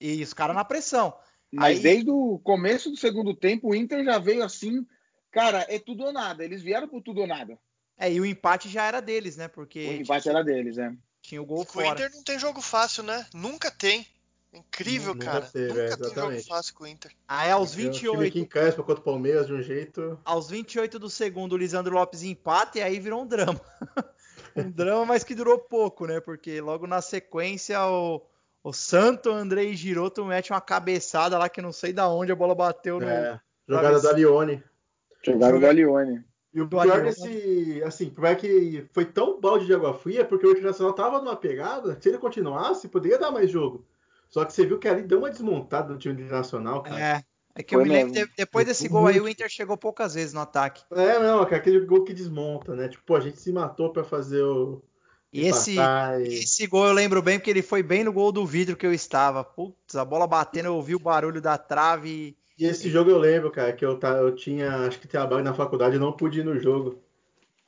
[0.00, 1.12] e os caras na pressão.
[1.52, 4.86] Mas Aí- desde o começo do segundo tempo, o Inter já veio assim,
[5.32, 6.44] Cara, é tudo ou nada.
[6.44, 7.58] Eles vieram por tudo ou nada.
[7.98, 9.48] É, e o empate já era deles, né?
[9.48, 10.96] Porque O empate era deles, né?
[11.20, 11.88] tinha o gol O fora.
[11.88, 13.26] Inter não tem jogo fácil, né?
[13.34, 14.06] Nunca tem.
[14.52, 15.46] Incrível, Nunca cara.
[15.46, 16.48] teve, Nunca é, tem jogo exatamente.
[16.48, 17.12] fácil com o Inter.
[17.26, 20.18] Aí aos É um time 28, que encrespa contra o Palmeiras de um jeito.
[20.24, 23.60] aos 28 do segundo, o Lisandro Lopes empata e aí virou um drama.
[24.56, 26.20] um drama, mas que durou pouco, né?
[26.20, 28.22] Porque logo na sequência o,
[28.64, 32.54] o Santo Andrei Giroto mete uma cabeçada lá que não sei da onde a bola
[32.54, 33.06] bateu no.
[33.06, 33.38] É,
[33.68, 34.62] jogada do Alione.
[35.22, 36.24] Jogaram Joga- o Galeone.
[36.54, 40.52] E o pior desse, assim, pior que foi tão balde de água fria, porque o
[40.52, 43.84] Internacional tava numa pegada, se ele continuasse, poderia dar mais jogo.
[44.28, 46.98] Só que você viu que ali deu uma desmontada no time internacional, cara.
[47.00, 47.22] É.
[47.54, 48.28] É que eu Foi me lembro, mesmo.
[48.28, 49.28] de- depois desse Foi gol aí, o.
[49.28, 50.84] Inter chegou poucas vezes no ataque.
[50.92, 52.88] É, não, cara, aquele gol que desmonta, né?
[52.88, 54.80] Tipo, pô, a gente se matou pra fazer o.
[55.32, 58.46] E esse, e- esse gol eu lembro bem porque ele foi bem no gol do
[58.46, 59.42] vidro que eu estava.
[59.42, 63.18] Putz, a bola batendo, eu ouvi o barulho da trave e E esse jogo eu
[63.18, 66.40] lembro, cara, que eu, tá, eu tinha, acho que trabalho na faculdade, eu não pude
[66.40, 67.02] ir no jogo.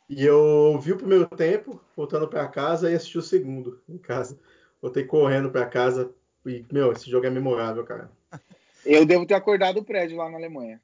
[0.08, 4.38] E eu vi o primeiro tempo, voltando pra casa, e assisti o segundo em casa.
[4.80, 6.10] Voltei correndo pra casa.
[6.46, 8.10] E, meu, esse jogo é memorável, cara.
[8.84, 10.80] Eu devo ter acordado o prédio lá na Alemanha.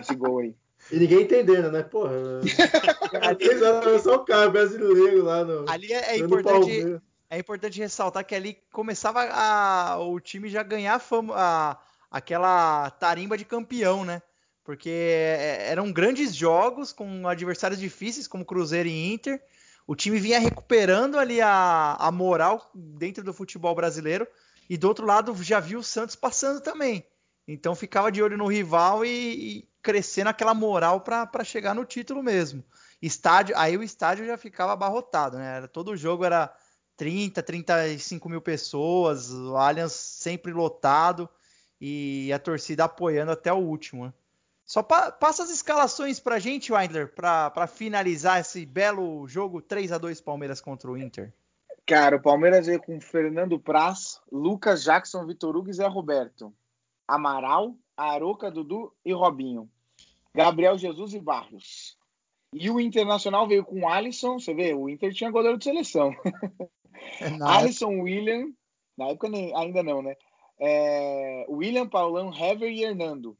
[0.00, 0.54] Esse gol aí.
[0.90, 1.82] E ninguém entendendo, né?
[1.82, 2.10] Porra.
[3.22, 5.68] Aqueles eram só o cara brasileiro lá no.
[5.70, 10.98] ali é, é importante é importante ressaltar que ali começava a- o time já ganhar
[10.98, 11.78] fama, a-
[12.10, 14.20] aquela tarimba de campeão, né?
[14.64, 19.40] Porque é- eram grandes jogos com adversários difíceis como Cruzeiro e Inter.
[19.86, 24.26] O time vinha recuperando ali a, a moral dentro do futebol brasileiro
[24.70, 27.04] e do outro lado já viu o Santos passando também.
[27.46, 29.08] Então ficava de olho no rival e,
[29.58, 32.64] e crescendo aquela moral para chegar no título mesmo.
[33.02, 35.56] Estádio, aí o estádio já ficava abarrotado, né?
[35.56, 36.54] Era- Todo jogo era
[36.96, 41.28] 30, 35 mil pessoas, o Allianz sempre lotado
[41.80, 44.06] e a torcida apoiando até o último.
[44.06, 44.12] né?
[44.64, 49.98] Só pa- passa as escalações pra gente, Weidler, para finalizar esse belo jogo 3 a
[49.98, 51.32] 2 Palmeiras contra o Inter.
[51.90, 56.54] Cara, o Palmeiras veio com Fernando Praz, Lucas Jackson, Vitor Hugo e Zé Roberto.
[57.08, 59.68] Amaral, Aroca, Dudu e Robinho.
[60.32, 61.98] Gabriel Jesus e Barros.
[62.52, 66.14] E o Internacional veio com Alisson, você vê, o Inter tinha goleiro de seleção.
[67.40, 68.52] Na Alisson William,
[68.96, 70.14] na época nem- ainda não, né?
[70.60, 73.36] É, William, Paulão, Hever e Hernando.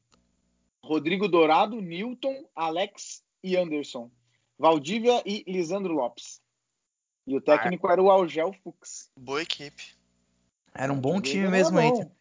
[0.83, 4.11] Rodrigo Dourado, Newton, Alex e Anderson.
[4.59, 6.41] Valdívia e Lisandro Lopes.
[7.31, 9.09] E o técnico era o Algel Fux.
[9.15, 9.95] Boa equipe.
[10.73, 12.11] Era um bom O time mesmo, bom.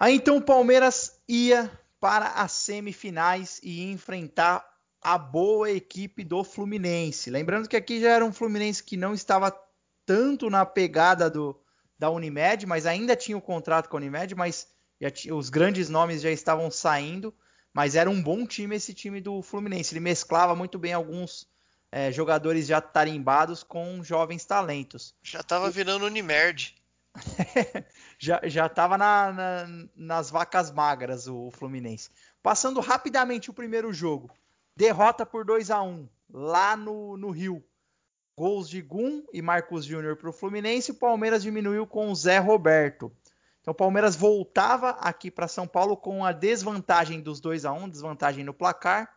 [0.00, 4.66] Aí então o Palmeiras ia para as semifinais e ia enfrentar
[5.02, 7.28] a boa equipe do Fluminense.
[7.28, 9.54] Lembrando que aqui já era um Fluminense que não estava
[10.06, 11.54] tanto na pegada do,
[11.98, 14.66] da Unimed, mas ainda tinha o contrato com a Unimed, mas
[14.98, 17.34] já tinha- os grandes nomes já estavam saindo.
[17.70, 19.92] Mas era um bom time esse time do Fluminense.
[19.92, 21.46] Ele mesclava muito bem alguns
[21.92, 26.74] eh, jogadores já tarimbados com jovens talentos Já tava virando Unimerd.
[28.18, 32.10] já, já tava na- na- nas vacas magras o Fluminense.
[32.42, 34.30] Passando rapidamente o primeiro jogo.
[34.76, 37.64] Derrota por 2 a 1 lá no, no Rio.
[38.38, 40.90] Gols de Gum e Marcos Júnior para o Fluminense.
[40.90, 43.10] O Palmeiras diminuiu com o Zé Roberto.
[43.62, 47.88] Então o Palmeiras voltava aqui para São Paulo com a desvantagem dos 2 a 1
[47.88, 49.10] desvantagem no placar,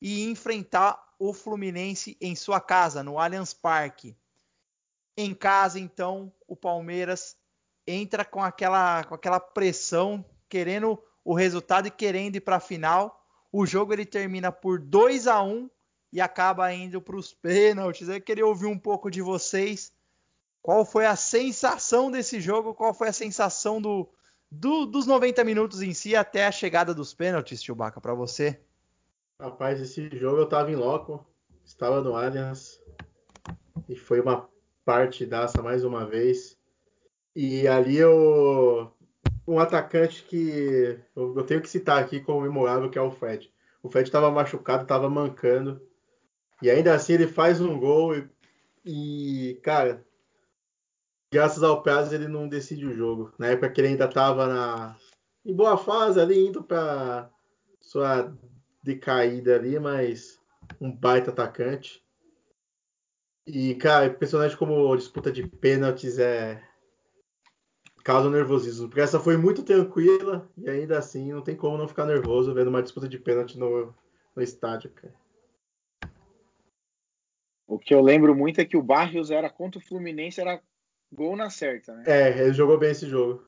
[0.00, 4.16] e enfrentar o Fluminense em sua casa, no Allianz Parque.
[5.16, 7.36] Em casa, então, o Palmeiras
[7.86, 13.22] entra com aquela, com aquela pressão, querendo o resultado e querendo ir para a final.
[13.52, 15.68] O jogo ele termina por 2 a 1
[16.10, 18.08] e acaba indo para os pênaltis.
[18.08, 19.92] Eu queria ouvir um pouco de vocês.
[20.62, 22.74] Qual foi a sensação desse jogo?
[22.74, 24.08] Qual foi a sensação do,
[24.50, 28.58] do- dos 90 minutos em si até a chegada dos pênaltis, Chewbacca, para você?
[29.40, 31.26] Rapaz, esse jogo eu tava em loco,
[31.64, 32.78] estava no Allianz
[33.88, 34.46] e foi uma
[34.84, 36.58] partidaça mais uma vez.
[37.34, 38.92] E ali eu
[39.48, 43.50] um atacante que eu, tenho que citar aqui como memorável que é o Fred.
[43.82, 45.80] O Fred estava machucado, estava mancando
[46.60, 48.28] e ainda assim ele faz um gol e,
[48.84, 50.04] e, cara,
[51.32, 53.32] graças ao prazo ele não decide o jogo.
[53.38, 54.96] Na época que ele ainda estava na
[55.46, 57.30] em boa fase ali indo para
[57.80, 58.36] sua
[58.82, 60.40] decaída ali, mas
[60.80, 62.02] um baita atacante.
[63.46, 66.62] E, cara, impressionante como disputa de pênaltis é.
[68.04, 68.88] causa nervosismo.
[68.88, 72.68] Porque essa foi muito tranquila e ainda assim não tem como não ficar nervoso vendo
[72.68, 73.94] uma disputa de pênalti no,
[74.34, 75.14] no estádio, cara.
[77.66, 80.60] O que eu lembro muito é que o Barrios era contra o Fluminense, era
[81.12, 82.04] gol na certa, né?
[82.06, 83.44] É, ele jogou bem esse jogo.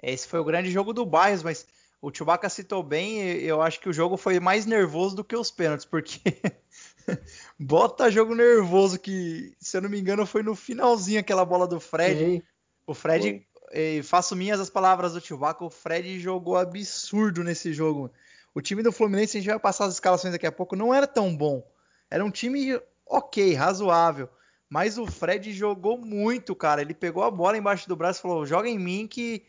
[0.00, 1.66] Esse foi o grande jogo do Barrios, mas
[2.00, 5.50] o Chewbacca citou bem, eu acho que o jogo foi mais nervoso do que os
[5.50, 6.20] pênaltis, porque
[7.58, 11.80] bota jogo nervoso que, se eu não me engano, foi no finalzinho aquela bola do
[11.80, 12.18] Fred.
[12.18, 12.42] Sim.
[12.86, 18.10] O Fred, eh, faço minhas as palavras do Chewbacca, o Fred jogou absurdo nesse jogo.
[18.54, 21.06] O time do Fluminense, a gente vai passar as escalações daqui a pouco, não era
[21.06, 21.66] tão bom.
[22.10, 24.28] Era um time ok, razoável.
[24.68, 26.82] Mas o Fred jogou muito, cara.
[26.82, 29.44] Ele pegou a bola embaixo do braço e falou: joga em mim que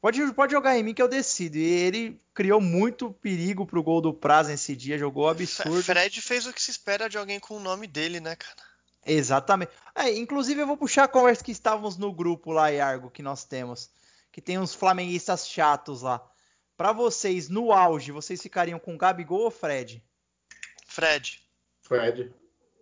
[0.00, 1.56] Pode, pode jogar em mim que eu decido.
[1.56, 5.82] E ele criou muito perigo pro gol do Praz nesse dia, jogou absurdo.
[5.82, 8.56] Fred fez o que se espera de alguém com o nome dele, né, cara?
[9.04, 9.72] Exatamente.
[9.94, 13.44] É, inclusive, eu vou puxar a conversa que estávamos no grupo lá, Iargo, que nós
[13.44, 13.90] temos.
[14.30, 16.24] Que tem uns flamenguistas chatos lá.
[16.76, 20.02] Para vocês, no auge, vocês ficariam com Gabigol ou Fred?
[20.86, 21.42] Fred.
[21.82, 22.32] Fred.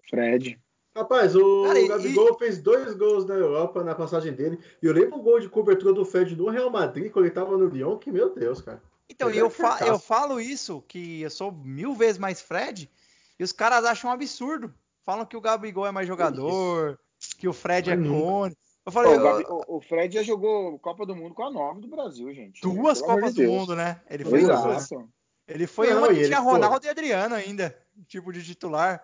[0.09, 0.61] Fred.
[1.01, 2.39] Rapaz, o Cara, Gabigol e...
[2.39, 4.59] fez dois gols na Europa na passagem dele.
[4.83, 7.57] E eu lembro o gol de cobertura do Fred no Real Madrid, quando ele tava
[7.57, 8.83] no Lyon, que meu Deus, cara.
[9.09, 12.91] Então, e eu, fa eu falo isso, que eu sou mil vezes mais Fred,
[13.39, 14.73] e os caras acham um absurdo.
[15.05, 16.99] Falam que o Gabigol é mais jogador,
[17.39, 18.55] que o Fred é cone.
[18.85, 21.81] Eu falei, o, Gabi, o, o, Fred já jogou Copa do Mundo com a 9
[21.81, 22.61] do Brasil, gente.
[22.61, 24.01] Duas Copas do Mundo, né?
[24.09, 25.09] Ele foi Exato.
[25.49, 27.77] Ele foi Não, uma que tinha Ronaldo e Adriano ainda,
[28.07, 29.03] tipo de titular.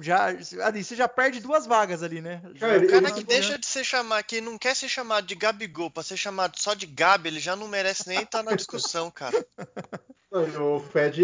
[0.00, 0.26] Já,
[0.64, 2.40] ali, você já perde duas vagas ali, né?
[2.60, 5.90] Cara, o cara que deixa de ser chamado, que não quer ser chamado de Gabigol
[5.90, 9.44] pra ser chamado só de Gabi, ele já não merece nem estar na discussão, cara.
[10.30, 11.22] O Fred,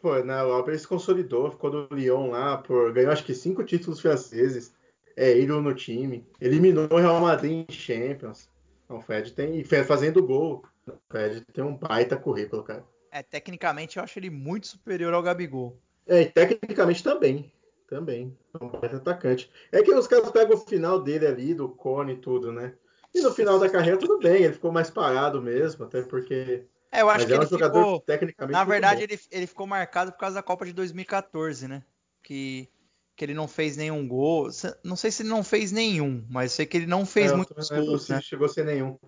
[0.00, 3.62] pô, na Europa ele se consolidou, ficou no Lyon lá, por, ganhou acho que cinco
[3.62, 4.72] títulos franceses,
[5.14, 8.48] é ídolo no time, eliminou o Real Madrid em Champions.
[8.88, 12.84] O Fred tem, fazendo gol, o Fred tem um baita currículo, cara.
[13.10, 15.78] É, tecnicamente eu acho ele muito superior ao Gabigol.
[16.06, 17.52] É, e tecnicamente também.
[17.88, 18.36] Também.
[18.58, 19.50] É um baita atacante.
[19.70, 22.74] É que os caras pegam o final dele ali, do Cone e tudo, né?
[23.14, 26.64] E no final da carreira, tudo bem, ele ficou mais parado mesmo, até porque.
[26.90, 28.52] É, eu acho Mas que é um ele jogador ficou, tecnicamente.
[28.52, 31.82] Na verdade, ele, ele ficou marcado por causa da Copa de 2014, né?
[32.22, 32.68] Que,
[33.14, 34.50] que ele não fez nenhum gol.
[34.82, 37.68] Não sei se ele não fez nenhum, mas sei que ele não fez é, muitos
[37.68, 38.08] gols.
[38.08, 38.20] Né?
[38.20, 38.98] chegou sem nenhum.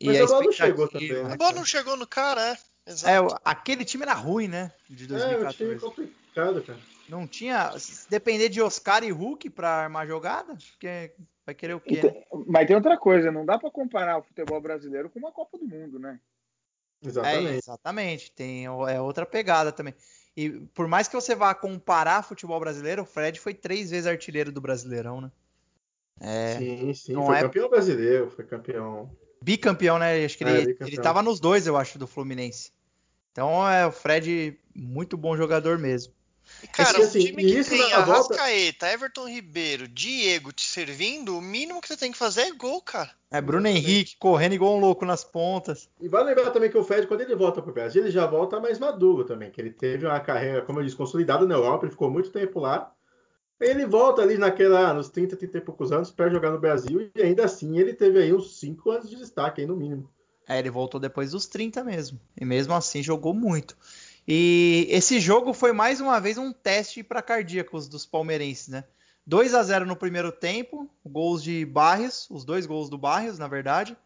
[0.00, 1.12] Mas e a bola não chegou também.
[1.12, 1.32] Né?
[1.32, 2.58] A bola não chegou no cara, é.
[2.90, 3.34] Exato.
[3.34, 4.72] É, aquele time era ruim, né?
[4.88, 5.44] De 2014.
[5.44, 6.78] É, um time complicado, cara.
[7.08, 7.76] Não tinha.
[7.78, 11.12] Se depender de Oscar e Hulk para armar jogada, porque
[11.44, 12.02] vai querer o quê?
[12.02, 12.22] Né?
[12.46, 15.66] Mas tem outra coisa, não dá para comparar o futebol brasileiro com uma Copa do
[15.66, 16.20] Mundo, né?
[17.02, 17.52] Exatamente.
[17.52, 18.32] É, exatamente.
[18.32, 19.94] Tem é outra pegada também.
[20.36, 24.52] E por mais que você vá comparar futebol brasileiro, o Fred foi três vezes artilheiro
[24.52, 25.32] do Brasileirão, né?
[26.20, 27.12] É, sim, sim.
[27.12, 27.42] Não foi é...
[27.42, 29.10] campeão brasileiro, foi campeão.
[29.42, 30.24] Bicampeão, né?
[30.24, 32.72] Acho que é, ele, ele tava nos dois, eu acho, do Fluminense.
[33.32, 36.12] Então é o Fred, muito bom jogador mesmo.
[36.72, 38.92] Cara, assim, um time que tem Arrascaeta, volta...
[38.92, 43.10] Everton Ribeiro, Diego te servindo, o mínimo que você tem que fazer é gol, cara.
[43.30, 45.88] É Bruno Henrique correndo igual um louco nas pontas.
[46.00, 48.58] E vale lembrar também que o Fred, quando ele volta pro Brasil, ele já volta
[48.58, 51.92] mais maduro também, que ele teve uma carreira, como eu disse, consolidada na Europa, ele
[51.92, 52.92] ficou muito tempo lá.
[53.60, 57.22] Ele volta ali naquela, nos 30, 30 e poucos anos para jogar no Brasil e
[57.22, 60.08] ainda assim ele teve aí uns 5 anos de destaque aí no mínimo.
[60.48, 62.18] É, ele voltou depois dos 30 mesmo.
[62.40, 63.76] E mesmo assim jogou muito.
[64.30, 68.84] E esse jogo foi mais uma vez um teste para cardíacos dos palmeirenses, né?
[69.26, 73.48] 2 a 0 no primeiro tempo, gols de Barrios, os dois gols do Barrios, na
[73.48, 73.96] verdade.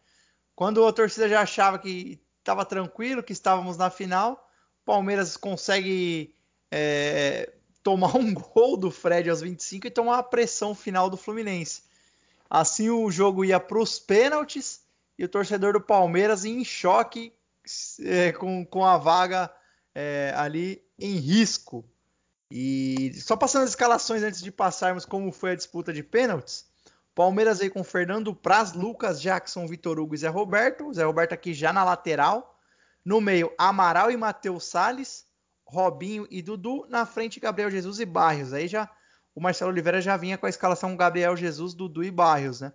[0.55, 4.49] Quando a torcida já achava que estava tranquilo, que estávamos na final,
[4.81, 6.33] o Palmeiras consegue
[6.71, 7.51] é,
[7.83, 11.83] tomar um gol do Fred aos 25 e tomar a pressão final do Fluminense.
[12.49, 14.83] Assim o jogo ia para os pênaltis
[15.19, 17.33] e o torcedor do Palmeiras em choque
[17.99, 19.51] é, com, com a vaga
[19.95, 21.85] é, ali em risco.
[22.49, 26.65] E só passando as escalações antes de passarmos como foi a disputa de pênaltis.
[27.15, 30.93] Palmeiras veio com Fernando Praz, Lucas Jackson, Vitor Hugo e Zé Roberto.
[30.93, 32.59] Zé Roberto aqui já na lateral.
[33.05, 35.25] No meio, Amaral e Matheus Salles.
[35.65, 36.85] Robinho e Dudu.
[36.89, 38.53] Na frente, Gabriel Jesus e Barrios.
[38.53, 38.89] Aí já
[39.35, 42.71] o Marcelo Oliveira já vinha com a escalação Gabriel Jesus, Dudu e Barrios, né?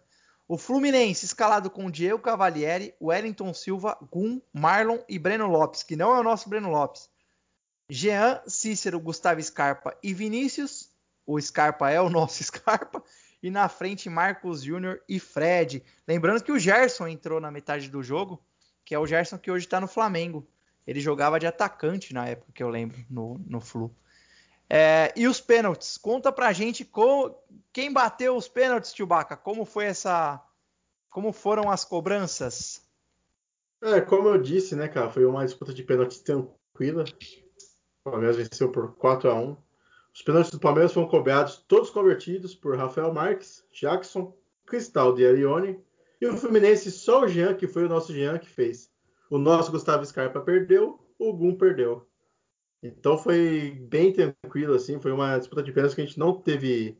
[0.51, 6.16] O Fluminense escalado com Diego Cavalieri, Wellington Silva, Gum, Marlon e Breno Lopes, que não
[6.16, 7.11] é o nosso Breno Lopes.
[7.90, 10.88] Jean, Cícero, Gustavo Scarpa e Vinícius.
[11.26, 13.05] O Scarpa é o nosso Scarpa.
[13.42, 15.84] E na frente, Marcos Júnior e Fred.
[16.07, 18.42] Lembrando que o Gerson entrou na metade do jogo,
[18.86, 20.49] que é o Gerson que hoje está no Flamengo.
[20.86, 23.94] Ele jogava de atacante na época que eu lembro, no, no Flu.
[24.69, 25.97] É, e os pênaltis?
[25.97, 26.89] Conta pra gente
[27.73, 29.37] quem bateu os pênaltis, Chewbacca.
[29.37, 30.43] Como foi essa.
[31.09, 32.87] Como foram as cobranças?
[33.81, 37.05] É, como eu disse, né, cara, foi uma disputa de pênaltis tranquila.
[38.05, 39.57] O Palmeiras venceu por 4 a 1
[40.12, 45.81] Os pênaltis do Palmeiras foram cobrados, todos convertidos por Rafael Marques, Jackson, Cristal e Arione.
[46.21, 48.91] E o Fluminense, só o Jean, que foi o nosso Jean, que fez.
[49.31, 52.07] O nosso Gustavo Scarpa perdeu o Gum perdeu.
[52.83, 56.97] Então foi bem tranquilo, assim, foi uma disputa de pênaltis que a gente não teve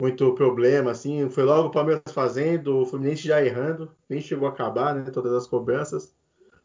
[0.00, 4.50] muito problema, assim, foi logo o Palmeiras fazendo, o Fluminense já errando, nem chegou a
[4.50, 6.12] acabar, né, todas as cobranças,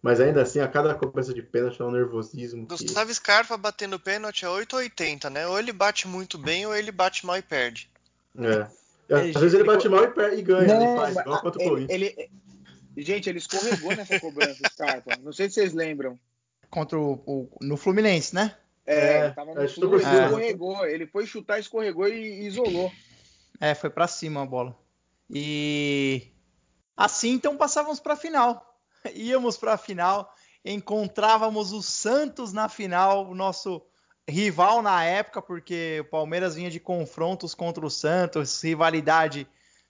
[0.01, 2.65] mas ainda assim, a cada cobrança de pênalti é um nervosismo.
[2.67, 2.83] Que...
[2.83, 7.25] Gustavo Scarpa batendo pênalti é 8,80, né, ou ele bate muito bem ou ele bate
[7.25, 7.89] mal e perde.
[8.37, 8.67] É.
[9.13, 11.61] Às vezes ele bate mal e, perde, e ganha, Não, ele faz, igual contra o
[11.61, 12.01] ele, Corinthians.
[12.01, 12.31] ele-
[12.97, 15.17] Gente, ele escorregou nessa cobrança, Scarpa.
[15.23, 16.19] Não sei se vocês lembram.
[16.71, 18.55] Contra o, o- no Fluminense, né?
[18.85, 20.25] É, É, ele tava no acho que tô flu, por ele cima.
[20.25, 20.85] escorregou.
[20.87, 22.91] Ele foi chutar, escorregou e isolou.
[23.59, 24.75] É, foi pra cima a bola.
[25.29, 26.27] E
[26.97, 28.79] assim então passávamos pra final.
[29.15, 33.81] Íamos pra final, encontrávamos o Santos na final, o nosso
[34.27, 39.47] rival na época, porque o Palmeiras vinha de confrontos contra o Santos, rivalidade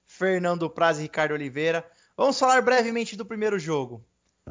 [0.08, 1.86] Fernando Praz e Ricardo Oliveira.
[2.18, 4.04] Vamos falar brevemente do primeiro jogo.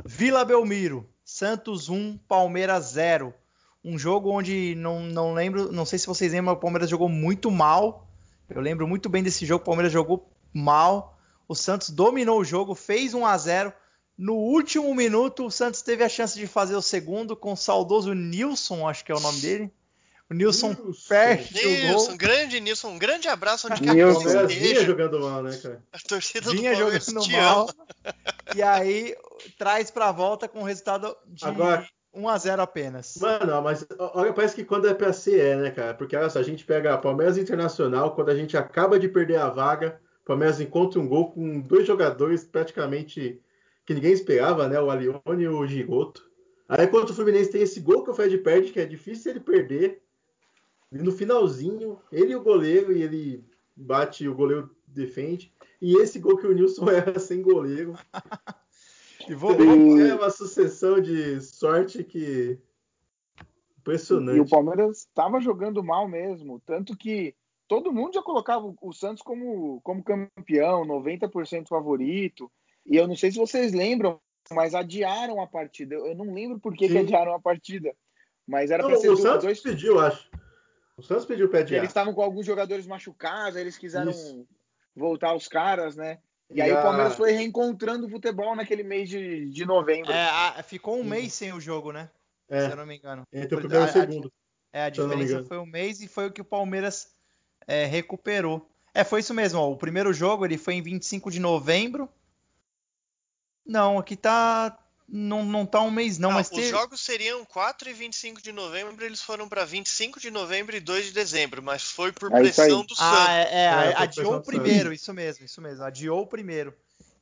[0.05, 3.33] Vila Belmiro, Santos 1, Palmeiras 0.
[3.85, 7.53] Um jogo onde não, não lembro, não sei se vocês lembram, o Palmeiras jogou muito
[7.53, 8.09] mal.
[8.49, 11.17] Eu lembro muito bem desse jogo, o Palmeiras jogou mal.
[11.47, 13.73] O Santos dominou o jogo, fez 1 a 0.
[14.19, 18.13] No último minuto, o Santos teve a chance de fazer o segundo com o saudoso
[18.13, 19.73] Nilson, acho que é o nome dele.
[20.31, 21.09] O Nilson Nilson.
[21.09, 22.17] perde o Nilson, gol.
[22.17, 24.87] grande Nilson, um grande abraço onde quer que você Palmeiras vinha esteja.
[24.87, 25.83] jogando mal, né, cara?
[25.93, 27.69] A torcida do Vinha Palmeiras jogando mal.
[28.57, 29.15] E aí
[29.59, 33.17] traz pra volta com o resultado de Agora- 1 a 0 apenas.
[33.21, 35.95] Mano, mas olha, parece que quando é pra ser, é, né, cara?
[35.95, 39.49] Porque olha só, a gente pega Palmeiras Internacional, quando a gente acaba de perder a
[39.49, 43.41] vaga, o Palmeiras encontra um gol com dois jogadores praticamente
[43.87, 44.81] que ninguém esperava, né?
[44.81, 46.29] O Alione e o Giroto.
[46.69, 49.41] Aí contra o Fluminense tem esse gol que o Fred perde, que é difícil ele
[49.41, 50.03] perder.
[50.93, 53.45] E no finalzinho, ele e o goleiro, e ele
[53.77, 55.53] bate, o goleiro defende.
[55.81, 57.95] E esse gol que o Nilson erra sem goleiro.
[59.29, 62.59] E vou, É uma sucessão de sorte que.
[63.79, 64.39] Impressionante.
[64.39, 66.61] E o Palmeiras estava jogando mal mesmo.
[66.67, 67.35] Tanto que
[67.69, 72.51] todo mundo já colocava o- Santos como, como campeão, 90% favorito.
[72.85, 74.19] E eu não sei se vocês lembram,
[74.53, 75.95] mas adiaram a partida.
[75.95, 77.95] Eu não lembro por que, que adiaram a partida.
[78.47, 79.61] Mas era para ser o Santos dois.
[79.61, 80.29] pediu, acho.
[81.01, 84.11] O Santos pediu o pé de Eles estavam com alguns jogadores machucados, aí eles quiseram
[84.11, 84.47] Isso.
[84.95, 86.19] voltar os caras, né?
[86.51, 90.13] E E aí a- o Palmeiras foi reencontrando o futebol naquele mês de, de novembro.
[90.13, 92.11] é, a- ficou um mês sem o jogo, né?
[92.51, 93.27] Se eu É, não me engano.
[93.33, 94.33] entre o primeiro e o A- a- segundo.
[94.73, 97.15] É, a diferença foi um mês e foi o que o Palmeiras
[97.67, 98.69] é, recuperou.
[98.93, 99.59] É, foi isso mesmo.
[99.61, 102.09] Ó, o primeiro jogo ele foi em 25 de novembro.
[103.65, 104.77] Não, aqui tá.
[105.13, 108.41] Não, não tá um mês, não, Ah, mas os teve- jogos seriam 4 e 25
[108.41, 112.31] de novembro, eles foram para 25 de novembro e 2 de dezembro, mas foi por
[112.33, 112.43] É aí.
[112.45, 113.29] pressão do Ah, Santos.
[113.29, 115.83] é, é, É, foi adiou o primeiro, isso mesmo, isso mesmo.
[115.85, 116.73] Adiou o primeiro.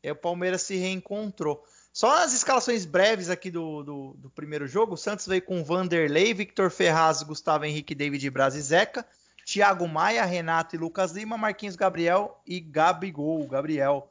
[0.02, 1.64] E aí o Palmeiras se reencontrou.
[1.90, 4.92] Só as escalações breves aqui do, do, do primeiro jogo.
[4.94, 9.04] O Santos veio com Vanderlei, Victor Ferraz, Gustavo Henrique, David Braz e Zeca.
[9.46, 14.08] Thiago Maia, Renato e Lucas Lima, Marquinhos Gabriel e Gabigol, Gabriel.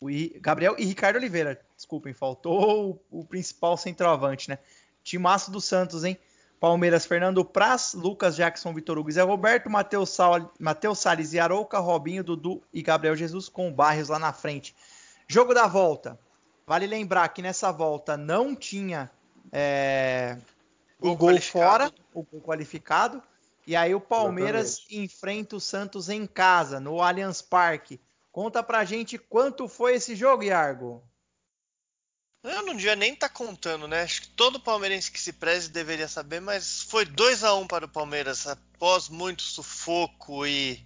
[0.00, 0.08] O
[0.40, 1.60] Gabriel e Ricardo Oliveira.
[1.76, 4.58] Desculpem, faltou o, principal centroavante, né?
[5.02, 6.18] Timaço do Santos, hein?
[6.60, 11.38] Palmeiras, Fernando Praz, Lucas Jackson, Vitor Hugo e Zé Roberto, Matheus Sal- Matheus Salles e
[11.38, 14.74] Arouca, Robinho, Dudu e Gabriel Jesus com o Barrios lá na frente.
[15.28, 16.18] Jogo da volta.
[16.66, 19.10] Vale lembrar que nessa volta não tinha
[19.52, 20.38] é,
[20.98, 23.22] o Gol fora, o gol qualificado.
[23.66, 28.00] E aí o Palmeiras enfrenta o Santos em casa, no Allianz Parque.
[28.34, 31.00] Conta pra gente quanto foi esse jogo, Iargo.
[32.42, 34.02] Eu não devia nem estar contando, né?
[34.02, 37.84] Acho que todo palmeirense que se preze deveria saber, mas foi 2 a 1 para
[37.84, 40.84] o Palmeiras após muito sufoco e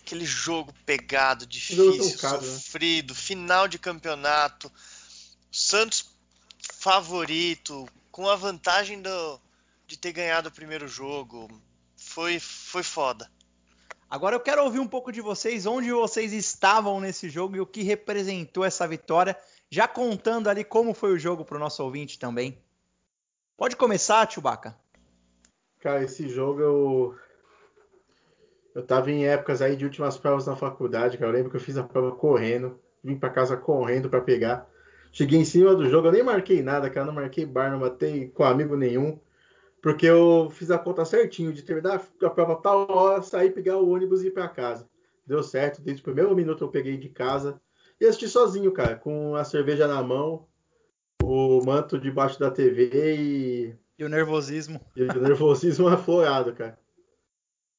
[0.00, 1.90] aquele jogo pegado, difícil,
[2.22, 2.38] né?
[2.38, 4.70] sofrido, final de campeonato.
[5.50, 6.08] Santos
[6.72, 9.40] favorito, com a vantagem do,
[9.88, 11.50] de ter ganhado o primeiro jogo.
[11.96, 13.28] Foi, foi foda.
[14.08, 17.66] Agora eu quero ouvir um pouco de vocês, onde vocês estavam nesse jogo e o
[17.66, 19.36] que representou essa vitória,
[19.68, 22.56] já contando ali como foi o jogo para o nosso ouvinte também.
[23.56, 24.76] Pode começar, Chewbacca.
[25.80, 27.14] Cara, esse jogo eu.
[28.74, 31.30] Eu tava em épocas aí de últimas provas na faculdade, cara.
[31.30, 34.68] Eu lembro que eu fiz a prova correndo, vim pra casa correndo pra pegar.
[35.10, 37.06] Cheguei em cima do jogo, eu nem marquei nada, cara.
[37.06, 39.18] Não marquei bar, não matei com amigo nenhum.
[39.86, 43.88] Porque eu fiz a conta certinho de terminar a prova tal hora, sair, pegar o
[43.88, 44.90] ônibus e ir pra casa.
[45.24, 47.60] Deu certo, desde o primeiro minuto eu peguei de casa.
[48.00, 50.48] E assisti sozinho, cara, com a cerveja na mão,
[51.22, 54.80] o manto debaixo da TV e E o nervosismo.
[54.96, 56.76] e o nervosismo aflorado, cara.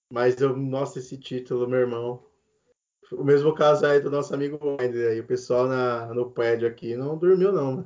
[0.10, 2.24] Mas eu, nossa, esse título, meu irmão.
[3.12, 5.20] O mesmo caso aí do nosso amigo Wender aí.
[5.20, 7.86] O pessoal na, no prédio aqui não dormiu, não, né?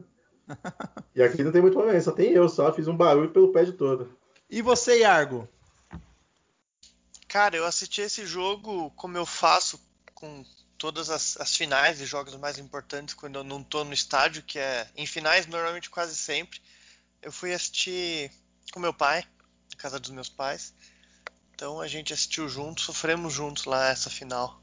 [1.16, 3.64] e aqui não tem muito problema, só tem eu só, fiz um barulho pelo pé
[3.64, 4.18] de todo.
[4.50, 5.48] E você, Yargo?
[7.28, 9.80] Cara, eu assisti esse jogo como eu faço
[10.14, 10.44] com
[10.78, 14.60] todas as, as finais e jogos mais importantes quando eu não tô no estádio, que
[14.60, 16.60] é em finais normalmente quase sempre.
[17.22, 18.32] Eu fui assistir
[18.74, 19.24] com meu pai,
[19.70, 20.74] na casa dos meus pais.
[21.54, 24.60] Então a gente assistiu juntos, sofremos juntos lá essa final.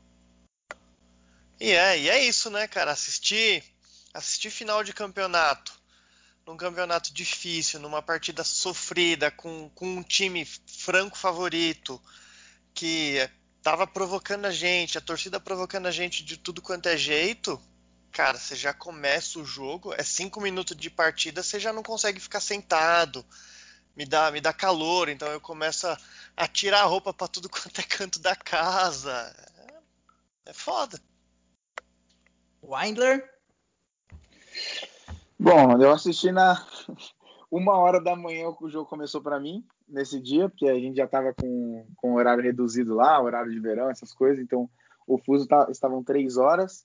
[1.60, 2.90] E é, e é isso, né, cara?
[2.90, 3.64] Assistir,
[4.12, 5.77] assistir final de campeonato,
[6.48, 12.00] num campeonato difícil, numa partida sofrida, com, com um time franco favorito,
[12.72, 13.18] que
[13.62, 17.60] tava provocando a gente, a torcida provocando a gente de tudo quanto é jeito.
[18.10, 22.18] Cara, você já começa o jogo, é cinco minutos de partida, você já não consegue
[22.18, 23.22] ficar sentado.
[23.94, 25.98] Me dá, me dá calor, então eu começo a,
[26.34, 29.12] a tirar a roupa para tudo quanto é canto da casa.
[30.46, 30.98] É, é foda.
[32.62, 33.37] Windler?
[35.38, 36.66] Bom, eu assisti na
[37.48, 40.96] uma hora da manhã que o jogo começou para mim nesse dia, porque a gente
[40.96, 44.68] já estava com, com horário reduzido lá, horário de verão, essas coisas, então
[45.06, 46.84] o fuso tá, estavam três horas,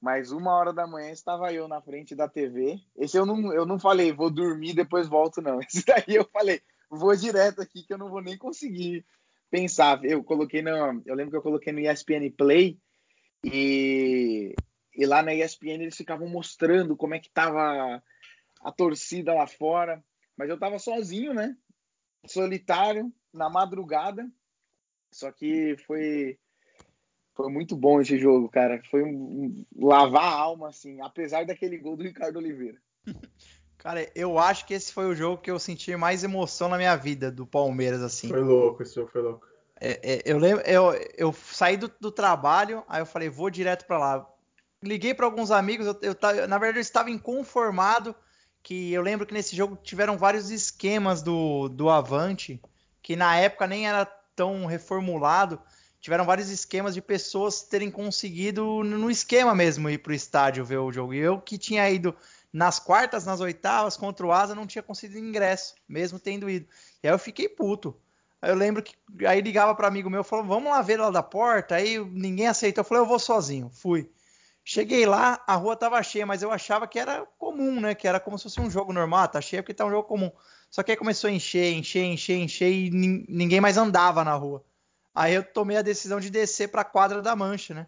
[0.00, 2.80] mas uma hora da manhã estava eu na frente da TV.
[2.96, 5.58] Esse eu não, eu não falei, vou dormir depois volto, não.
[5.68, 9.04] Esse daí eu falei, vou direto aqui que eu não vou nem conseguir
[9.50, 10.04] pensar.
[10.04, 12.78] Eu coloquei no, eu lembro que eu coloquei no ESPN Play
[13.44, 14.54] e
[14.98, 18.02] e lá na ESPN eles ficavam mostrando como é que tava
[18.60, 20.02] a torcida lá fora.
[20.36, 21.56] Mas eu tava sozinho, né?
[22.26, 24.28] Solitário, na madrugada.
[25.12, 26.36] Só que foi
[27.34, 28.82] foi muito bom esse jogo, cara.
[28.90, 32.78] Foi um, um lavar a alma, assim, apesar daquele gol do Ricardo Oliveira.
[33.78, 36.96] Cara, eu acho que esse foi o jogo que eu senti mais emoção na minha
[36.96, 38.26] vida do Palmeiras, assim.
[38.26, 39.46] Foi louco, esse jogo foi louco.
[39.80, 43.86] É, é, eu lembro, eu, eu saí do, do, trabalho, aí eu falei, vou direto
[43.86, 44.37] para lá
[44.82, 48.14] liguei para alguns amigos, eu, eu, na verdade eu estava inconformado
[48.62, 52.60] que eu lembro que nesse jogo tiveram vários esquemas do, do Avante,
[53.02, 54.04] que na época nem era
[54.36, 55.60] tão reformulado,
[56.00, 60.78] tiveram vários esquemas de pessoas terem conseguido no esquema mesmo ir para o estádio ver
[60.78, 61.14] o jogo.
[61.14, 62.14] E eu que tinha ido
[62.52, 66.66] nas quartas, nas oitavas contra o Asa, não tinha conseguido ingresso, mesmo tendo ido.
[67.02, 67.96] E aí eu fiquei puto.
[68.40, 68.94] Aí eu lembro que
[69.26, 71.74] aí ligava para amigo meu, falou: "Vamos lá ver lá da porta".
[71.74, 72.82] Aí ninguém aceitou.
[72.82, 73.70] Eu falei: "Eu vou sozinho".
[73.72, 74.08] Fui.
[74.70, 77.94] Cheguei lá, a rua tava cheia, mas eu achava que era comum, né?
[77.94, 80.30] Que era como se fosse um jogo normal, tá cheio porque tá um jogo comum.
[80.70, 84.62] Só que aí começou a encher, encher, encher, encher e ninguém mais andava na rua.
[85.14, 87.86] Aí eu tomei a decisão de descer para a quadra da Mancha, né?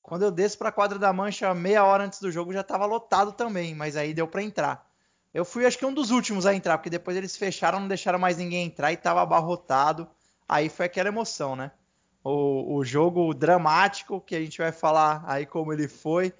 [0.00, 2.86] Quando eu desço para a quadra da Mancha, meia hora antes do jogo já estava
[2.86, 4.90] lotado também, mas aí deu para entrar.
[5.34, 8.18] Eu fui acho que um dos últimos a entrar, porque depois eles fecharam, não deixaram
[8.18, 10.08] mais ninguém entrar e estava abarrotado.
[10.48, 11.70] Aí foi aquela emoção, né?
[12.24, 16.32] O, o jogo dramático que a gente vai falar aí como ele foi.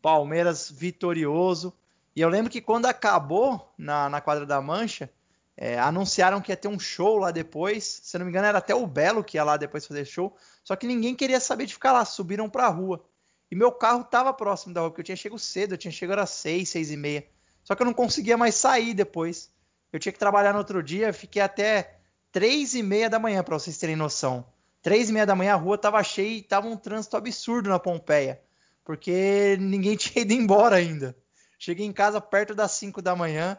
[0.00, 1.74] Palmeiras vitorioso.
[2.14, 5.10] E eu lembro que quando acabou na, na quadra da Mancha,
[5.56, 8.00] é, anunciaram que ia ter um show lá depois.
[8.02, 10.36] Se não me engano, era até o Belo que ia lá depois fazer show.
[10.62, 13.04] Só que ninguém queria saber de ficar lá, subiram pra rua.
[13.50, 16.20] E meu carro tava próximo da rua, porque eu tinha chegado cedo, eu tinha chegado
[16.20, 17.26] às seis, seis e meia.
[17.64, 19.50] Só que eu não conseguia mais sair depois.
[19.92, 21.98] Eu tinha que trabalhar no outro dia, fiquei até
[22.30, 24.46] três e meia da manhã, para vocês terem noção.
[24.82, 27.78] Três e meia da manhã a rua tava cheia e tava um trânsito absurdo na
[27.78, 28.42] Pompeia,
[28.84, 31.16] porque ninguém tinha ido embora ainda.
[31.56, 33.56] Cheguei em casa perto das 5 da manhã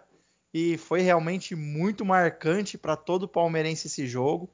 [0.54, 4.50] e foi realmente muito marcante para todo palmeirense esse jogo.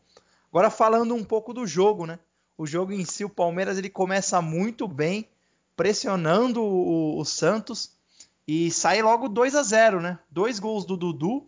[0.51, 2.19] Agora falando um pouco do jogo, né?
[2.55, 5.27] O jogo em si, o Palmeiras ele começa muito bem,
[5.75, 7.91] pressionando o, o Santos
[8.47, 10.19] e sai logo 2 a 0, né?
[10.29, 11.47] Dois gols do Dudu.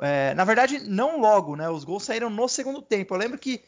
[0.00, 1.68] É, na verdade, não logo, né?
[1.68, 3.14] Os gols saíram no segundo tempo.
[3.14, 3.62] Eu lembro que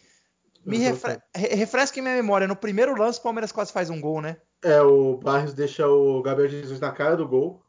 [0.66, 1.18] me refre...
[1.34, 2.48] refresca minha memória.
[2.48, 4.40] No primeiro lance, o Palmeiras quase faz um gol, né?
[4.62, 7.62] É, o Barros deixa o Gabriel Jesus na cara do gol.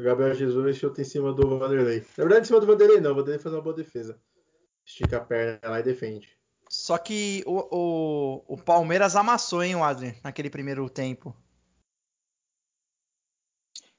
[0.00, 2.00] O Gabriel Jesus chuta em cima do Vanderlei.
[2.18, 3.12] Na verdade, em cima do Vanderlei não.
[3.12, 4.20] O Vanderlei faz uma boa defesa.
[4.84, 6.28] Estica a perna lá e defende.
[6.68, 11.34] Só que o, o, o Palmeiras amassou, hein, Adler, naquele primeiro tempo.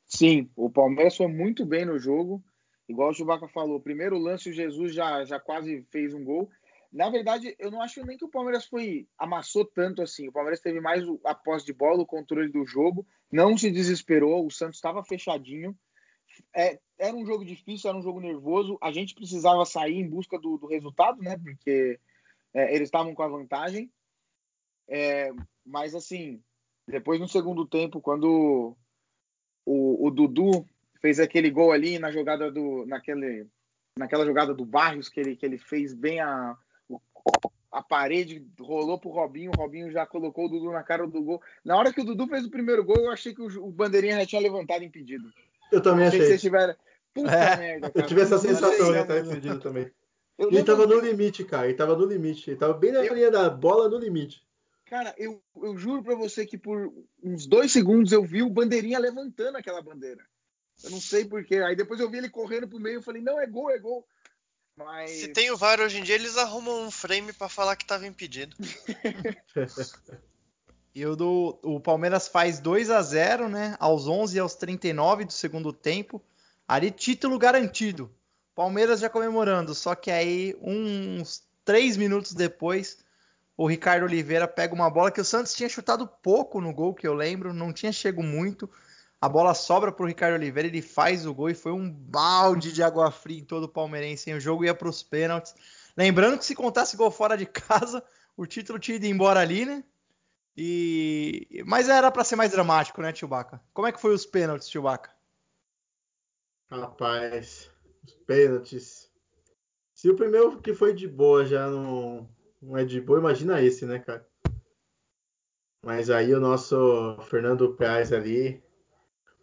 [0.05, 2.43] Sim, o Palmeiras foi muito bem no jogo.
[2.87, 6.49] Igual o Chewbacca falou, primeiro lance o Jesus já, já quase fez um gol.
[6.95, 10.29] Na verdade, eu não acho nem que o Palmeiras foi amassou tanto assim.
[10.29, 14.45] O Palmeiras teve mais a posse de bola, o controle do jogo, não se desesperou.
[14.45, 15.77] O Santos estava fechadinho.
[16.55, 18.77] É, era um jogo difícil, era um jogo nervoso.
[18.81, 21.37] A gente precisava sair em busca do, do resultado, né?
[21.37, 21.99] Porque
[22.53, 23.91] é, eles estavam com a vantagem.
[24.87, 25.33] É,
[25.65, 26.41] mas assim,
[26.87, 28.77] depois no segundo tempo, quando
[29.65, 30.65] o, o Dudu
[31.01, 33.47] fez aquele gol ali na jogada do naquele
[33.99, 36.57] naquela jogada do Barrios que ele, que ele fez bem a,
[37.71, 41.41] a parede rolou pro Robinho, o Robinho já colocou o Dudu na cara do gol.
[41.63, 44.25] Na hora que o Dudu fez o primeiro gol, eu achei que o, Bandeirinha já
[44.25, 45.31] tinha levantado impedido.
[45.71, 46.27] Eu também Não sei se achei.
[46.29, 46.75] vocês tiveram.
[47.13, 48.07] Puta É, merda, Eu cara.
[48.07, 49.01] tive essa sensação de cara.
[49.01, 49.91] estar impedido também.
[50.37, 51.65] Eu ele tava no limite, cara.
[51.67, 52.49] Ele tava no limite.
[52.49, 54.43] Ele tava bem na Eu- linha da bola no limite.
[54.85, 56.93] Cara, eu, eu juro pra você que por
[57.23, 60.23] uns dois segundos eu vi o bandeirinha levantando aquela bandeira.
[60.83, 61.55] Eu não sei porquê.
[61.57, 64.05] Aí depois eu vi ele correndo pro meio e falei, não, é gol, é gol.
[64.77, 65.11] Mas.
[65.11, 68.05] Se tem o VAR hoje em dia, eles arrumam um frame pra falar que tava
[68.07, 68.55] impedido.
[70.95, 73.75] E o, do, o Palmeiras faz 2 a 0 né?
[73.81, 76.23] Aos 11 e aos 39 do segundo tempo.
[76.65, 78.09] Ali, título garantido.
[78.55, 79.75] Palmeiras já comemorando.
[79.75, 82.99] Só que aí, uns 3 minutos depois,
[83.57, 87.05] o Ricardo Oliveira pega uma bola que o Santos tinha chutado pouco no gol, que
[87.05, 87.53] eu lembro.
[87.53, 88.69] Não tinha chego muito.
[89.25, 92.83] A bola sobra pro Ricardo Oliveira, ele faz o gol e foi um balde de
[92.83, 94.29] água fria em todo o palmeirense.
[94.29, 94.37] hein?
[94.37, 95.55] O jogo ia para os pênaltis.
[95.97, 98.03] Lembrando que se contasse gol fora de casa,
[98.37, 99.83] o título tinha ido embora ali, né?
[100.55, 101.63] E...
[101.65, 103.59] Mas era para ser mais dramático, né, Chewbacca?
[103.73, 105.09] Como é que foi os pênaltis, Chewbacca?
[106.69, 107.71] Rapaz,
[108.05, 109.11] os pênaltis.
[109.91, 112.29] Se o primeiro que foi de boa já não,
[112.61, 114.23] não é de boa, imagina esse, né, cara?
[115.83, 118.63] Mas aí o nosso Fernando Praz ali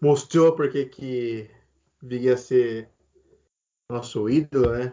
[0.03, 1.49] mostrou porque que
[2.03, 2.91] viria a ser
[3.89, 4.93] nosso ídolo, né?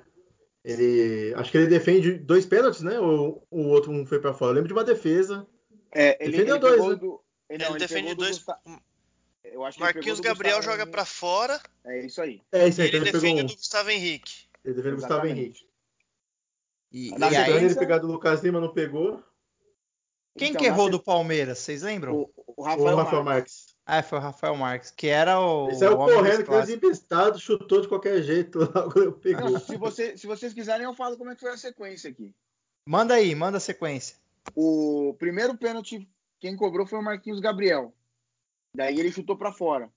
[0.63, 2.99] Ele, acho que ele defende dois pênaltis, né?
[2.99, 4.51] Ou o outro um foi pra fora.
[4.51, 5.47] Eu lembro de uma defesa.
[5.91, 6.95] É, ele, Defendeu ele dois, pegou né?
[6.97, 7.21] do.
[7.49, 8.37] Ele, não, ele defende pegou do dois.
[8.37, 8.61] Gusta-
[9.45, 12.41] Eu acho que ele Marquinhos pegou do Gabriel Gustavo joga pra fora É isso aí.
[12.51, 13.45] É isso aí, ele então ele pegou defende um.
[13.45, 14.33] o do Gustavo Henrique.
[14.63, 15.25] Ele defende o Gustavo.
[15.27, 15.69] Henrique.
[16.91, 19.23] E, Na e aí, ele pegar do Lucas Lima, não pegou.
[20.37, 21.57] quem Então, que errou do Palmeiras?
[21.59, 22.15] Vocês lembram?
[22.15, 23.65] O, o O Rafael, Rafael Marques.
[23.65, 23.68] Marques.
[23.91, 25.67] Ah, foi o Rafael Marques, que era o.
[25.69, 28.59] Ele saiu o correndo, que desempestado, chutou de qualquer jeito.
[29.19, 29.49] Pegou.
[29.49, 32.31] Não, se, você, se vocês quiserem, eu falo como é que foi a sequência aqui.
[32.87, 34.15] Manda aí, manda a sequência.
[34.55, 36.07] O primeiro pênalti,
[36.39, 37.91] quem cobrou foi o Marquinhos Gabriel.
[38.75, 39.89] Daí ele chutou pra fora.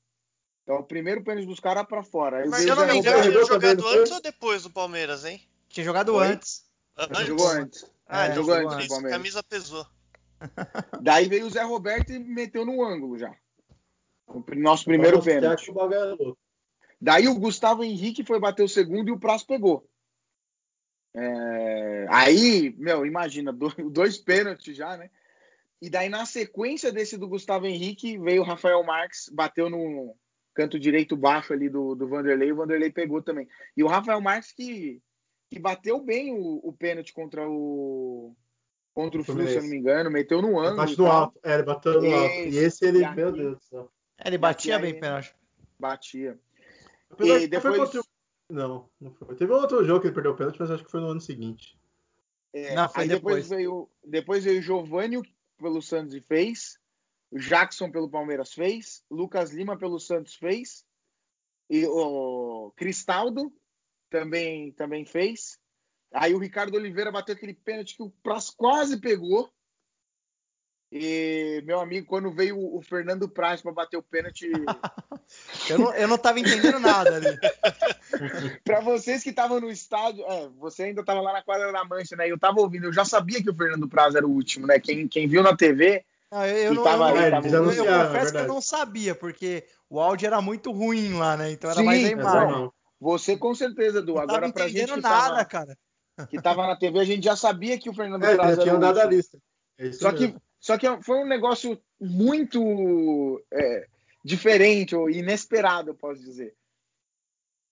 [0.62, 2.39] Então, o primeiro pênalti dos caras pra fora.
[2.39, 3.32] Aí Mas eu não me engano, Roberto.
[3.32, 3.98] tinha jogado foi?
[4.01, 5.43] antes ou depois do Palmeiras, hein?
[5.69, 6.27] Tinha jogado Oi?
[6.28, 6.64] antes.
[6.97, 7.27] Antes.
[7.27, 7.85] Jogou antes.
[8.06, 8.89] Ah, É, ele jogou jogou antes, antes.
[8.89, 9.19] do Palmeiras.
[9.19, 9.86] camisa pesou.
[11.01, 13.35] Daí veio o Zé Roberto e meteu no ângulo já.
[14.27, 15.70] O nosso primeiro pênalti.
[15.70, 16.39] o louco.
[17.01, 19.86] Daí o Gustavo Henrique foi bater o segundo e o Prazo pegou.
[21.15, 25.11] É, Aí, meu, imagina, do- dois pênaltis já, né?
[25.81, 30.16] E daí na sequência desse do Gustavo Henrique veio o Rafael Marques, bateu no
[30.55, 33.49] canto direito baixo ali do, do Vanderlei, o Vanderlei pegou também.
[33.77, 35.03] E o Rafael Marques que,
[35.51, 38.35] que bateu bem o, o pênalti contra o
[38.94, 40.77] contra o Flu, se eu não me engano, meteu no ângulo.
[40.77, 41.40] bate no alto.
[41.43, 42.35] É, ele bateu no alto.
[42.35, 42.59] E Esse.
[42.59, 43.90] esse ele, E aqui- meu Deus do céu.
[44.24, 45.35] É, Ele batia bem pênalti.
[45.78, 46.39] Batia.
[47.11, 48.03] Apesar E depois- contra
[48.49, 49.35] Não, não foi.
[49.35, 51.78] Teve outro jogo que ele perdeu o pênalti, mas acho que foi no ano seguinte.
[52.53, 53.36] É, Não, foi aí depois.
[53.36, 55.23] depois veio depois veio o Giovanni
[55.59, 56.78] pelo Santos e fez,
[57.31, 60.85] o Jackson pelo Palmeiras fez, Lucas Lima pelo Santos fez
[61.70, 63.51] e o Cristaldo
[64.11, 65.59] também também fez.
[66.12, 69.51] Aí o Ricardo Oliveira bateu aquele pênalti que o Praz quase pegou.
[70.93, 74.51] E meu amigo, quando veio o Fernando Praz para bater o pênalti,
[75.70, 77.39] Eu não, eu não tava entendendo nada ali.
[78.64, 82.14] para vocês que estavam no estádio, é, você ainda estava lá na quadra da Mancha,
[82.16, 82.31] né?
[82.31, 84.78] Eu tava ouvindo, eu já sabia que o Fernando Praz era o último, né?
[84.78, 87.85] Quem, quem viu na TV, Não, eu, eu não, tava eu, não- tava eu- eu
[87.86, 88.48] é confesso que eu verdade.
[88.48, 91.52] não sabia, porque o áudio era muito ruim lá, né?
[91.52, 92.70] Então era Sim, mais a é imagem.
[93.01, 94.14] você com certeza, Edu.
[94.14, 95.78] Não Agora tava pra gente entendendo que nada, tava, cara.
[96.28, 98.62] que tava na TV, a gente já sabia que o Fernando É, Praz já era
[98.62, 99.39] tinham o dado a lista.
[99.78, 100.43] É isso Só que, mesmo.
[100.62, 103.86] Só que foi um negócio muito é,
[104.24, 106.55] diferente ou inesperado, eu posso dizer.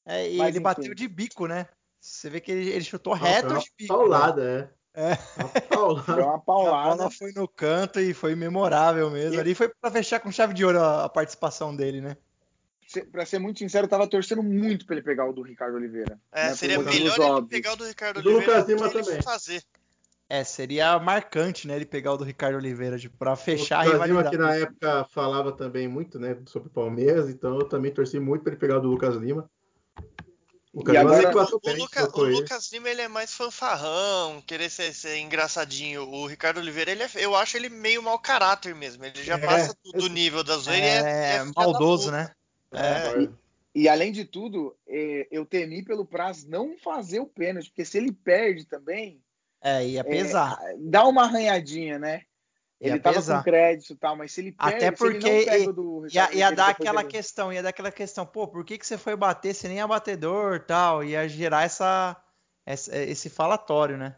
[0.05, 0.63] É, e Mas, ele enfim.
[0.63, 1.69] bateu de bico, né?
[2.01, 3.93] Você vê que ele, ele chutou Nossa, reto foi uma de bico.
[3.93, 3.99] né?
[3.99, 4.81] paulada, é.
[4.93, 5.19] É.
[5.39, 6.15] Uma paulada.
[6.17, 6.97] Deu uma A paulada.
[6.97, 9.37] bola foi no canto e foi memorável mesmo.
[9.37, 12.17] E- Ali foi pra fechar com chave de ouro a, a participação dele, né?
[13.13, 16.21] Pra ser muito sincero, eu tava torcendo muito pra ele pegar o do Ricardo Oliveira.
[16.33, 18.91] É, né, seria melhor ele pegar o do Ricardo O do Oliveira Lucas do Lima
[18.91, 19.23] que ele também.
[19.23, 19.63] fazer.
[20.33, 21.75] É, seria marcante, né?
[21.75, 24.37] Ele pegar o do Ricardo Oliveira, tipo, pra fechar a o Lucas Lima, rivalidade.
[24.37, 28.43] que na época falava também muito, né, sobre o Palmeiras, então eu também torci muito
[28.45, 29.51] para ele pegar o do Lucas Lima.
[30.73, 32.25] O Lucas E Lima agora- O, Luca- o.
[32.27, 36.09] Lucas Lima ele é mais fanfarrão, querer ser, ser engraçadinho.
[36.09, 39.05] O Ricardo Oliveira, ele é- eu acho ele meio mau caráter mesmo.
[39.05, 42.31] Ele já É, passa do, do nível da zoeira e é, É, é maldoso, né?
[42.73, 43.29] É.
[43.75, 44.77] E além de tudo,
[45.29, 49.21] eu temi pelo Praz não fazer o pênalti, porque se ele perde também,
[49.63, 50.59] É, ia pesar.
[50.63, 52.23] é, dá uma arranhadinha, né?
[52.81, 53.39] Ia Ele tava pesar.
[53.39, 55.73] com crédito e tal, mas se ele perde, Até se ele porque não pega o
[55.75, 58.97] do Ia, ia dar aquela questão, ia dar aquela questão, pô, por que, que você
[58.97, 61.05] foi bater se nem é batedor tal?
[61.05, 62.17] Ia gerar essa,
[62.65, 64.17] essa- esse falatório, né?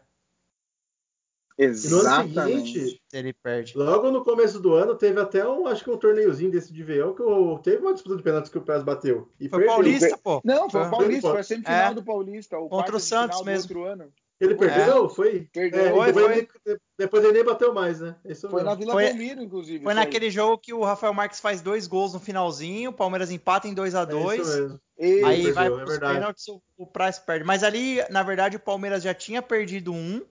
[1.55, 2.73] No ano Exatamente.
[2.79, 3.77] seguinte, Ele perde.
[3.77, 7.13] logo no começo do ano, teve até um, acho que um torneiozinho desse de veião
[7.13, 9.31] que o- teve uma disputa de pênaltis que o Pérez bateu.
[9.39, 9.75] E Foi perdeu.
[9.75, 10.41] Paulista, pô.
[10.43, 10.89] Não, foi o.
[10.89, 11.93] Paulista, foi a semifinal É.
[11.93, 12.57] do Paulista.
[12.57, 13.77] O Contra o Santos final do mesmo.
[13.77, 14.13] outro ano.
[14.39, 15.07] Ele perdeu?
[15.07, 15.47] Foi?
[15.53, 15.79] Perdeu.
[15.85, 16.37] É, Foi, depois, foi.
[16.65, 18.15] Ele, depois ele nem bateu mais, né?
[18.25, 18.79] Isso Foi na mesmo.
[18.81, 19.83] Vila Foi- Belmiro, inclusive.
[19.83, 20.05] Foi isso aí.
[20.05, 23.73] naquele jogo que o Rafael Marques faz dois gols no finalzinho, o Palmeiras empata em
[23.73, 24.79] 2 a É 2 isso mesmo.
[24.97, 26.13] E- Aí perdeu, vai é pros verdade.
[26.15, 27.45] pênaltis, o, o Praz perde.
[27.45, 30.21] Mas ali, na verdade, o Palmeiras já tinha perdido um,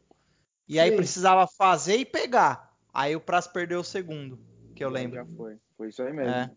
[0.69, 0.97] e aí Sim.
[0.97, 2.71] precisava fazer e pegar.
[2.93, 4.39] Aí o Praz perdeu o segundo,
[4.77, 5.17] que eu lembro.
[5.17, 5.57] Já foi.
[5.77, 6.33] Foi isso aí mesmo.
[6.33, 6.51] É.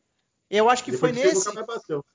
[0.50, 1.50] Eu acho que Depois foi nesse,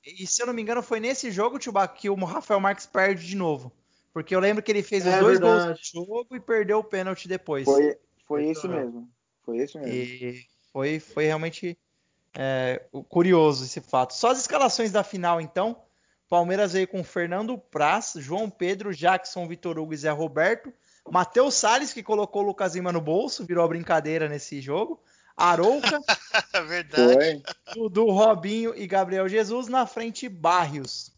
[0.05, 3.27] e se eu não me engano, foi nesse jogo, Tchubaca, que o Rafael Marques perde
[3.27, 3.73] de novo.
[4.13, 5.67] Porque eu lembro que ele fez os É dois verdade.
[5.67, 7.65] gols no jogo e perdeu o pênalti depois.
[7.65, 7.97] Foi,
[8.27, 8.69] foi é.
[8.69, 9.09] mesmo.
[9.45, 9.93] Foi esse mesmo.
[9.93, 11.79] E foi, foi realmente
[12.37, 14.15] é, curioso esse fato.
[14.15, 15.77] Só as escalações da final, então.
[16.29, 20.73] Palmeiras veio com Fernando Praz, João Pedro, Jackson, Vitor Hugo e Zé Roberto.
[21.11, 25.03] Matheus Salles, que colocou o Lucas Lima no bolso, virou a brincadeira nesse jogo.
[25.37, 26.01] Arouca,
[26.53, 27.43] É verdade.
[27.75, 29.67] Dudu, Robinho e Gabriel Jesus.
[29.67, 31.13] Na frente, Barrios.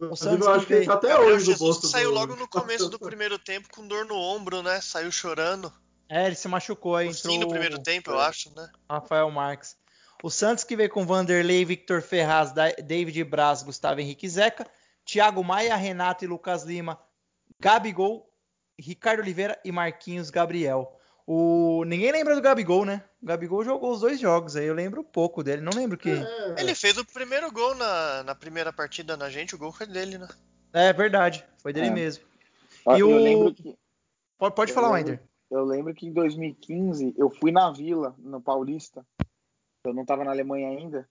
[0.00, 2.14] Inclusive, Santos eu que acho que tá até Gabriel hoje no Jesus bolso saiu do-
[2.14, 4.80] logo no começo do primeiro tempo com dor no ombro, né?
[4.80, 5.72] Saiu chorando.
[6.08, 7.06] É, ele se machucou aí.
[7.06, 8.70] No Entrou do primeiro tempo, eu acho, né?
[8.90, 9.76] Rafael Marques.
[10.22, 14.66] O Santos que veio com Vanderlei, Victor Ferraz, Da- David Braz, Gustavo Henrique Zeca,
[15.04, 16.98] Thiago Maia, Renato e Lucas Lima,
[17.60, 18.30] Gabigol,
[18.78, 20.92] Ricardo Oliveira e Marquinhos Gabriel.
[21.26, 21.84] O...
[21.86, 23.02] Ninguém lembra do Gabigol, né?
[23.26, 26.10] O Gabigol jogou os dois jogos aí, eu lembro pouco dele, não lembro que.
[26.10, 29.84] É, Ele fez o primeiro gol na, na primeira partida na gente, o gol foi
[29.84, 30.28] dele, né?
[30.72, 31.90] É verdade, foi dele É.
[31.90, 32.24] mesmo.
[32.84, 33.76] Ó, E eu o- lembro que
[34.38, 35.28] Pode, pode Eu falar, lembro- Winder.
[35.50, 39.04] eu lembro que em 2015 eu fui na Vila, no Paulista.
[39.84, 41.08] Eu não estava na Alemanha ainda.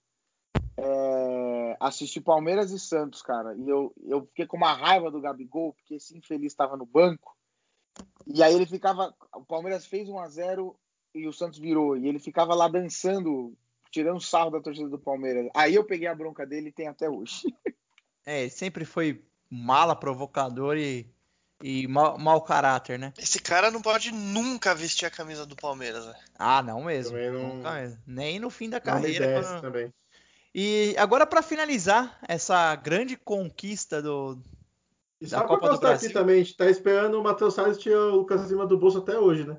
[0.78, 3.54] É, assisti Palmeiras e Santos, cara.
[3.58, 7.36] E eu, eu fiquei com uma raiva do Gabigol, porque esse infeliz estava no banco.
[8.26, 9.14] E aí ele ficava.
[9.34, 10.78] O Palmeiras fez 1 a 0
[11.16, 11.98] e o Santos virou.
[11.98, 13.54] E ele ficava lá dançando,
[13.90, 15.50] tirando sarro da torcida do Palmeiras.
[15.56, 17.42] Aí eu peguei a bronca dele e tem até hoje.
[18.28, 19.22] É, ele sempre foi
[19.52, 21.08] mala, provocador e,
[21.62, 23.14] e mau, mau caráter, né?
[23.20, 26.16] Esse cara não pode nunca vestir a camisa do Palmeiras, né?
[26.40, 27.12] Ah, não mesmo.
[27.16, 28.00] Também não- Nunca mesmo.
[28.08, 29.28] Nem no fim da carreira.
[29.28, 29.94] desce quando- também.
[30.56, 34.40] E agora, para finalizar essa grande conquista do.
[35.22, 36.14] E Da só Copa pra do constar aqui Brasil.
[36.20, 39.20] também, a gente tá esperando o Matheus Salles tirar o Lucas Lima do bolso até
[39.20, 39.56] hoje, né?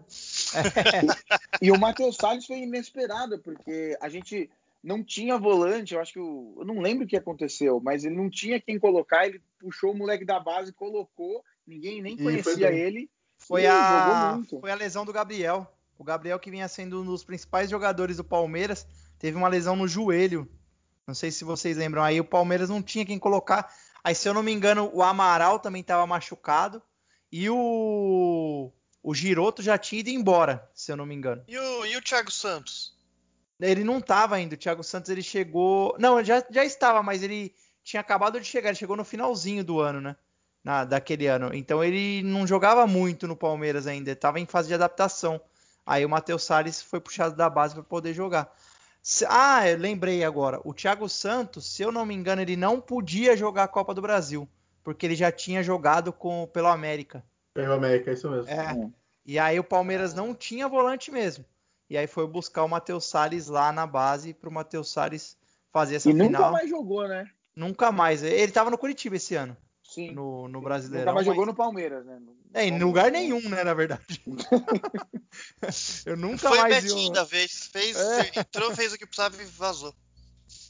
[1.63, 4.51] E o Matheus Salles foi inesperado, porque a gente
[4.83, 8.15] não tinha volante, eu acho que o, eu não lembro o que aconteceu, mas ele
[8.15, 12.71] não tinha quem colocar, ele puxou o moleque da base, colocou, ninguém nem foi conhecia
[12.71, 12.79] bem.
[12.79, 13.11] ele.
[13.39, 15.71] Foi a, foi a lesão do Gabriel.
[15.99, 18.87] O Gabriel, que vinha sendo um dos principais jogadores do Palmeiras,
[19.19, 20.49] teve uma lesão no joelho.
[21.07, 22.03] Não sei se vocês lembram.
[22.03, 23.73] Aí o Palmeiras não tinha quem colocar.
[24.03, 26.83] Aí, se eu não me engano, o Amaral também estava machucado.
[27.31, 28.71] E o,
[29.07, 31.45] o Giroto já tinha ido embora, se eu não me engano.
[31.47, 32.93] E o, e o Thiago Santos?
[33.61, 34.57] Ele não estava ainda.
[34.57, 35.95] O Thiago Santos ele chegou.
[35.97, 37.55] Não, já, já estava, mas ele
[37.85, 38.71] tinha acabado de chegar.
[38.71, 40.17] Ele chegou no finalzinho do ano, né?
[40.65, 41.55] Na, daquele ano.
[41.55, 44.11] Então ele não jogava muito no Palmeiras ainda.
[44.11, 45.41] Estava em fase de adaptação.
[45.87, 48.53] Aí o Matheus Salles foi puxado da base para poder jogar.
[49.29, 50.61] Ah, eu lembrei agora.
[50.65, 54.03] O Thiago Santos, se eu não me engano, ele não podia jogar a Copa do
[54.03, 54.49] Brasil.
[54.83, 57.25] Porque ele já tinha jogado com, pelo América.
[57.57, 58.49] Pegou o América, é isso mesmo.
[58.51, 58.91] É.
[59.25, 61.45] E aí o Palmeiras não tinha volante mesmo.
[61.91, 65.37] E aí foi buscar o Matheus Salles lá na base para o Matheus Salles
[65.73, 66.53] fazer essa E nunca final.
[66.53, 67.29] mais jogou, né?
[67.55, 68.23] Nunca mais.
[68.23, 70.13] Ele estava no Curitiba esse ano, Sim.
[70.13, 70.61] no, no.
[70.61, 71.07] Brasileirão.
[71.07, 72.19] Nunca mais jogou mas- no Palmeiras, né?
[72.21, 74.23] No- É, em lugar nenhum, né, na verdade.
[76.07, 77.69] Eu nunca Foi mais vi Betinho da vez.
[77.73, 78.41] Fez, É.
[78.41, 79.95] entrou, fez o que precisava e vazou.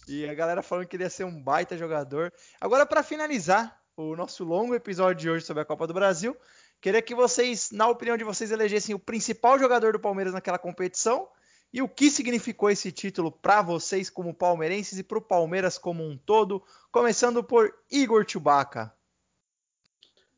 [0.08, 2.32] E a galera falando que ele ia ser um baita jogador.
[2.60, 6.36] Agora, para finalizar o nosso longo episódio de hoje sobre a Copa do Brasil,
[6.80, 11.28] queria que vocês, na opinião de vocês, elegessem o principal jogador do Palmeiras naquela competição
[11.72, 16.04] e o que significou esse título para vocês como palmeirenses e para o Palmeiras como
[16.04, 18.92] um todo, começando por Igor Chewbacca.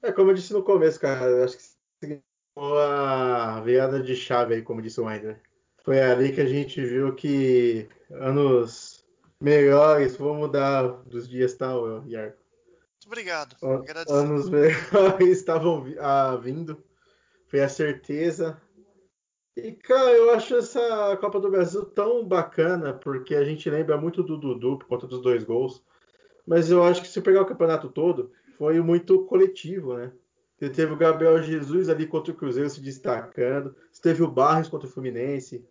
[0.03, 1.63] É, como eu disse no começo, cara, acho que
[2.01, 5.41] significou a virada de chave aí, como disse o Wender.
[5.85, 9.05] Foi ali que a gente viu que anos
[9.41, 12.48] melhores vão mudar dos dias tal, Yarko.
[13.09, 13.57] Obrigado.
[13.63, 14.15] Agradeço.
[14.15, 16.77] Anos melhores estavam ah, vindo.
[17.47, 18.61] Foi a certeza.
[19.57, 24.23] E, cara, eu acho essa Copa do Brasil tão bacana, porque a gente lembra muito
[24.23, 25.83] do Dudu por conta dos dois gols.
[26.47, 30.13] Mas eu acho que se pegar o campeonato todo, foi muito coletivo, né?
[30.59, 33.75] Você teve o Gabriel Jesus ali contra o Cruzeiro se destacando.
[33.91, 35.65] Você teve o Barros contra o Fluminense.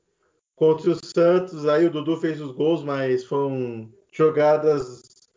[0.56, 5.30] Contra o Santos, aí o Dudu fez os gols, mas foram jogadas.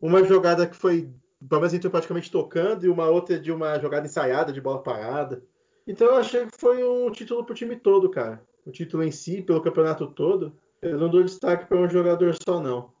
[0.00, 1.12] Uma jogada que foi
[1.42, 5.42] o Palmeiras entrou praticamente tocando e uma outra de uma jogada ensaiada de bola parada.
[5.86, 8.40] Então eu achei que foi um título pro time todo, cara.
[8.64, 10.56] O título em si, pelo campeonato todo.
[10.80, 12.92] Eu não dou destaque para um jogador só, não.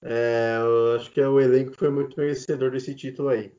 [0.00, 3.52] É, eu acho que o elenco foi muito merecedor desse título aí.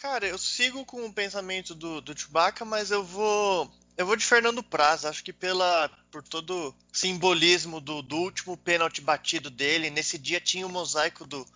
[0.00, 3.70] Cara, eu sigo com o pensamento do, do Chewbacca, mas eu vou.
[3.96, 5.04] Eu vou de Fernando Praz.
[5.04, 9.90] Acho que pela, por todo o simbolismo do, do último pênalti batido dele.
[9.90, 11.46] Nesse dia tinha o mosaico do,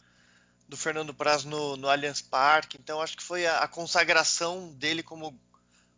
[0.71, 2.79] do Fernando Praz no, no Allianz Parque.
[2.81, 5.39] Então acho que foi a, a consagração dele como,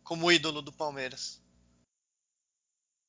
[0.03, 1.41] como ídolo do Palmeiras.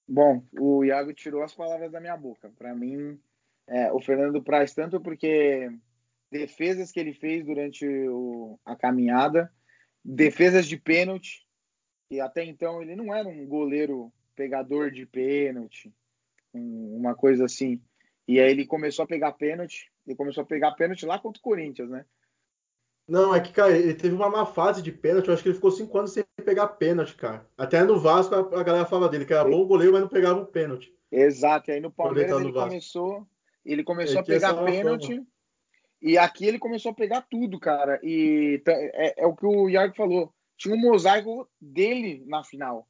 [0.06, 2.52] Bom, o Iago tirou as palavras da minha boca.
[2.58, 3.18] Para mim,
[3.66, 5.72] é, o Fernando Praz, tanto porque
[6.30, 9.50] defesas que ele fez durante o, a caminhada,
[10.04, 11.46] defesas de pênalti,
[12.10, 15.90] e até então ele não era um goleiro pegador de pênalti,
[16.52, 17.80] um, uma coisa assim.
[18.26, 21.42] E aí ele começou a pegar pênalti, ele começou a pegar pênalti lá contra o
[21.42, 22.04] Corinthians, né?
[23.06, 25.28] Não, é que, cara, ele teve uma má fase de pênalti.
[25.28, 27.46] Eu acho que ele ficou cinco anos sem pegar pênalti, cara.
[27.56, 30.46] Até no Vasco a, galera falava dele, que era bom goleiro, mas não pegava o
[30.46, 30.90] pênalti.
[31.12, 33.26] Exato, e aí no Palmeiras ele, começou,
[33.64, 35.22] ele começou ele a pegar pênalti.
[36.00, 38.00] E aqui ele começou a pegar tudo, cara.
[38.02, 40.32] E é, é o que o Iago falou.
[40.56, 42.88] Tinha um mosaico dele na final.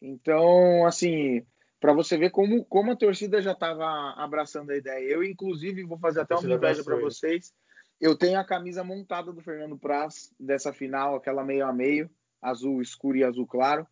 [0.00, 1.44] Então, assim,
[1.84, 3.84] para você ver como, como a torcida já estava
[4.16, 5.06] abraçando a ideia.
[5.06, 7.52] Eu, inclusive, vou fazer a até uma inveja para vocês.
[8.00, 12.80] Eu tenho a camisa montada do Fernando Praz dessa final, aquela meio a meio, azul
[12.80, 13.86] escuro e azul claro,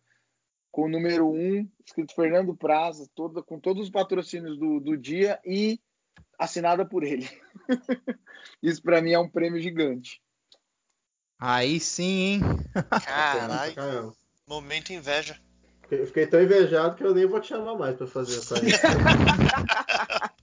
[0.71, 4.97] com o número 1, um, escrito Fernando Praz, toda, com todos os patrocínios do, do
[4.97, 5.79] dia e
[6.39, 7.29] assinada por ele.
[8.59, 10.19] Isso para mim é um prêmio gigante.
[11.37, 12.41] Aí sim, hein?
[13.05, 14.15] Caralho.
[14.47, 15.39] Momento inveja.
[15.91, 18.55] Eu fiquei tão invejado que eu nem vou te chamar mais para fazer essa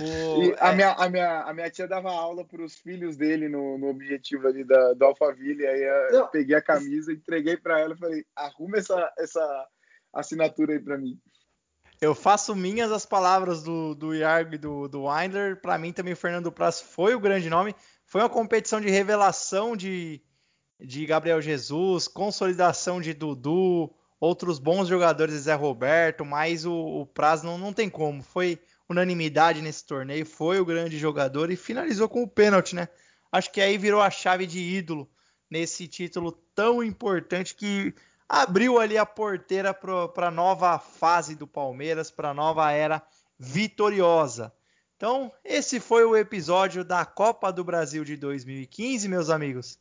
[0.00, 0.74] E a, é.
[0.74, 4.46] minha, a, minha, a minha tia dava aula para os filhos dele no, no objetivo
[4.46, 5.66] ali da, do Alphaville.
[5.66, 5.82] Aí
[6.12, 6.28] eu Não.
[6.28, 9.66] peguei a camisa, entreguei para ela e falei: arruma essa, essa
[10.12, 11.18] assinatura aí para mim.
[12.00, 15.60] Eu faço minhas as palavras do, do Yarg e do, do Winder.
[15.60, 17.74] Para mim também o Fernando Praz foi o grande nome.
[18.04, 20.22] Foi uma competição de revelação de,
[20.80, 23.90] de Gabriel Jesus, consolidação de Dudu,
[24.20, 28.22] outros bons jogadores, Zé Roberto, mas o, o Praz não, não tem como.
[28.22, 32.88] Foi unanimidade nesse torneio, foi o grande jogador e finalizou com o pênalti, né?
[33.30, 35.08] Acho que aí virou a chave de ídolo
[35.50, 37.94] nesse título tão importante que
[38.28, 43.02] abriu ali a porteira para a nova fase do Palmeiras, para a nova era
[43.38, 44.52] vitoriosa.
[44.96, 49.78] Então, esse foi o episódio da Copa do Brasil de 2015, meus amigos.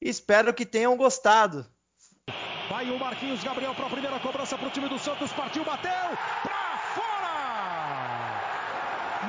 [0.00, 1.66] Espero que tenham gostado.
[2.68, 5.90] Vai o Marquinhos Gabriel para a primeira cobrança para o time do Santos, partiu, bateu,
[6.42, 8.40] para fora!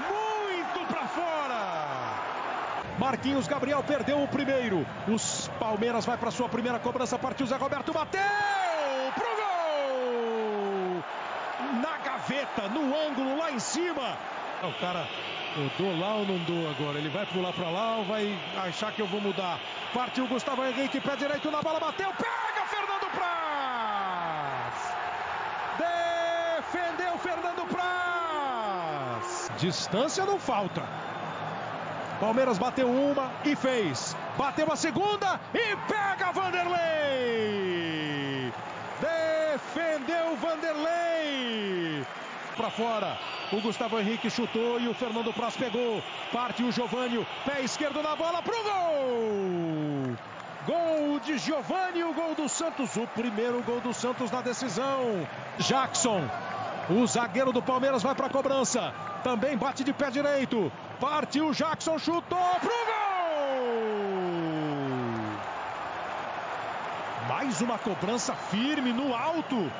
[0.10, 2.98] Muito para fora!
[2.98, 4.86] Marquinhos Gabriel perdeu o primeiro.
[5.08, 8.22] Os Palmeiras vai para sua primeira cobrança, partiu Zé Roberto, bateu!
[11.82, 14.18] na gaveta, no ângulo, lá em cima.
[14.64, 15.08] O cara,
[15.58, 17.00] eu dou lá ou não dou agora?
[17.00, 19.60] Ele vai pular para lá ou vai achar que eu vou mudar?
[19.94, 24.74] Partiu Gustavo Henrique, pé direito na bola, bateu, pega Fernando Praz!
[25.80, 29.52] Defendeu Fernando Praz!
[29.58, 30.84] Distância não falta.
[32.20, 34.16] Palmeiras bateu uma e fez.
[34.38, 37.74] Bateu a segunda e pega Vanderlei!
[39.02, 42.06] Defendeu Vanderlei.
[42.56, 43.37] Para fora.
[43.52, 46.04] O Gustavo Henrique chutou e o Fernando Praz pegou.
[46.34, 47.26] Parte o Giovânio.
[47.46, 50.18] Pé esquerdo na bola pro gol.
[50.66, 52.98] Gol de Giovani, o gol do Santos.
[52.98, 55.26] O primeiro gol do Santos na decisão.
[55.60, 56.30] Jackson.
[56.90, 58.94] O zagueiro do Palmeiras vai para a cobrança.
[59.24, 60.70] Também bate de pé direito.
[61.00, 62.98] Partiu Jackson, chutou pro gol.
[67.30, 69.72] Mais uma cobrança firme no alto.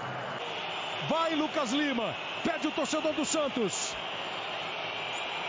[1.10, 2.16] Vai Lucas Lima.
[2.44, 3.96] Pede o torcedor do Santos.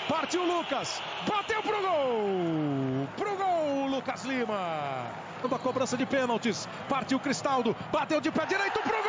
[0.09, 1.03] Partiu Lucas.
[1.27, 3.09] Bateu pro gol.
[3.17, 5.07] Pro gol, Lucas Lima.
[5.45, 6.69] A cobrança de pênaltis.
[6.89, 7.77] Partiu Cristaldo.
[7.93, 9.09] Bateu de pé direito pro gol.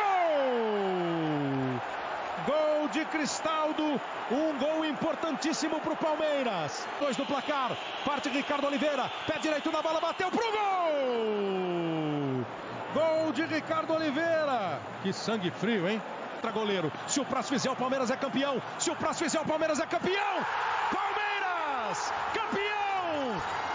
[2.46, 4.00] Gol de Cristaldo,
[4.30, 6.86] um gol importantíssimo para o Palmeiras.
[6.98, 12.44] Dois no placar, parte Ricardo Oliveira, pé direito na bola, bateu pro gol!
[12.94, 14.80] Gol de Ricardo Oliveira.
[15.02, 16.02] Que sangue frio, hein?
[16.40, 16.90] Contra goleiro.
[17.06, 18.62] Se o Praz fizer, o Palmeiras é campeão.
[18.78, 20.46] Se o Praz fizer, o Palmeiras é campeão.
[20.90, 23.69] Palmeiras, campeão!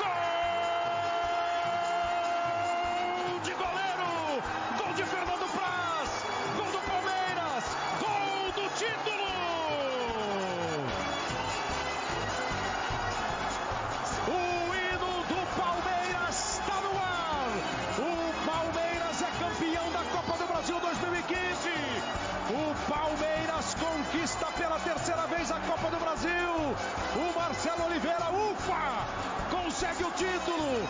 [30.06, 30.88] O título.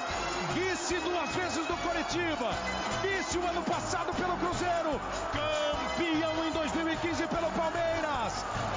[0.53, 2.51] Vice duas vezes do Coritiba.
[3.01, 4.99] Vice o ano passado pelo Cruzeiro.
[5.31, 8.33] Campeão em 2015 pelo Palmeiras.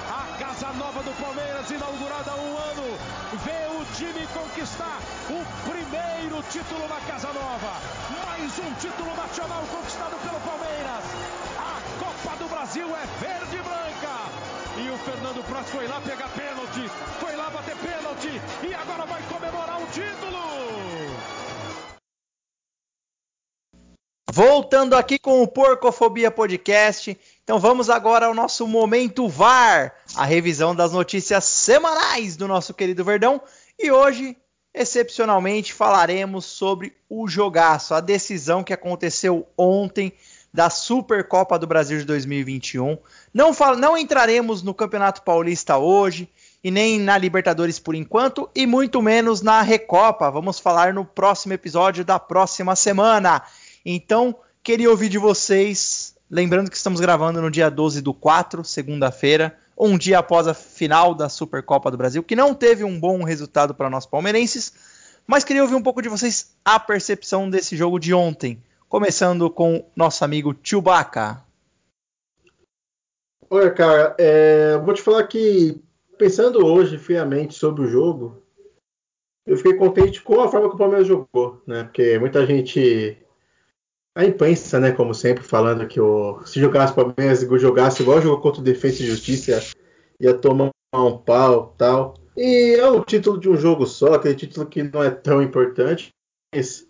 [0.08, 2.98] A casa nova do Palmeiras, inaugurada há um ano,
[3.44, 4.98] vê o time conquistar
[5.28, 7.72] o primeiro título na casa nova.
[8.24, 11.04] Mais um título nacional conquistado pelo Palmeiras.
[11.58, 14.47] A Copa do Brasil é verde e branca.
[14.80, 16.88] E o Fernando Praz foi lá pegar pênalti,
[17.18, 20.38] foi lá bater pênalti e agora vai comemorar o título.
[24.30, 27.18] Voltando aqui com o Porcofobia Podcast.
[27.42, 33.04] Então vamos agora ao nosso momento VAR, a revisão das notícias semanais do nosso querido
[33.04, 33.42] Verdão.
[33.76, 34.36] E hoje,
[34.72, 40.12] excepcionalmente, falaremos sobre o jogaço, a decisão que aconteceu ontem
[40.52, 42.96] da Supercopa do Brasil de 2021.
[43.32, 46.28] Não, não entraremos no Campeonato Paulista hoje
[46.62, 50.30] e nem na Libertadores por enquanto e muito menos na Recopa.
[50.30, 53.42] Vamos falar no próximo episódio da próxima semana.
[53.84, 59.56] Então, queria ouvir de vocês, lembrando que estamos gravando no dia 12 do 4, segunda-feira,
[59.78, 63.74] um dia após a final da Supercopa do Brasil, que não teve um bom resultado
[63.74, 64.72] para nós palmeirenses,
[65.26, 69.84] mas queria ouvir um pouco de vocês a percepção desse jogo de ontem, começando com
[69.94, 71.47] nosso amigo Chewbacca.
[73.50, 75.82] Olha, cara, é, vou te falar que
[76.18, 78.42] pensando hoje friamente sobre o jogo,
[79.46, 81.84] eu fiquei contente com a forma que o Palmeiras jogou, né?
[81.84, 83.16] Porque muita gente
[84.14, 88.40] a imprensa, né, como sempre, falando que o, se jogasse o Palmeiras jogasse igual jogou
[88.40, 89.60] contra o Defesa e Justiça,
[90.18, 92.14] ia tomar um pau tal.
[92.36, 96.10] E é o título de um jogo só, aquele título que não é tão importante,
[96.52, 96.84] mas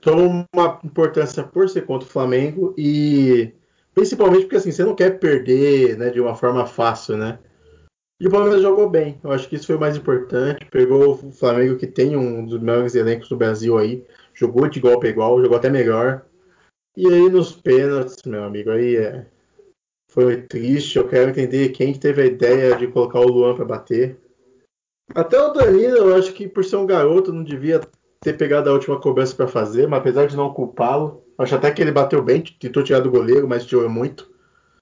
[0.00, 3.52] toma uma importância por ser contra o Flamengo e
[3.94, 7.38] principalmente porque assim, você não quer perder né, de uma forma fácil, né?
[8.20, 10.64] E o Palmeiras jogou bem, eu acho que isso foi o mais importante.
[10.66, 15.00] Pegou o Flamengo, que tem um dos melhores elencos do Brasil aí, jogou de igual
[15.00, 16.24] para igual, jogou até melhor.
[16.96, 19.26] E aí nos pênaltis, meu amigo, aí é...
[20.08, 20.98] foi triste.
[20.98, 24.16] Eu quero entender quem teve a ideia de colocar o Luan para bater.
[25.12, 27.80] Até o Danilo, eu acho que por ser um garoto não devia
[28.20, 31.82] ter pegado a última cobrança para fazer, mas apesar de não culpá-lo, acho até que
[31.82, 34.30] ele bateu bem, tentou tirar do goleiro, mas tirou muito.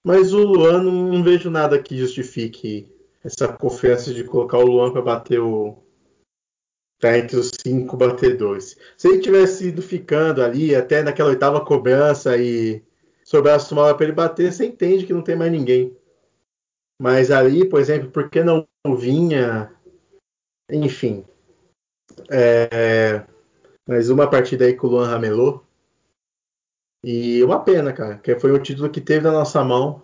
[0.05, 2.89] Mas o Luan não, vejo nada que justifique
[3.23, 5.77] essa confiança de colocar o Luan para bater o,
[7.01, 8.77] tá entre os cinco batedores.
[8.97, 12.83] Se ele tivesse ido ficando ali até naquela oitava cobrança e
[13.25, 15.97] sobrasse uma hora para ele bater, você entende que não tem mais ninguém.
[17.01, 18.67] Mas ali, por exemplo, por que não
[18.97, 19.73] vinha?
[20.71, 21.25] Enfim.
[22.31, 23.25] É...
[23.89, 25.65] Mais uma partida aí com o Luan ramelou.
[27.03, 30.03] E uma pena, cara, que foi o título que teve na nossa mão.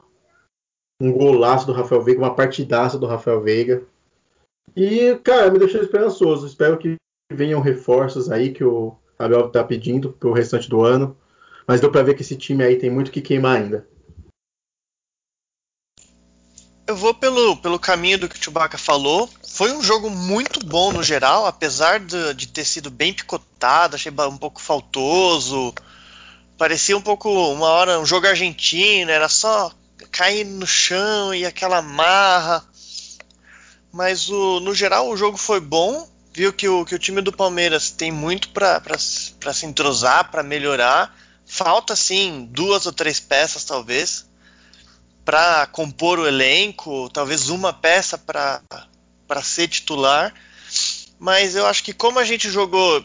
[1.01, 3.87] Um golaço do Rafael Veiga, uma partidaça do Rafael Veiga.
[4.75, 6.47] E, cara, me deixou esperançoso.
[6.47, 6.97] Espero que
[7.31, 11.17] venham reforços aí que o Abel tá pedindo pro restante do ano.
[11.67, 13.87] Mas deu para ver que esse time aí tem muito que queimar ainda.
[16.87, 19.29] Eu vou pelo, pelo caminho do que o Chewbacca falou.
[19.49, 24.13] Foi um jogo muito bom no geral, apesar de, de ter sido bem picotado, achei
[24.13, 25.75] um pouco faltoso.
[26.59, 29.71] Parecia um pouco uma hora um jogo argentino, era só
[30.11, 32.65] cair no chão e aquela marra.
[33.93, 36.09] Mas o, no geral o jogo foi bom.
[36.33, 41.17] Viu que o, que o time do Palmeiras tem muito para se entrosar, para melhorar.
[41.47, 44.27] Falta sim duas ou três peças talvez
[45.27, 48.63] para compor o elenco, talvez uma peça para
[49.43, 50.33] ser titular.
[51.19, 53.05] Mas eu acho que como a gente jogou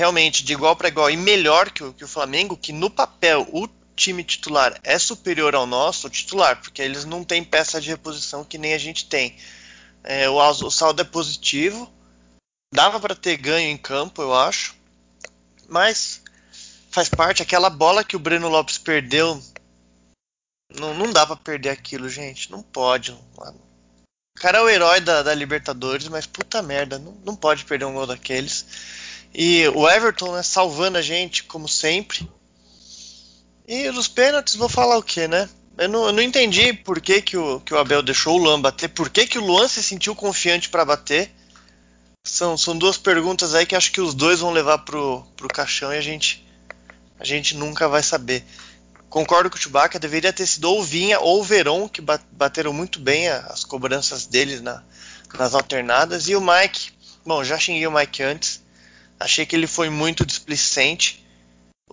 [0.00, 3.46] realmente de igual para igual e melhor que o, que o Flamengo, que no papel
[3.52, 8.42] o time titular é superior ao nosso, titular, porque eles não têm peça de reposição
[8.42, 9.36] que nem a gente tem.
[10.02, 11.92] É, o, o, saldo é positivo.
[12.74, 14.74] Dava para ter ganho em campo, eu acho.
[15.68, 16.22] Mas
[16.90, 17.42] faz parte.
[17.42, 19.38] Aquela bola que o Breno Lopes perdeu.
[20.74, 22.50] Não, não dá para perder aquilo, gente.
[22.50, 23.12] Não pode.
[23.12, 26.98] O cara é o herói da, da Libertadores, mas puta merda.
[26.98, 28.64] Não, não, pode perder um gol daqueles.
[29.32, 32.28] E o Everton, né, salvando a gente, como sempre.
[33.66, 35.48] E dos pênaltis, vou falar o que, né?
[35.78, 38.60] Eu não, eu não, entendi por que, que, o, que o Abel deixou o Luan
[38.60, 41.30] bater, por que, que o Luan se sentiu confiante para bater.
[42.22, 45.90] São, são duas perguntas aí que acho que os dois vão levar pro, pro caixão
[45.92, 46.46] e a gente,
[47.18, 48.44] a gente nunca vai saber.
[49.08, 53.00] Concordo com o Chewbacca, deveria ter sido ou Vinha ou o Veron, que bateram muito
[53.00, 54.82] bem as cobranças deles na,
[55.38, 56.28] nas alternadas.
[56.28, 56.92] E o Mike,
[57.24, 58.59] bom, já xinguei o Mike antes,
[59.20, 61.24] achei que ele foi muito displicente.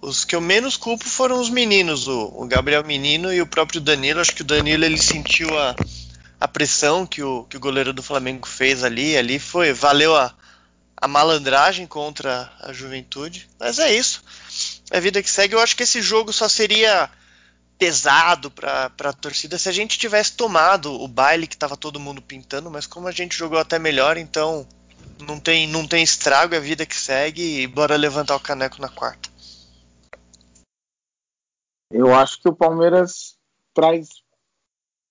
[0.01, 3.81] Os que eu menos culpo foram os meninos, o, o, Gabriel Menino e o próprio
[3.81, 4.21] Danilo.
[4.21, 5.75] Acho que o Danilo ele sentiu a,
[6.39, 9.17] a pressão que o, que o goleiro do Flamengo fez ali.
[9.17, 10.33] Ali foi, valeu a,
[10.95, 13.49] a malandragem contra a juventude.
[13.59, 14.23] Mas é isso.
[14.89, 15.55] É a vida que segue.
[15.55, 17.09] Eu acho que esse jogo só seria
[17.77, 22.21] pesado para a torcida se a gente tivesse tomado o baile que estava todo mundo
[22.21, 24.67] pintando, mas como a gente jogou até melhor, então
[25.25, 28.81] não tem, não tem estrago, é a vida que segue e bora levantar o caneco
[28.81, 29.29] na quarta.
[31.91, 33.37] Eu acho que o Palmeiras
[33.73, 34.09] traz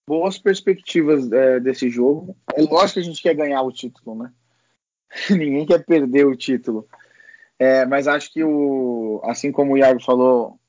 [0.07, 2.37] boas perspectivas é, desse jogo.
[2.55, 4.33] É lógico que a gente quer ganhar o título, né?
[5.31, 6.87] Ninguém quer perder o título.
[7.59, 10.61] É, mas acho que o, assim como o Iago falou,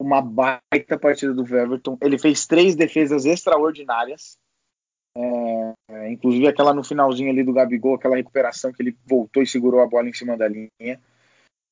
[0.00, 1.98] uma baita partida do Everton.
[2.00, 4.38] Ele fez três defesas extraordinárias.
[5.16, 9.80] É, inclusive aquela no finalzinho ali do Gabigol, aquela recuperação que ele voltou e segurou
[9.80, 11.00] a bola em cima da linha.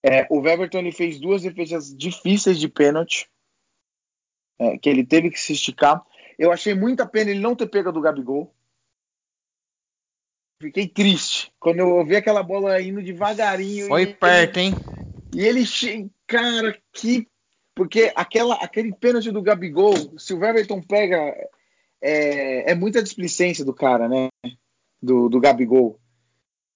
[0.03, 3.29] É, o Everton ele fez duas defesas difíceis de pênalti,
[4.59, 6.05] é, que ele teve que se esticar.
[6.39, 8.53] Eu achei muita pena ele não ter pego do Gabigol.
[10.61, 13.87] Fiquei triste quando eu vi aquela bola indo devagarinho.
[13.87, 14.73] Foi perto, hein?
[15.33, 15.63] E ele,
[16.27, 17.29] cara, que
[17.79, 21.33] porque aquela, aquele pênalti do Gabigol, se o Everton pega,
[22.01, 24.29] é, é muita displicência do cara, né?
[25.03, 25.99] Do, do Gabigol.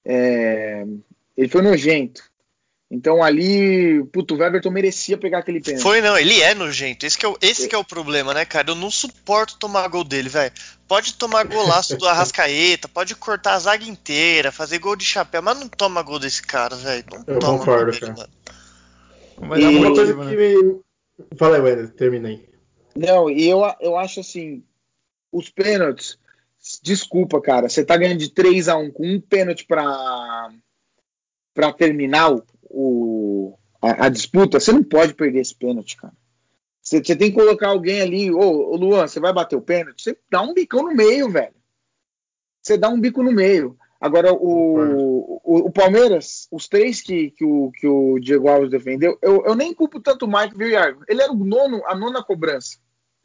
[0.05, 0.85] É,
[1.37, 2.23] ele foi nojento.
[2.95, 5.83] Então ali, puto, o Everton merecia pegar aquele pênalti.
[5.83, 7.07] Foi não, ele é nojento.
[7.07, 8.71] Esse, que é, o, esse que é o problema, né, cara?
[8.71, 10.53] Eu não suporto tomar gol dele, velho.
[10.87, 15.59] Pode tomar golaço do Arrascaeta, pode cortar a zaga inteira, fazer gol de chapéu, mas
[15.59, 17.05] não toma gol desse cara, velho.
[17.11, 18.15] Não Eu toma concordo, gol dele, cara.
[18.15, 19.49] mano.
[19.49, 20.81] Mas E- Uma coisa que me.
[21.39, 22.47] Fala aí, Wender, terminei.
[22.95, 24.63] Não, e eu, eu acho assim,
[25.33, 26.19] os pênaltis,
[26.83, 30.51] desculpa, cara, você tá ganhando de 3 a 1 com um pênalti pra,
[31.55, 32.31] pra terminar
[32.63, 36.15] o, a, a disputa, você não pode perder esse pênalti, cara.
[36.81, 40.03] Você, você tem que colocar alguém ali, ô, ô Luan, você vai bater o pênalti?
[40.03, 41.55] Você dá um bicão no meio, velho.
[42.61, 43.77] Você dá um bico no meio.
[44.01, 49.17] Agora, o, o, o Palmeiras, os três que, que, o, que o Diego Alves defendeu,
[49.23, 51.05] eu, eu nem culpo tanto o Mike, viu, Iago?
[51.09, 52.79] Ele era o nono, a nona cobrança.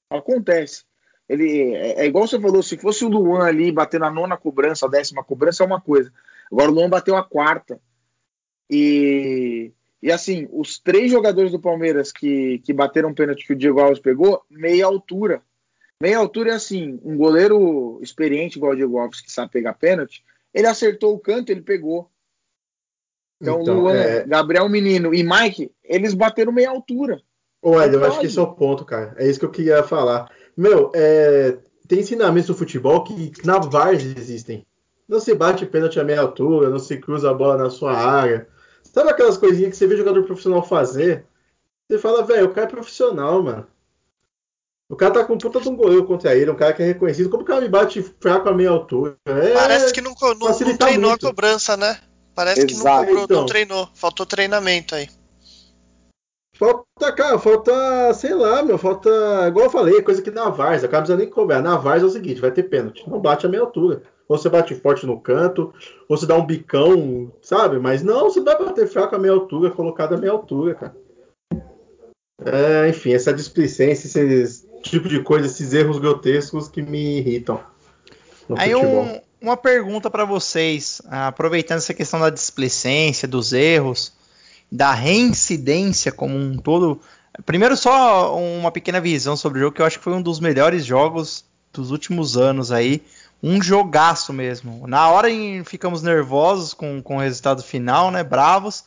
[0.09, 0.83] Acontece.
[1.27, 4.85] Ele é, é igual você falou, se fosse o Luan ali batendo a nona cobrança,
[4.85, 6.11] a décima cobrança, é uma coisa.
[6.51, 7.79] Agora o Luan bateu a quarta.
[8.69, 9.71] E,
[10.01, 13.79] e assim, os três jogadores do Palmeiras que, que bateram o pênalti que o Diego
[13.79, 15.41] Alves pegou, meia altura.
[16.01, 20.23] Meia altura é assim, um goleiro experiente igual o Diego Alves, que sabe pegar pênalti,
[20.53, 22.09] ele acertou o canto, ele pegou.
[23.41, 27.21] Então, Então, Luan, é- Gabriel Menino e Mike, eles bateram meia altura.
[27.61, 29.15] Ô, Ed, eu Não acho que esse é o ponto, cara.
[29.17, 30.29] É isso que eu queria falar.
[30.57, 31.57] Meu, é,
[31.87, 34.65] tem ensinamentos do futebol que na várzea existem.
[35.07, 38.47] Não se bate pênalti a meia altura, não se cruza a bola na sua área.
[38.83, 41.25] Sabe aquelas coisinhas que você vê jogador profissional fazer?
[41.89, 43.67] Você fala, velho, o cara é profissional, mano.
[44.89, 46.85] O cara tá com um puta de um goleiro contra ele, um cara que é
[46.87, 47.29] reconhecido.
[47.29, 49.15] Como o cara me bate fraco a meia altura?
[49.25, 51.25] É, Parece que não, não- não treinou muito.
[51.27, 51.99] a cobrança, né?
[52.33, 53.05] Parece que não, Exato.
[53.05, 53.39] cobrou, Então.
[53.41, 53.89] não treinou.
[53.93, 55.09] Faltou treinamento aí.
[56.57, 59.09] Falta, cara, falta, sei lá, meu, falta,
[59.47, 61.61] igual eu falei, coisa que na Várzea, cara, não precisa nem cobrar.
[61.61, 64.01] Na Várzea é o seguinte, vai ter pênalti, não bate a meia altura.
[64.27, 65.73] Ou você bate forte no canto,
[66.09, 67.79] ou você dá um bicão, sabe?
[67.79, 70.95] Mas não, você vai bater fraco a meia altura, colocado a meia altura, cara.
[72.43, 77.59] É, enfim, essa displicência, esse tipo de coisa, esses erros grotescos que me irritam
[78.55, 84.13] Aí um- uma pergunta para vocês, aproveitando essa questão da displicência, dos erros,
[84.71, 86.99] da reincidência como um todo.
[87.45, 90.39] Primeiro só uma pequena visão sobre o jogo que eu acho que foi um dos
[90.39, 93.03] melhores jogos dos últimos anos aí,
[93.41, 94.87] um jogaço mesmo.
[94.87, 98.83] Na hora em- ficamos nervosos com, com o resultado final, né, bravos,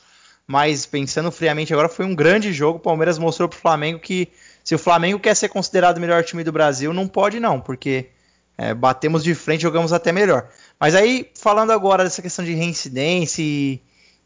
[0.46, 2.78] mas pensando friamente agora foi um grande jogo.
[2.78, 4.28] O Palmeiras mostrou pro Flamengo que
[4.64, 8.08] se o Flamengo quer ser considerado o melhor time do Brasil, não pode não, porque
[8.58, 10.48] é, batemos de frente, jogamos até melhor.
[10.78, 13.80] Mas aí, falando agora dessa questão de reincidência e,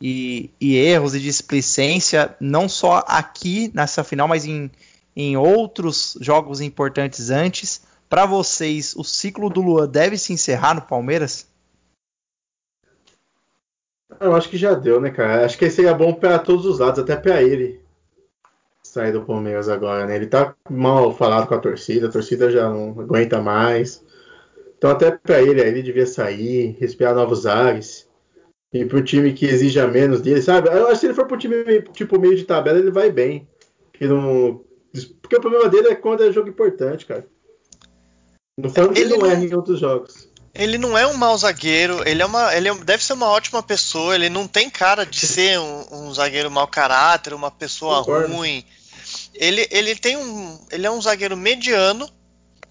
[0.06, 4.70] e- e erros e displicência, não só aqui nessa final, mas em,
[5.16, 10.82] em outros jogos importantes antes, para vocês, o ciclo do Luan deve se encerrar no
[10.82, 11.48] Palmeiras?
[14.20, 15.46] Eu acho que já deu, né, cara?
[15.46, 17.80] Acho que seria bom para todos os lados, até para ele
[18.82, 20.16] sair do Palmeiras agora, né?
[20.16, 24.04] Ele tá mal falado com a torcida, a torcida já não aguenta mais.
[24.76, 28.06] Então até para ele, ele devia sair, respirar novos ares.
[28.74, 30.68] E pro time que exija menos dele, sabe?
[30.68, 33.08] Eu acho que se ele for pro time meio- tipo meio de tabela, ele vai
[33.10, 33.48] bem.
[33.92, 34.60] Que não...
[35.22, 37.24] Porque o problema dele é quando é jogo importante, cara.
[38.58, 40.28] Não falando que ele não não- erra em outros jogos.
[40.52, 43.60] Ele não é um mau zagueiro, ele é uma, ele é- deve ser uma ótima
[43.62, 48.32] pessoa, ele não tem cara de ser um, um zagueiro mau caráter, uma pessoa Concordo.
[48.32, 48.64] ruim.
[49.34, 52.08] Ele, ele tem um, ele é um zagueiro mediano,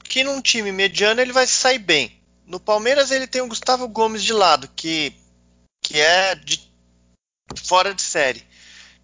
[0.03, 2.11] que num time mediano ele vai sair bem.
[2.47, 5.13] No Palmeiras ele tem o Gustavo Gomes de lado, que,
[5.93, 6.59] que é de
[7.63, 8.41] fora de série.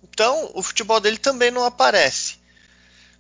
[0.04, 2.40] Então, o futebol dele também não aparece.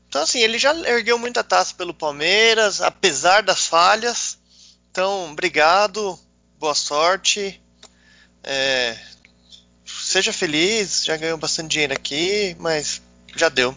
[0.07, 4.39] Então, assim, ele já ergueu muita taça pelo Palmeiras, apesar das falhas.
[4.89, 6.17] Então, obrigado,
[6.59, 7.61] boa sorte.
[8.43, 8.97] É,
[9.85, 13.03] seja feliz, já ganhou bastante dinheiro aqui, mas
[13.35, 13.75] já deu.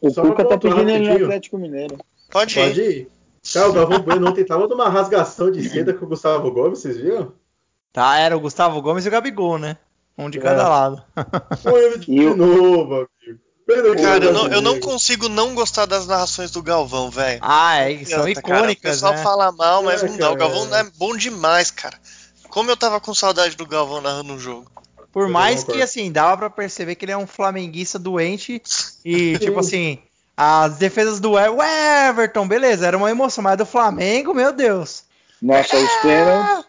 [0.00, 1.24] O Só Cuca tá pedindo ele no.
[1.24, 1.98] Atlético Mineiro.
[2.30, 2.98] Pode, Pode ir.
[2.98, 3.08] ir.
[3.52, 6.98] Cara, o Galvão Bueno ontem tava numa rasgação de seda com o Gustavo Gomes, vocês
[6.98, 7.34] viram?
[7.94, 9.76] Tá, era o Gustavo Gomes e o Gabigol, né?
[10.18, 10.66] Um de cada É.
[10.66, 11.02] lado.
[11.62, 13.40] Foi ele de novo, amigo.
[14.02, 17.38] Cara, eu não, eu não consigo não gostar das narrações do Galvão, velho.
[17.40, 18.54] Ah, é, são Adianta, cara.
[18.54, 19.22] O icônicas, pessoal né?
[19.22, 20.30] fala mal, mas É, não dá.
[20.32, 20.80] O Galvão é.
[20.80, 21.96] é bom demais, cara.
[22.50, 24.70] Como eu tava com saudade do Galvão narrando um jogo.
[25.12, 28.60] Por mais que, assim, dava pra perceber que ele é um flamenguista doente
[29.04, 30.00] e, tipo assim,
[30.36, 35.04] as defesas do Everton, beleza, era uma emoção, mas do Flamengo, meu Deus.
[35.40, 36.64] Nossa, os pênaltis.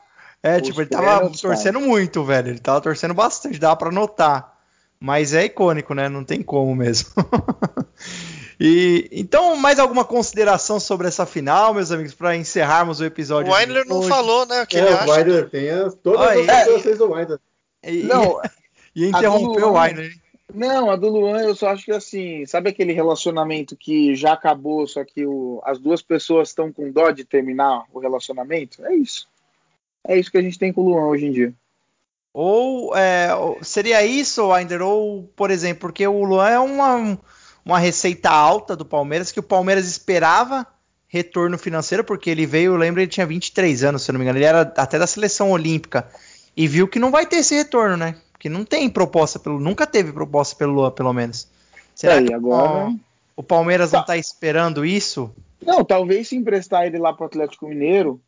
[0.45, 2.49] É, Os tipo, ele tava pênaltis, torcendo muito, velho.
[2.49, 4.55] Ele tava torcendo bastante, dava pra notar.
[4.99, 6.07] Mas é icônico, né?
[6.07, 7.09] Não tem como mesmo.
[8.59, 13.51] e então, mais alguma consideração sobre essa final, meus amigos, pra encerrarmos o episódio?
[13.51, 14.09] O Weiner não hoje?
[14.09, 14.61] falou, né?
[14.61, 15.11] O que ele É, o acha.
[15.13, 17.39] Wilder tem as, todas Olha as considerações do Wilder.
[17.83, 18.39] E, Não,
[18.95, 20.11] e interrompeu o Weiner.
[20.53, 24.87] Não, a do Luan eu só acho que assim, sabe aquele relacionamento que já acabou,
[24.87, 28.85] só que o- as duas pessoas estão com dó de terminar o relacionamento?
[28.85, 29.27] É isso.
[30.07, 31.53] É isso que a gente tem com o Luan hoje em dia.
[32.33, 33.29] Ou é,
[33.61, 34.81] seria isso, Winder?
[34.81, 37.17] Ou, por exemplo, porque o Luan é uma,
[37.63, 40.67] uma receita alta do Palmeiras, que o Palmeiras esperava
[41.07, 44.37] retorno financeiro, porque ele veio, eu lembro, ele tinha 23 anos, se não me engano,
[44.37, 46.07] ele era até da seleção olímpica,
[46.57, 48.15] e viu que não vai ter esse retorno, né?
[48.37, 49.59] Que não tem proposta pelo.
[49.59, 51.47] Nunca teve proposta pelo Luan, pelo menos.
[51.95, 52.93] Será É, que agora-
[53.35, 54.07] o Palmeiras não Tá.
[54.07, 55.33] tá esperando isso?
[55.65, 58.19] Não, talvez se emprestar ele lá para o Atlético Mineiro,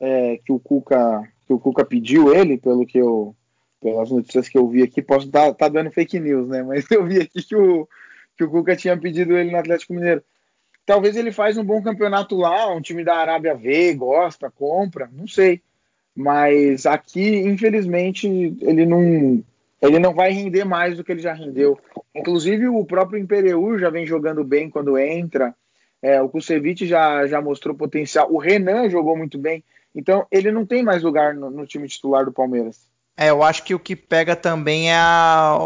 [0.00, 3.34] é, que o Cuca que o Cuca pediu ele, pelo que eu
[3.80, 6.62] pelas notícias que eu vi aqui, posso estar tá dando fake news, né?
[6.62, 7.88] Mas eu vi aqui que o
[8.36, 10.22] que o Cuca tinha pedido ele no Atlético Mineiro.
[10.84, 15.26] Talvez ele faz um bom campeonato lá, um time da Arábia vê, gosta, compra, não
[15.26, 15.60] sei.
[16.14, 18.26] Mas aqui, infelizmente,
[18.60, 19.42] ele não
[19.82, 21.78] ele não vai render mais do que ele já rendeu.
[22.14, 25.54] Inclusive o próprio Imperiur já vem jogando bem quando entra.
[26.00, 28.32] É, o Kusevich já, já mostrou potencial.
[28.32, 29.62] O Renan jogou muito bem.
[29.96, 32.86] Então, ele não tem mais lugar no, no time titular do Palmeiras.
[33.16, 35.56] É, eu acho que o que pega também é a,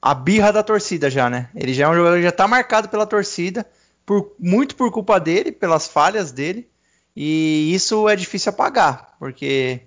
[0.00, 1.50] a birra da torcida já, né?
[1.54, 3.66] Ele já é um jogador que já tá marcado pela torcida,
[4.06, 6.70] por, muito por culpa dele, pelas falhas dele,
[7.14, 9.82] e isso é difícil apagar, porque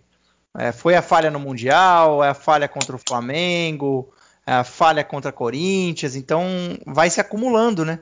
[0.56, 4.14] é, foi a falha no Mundial, é a falha contra o Flamengo,
[4.46, 6.46] é a falha contra Corinthians, então
[6.86, 8.00] vai se acumulando, né?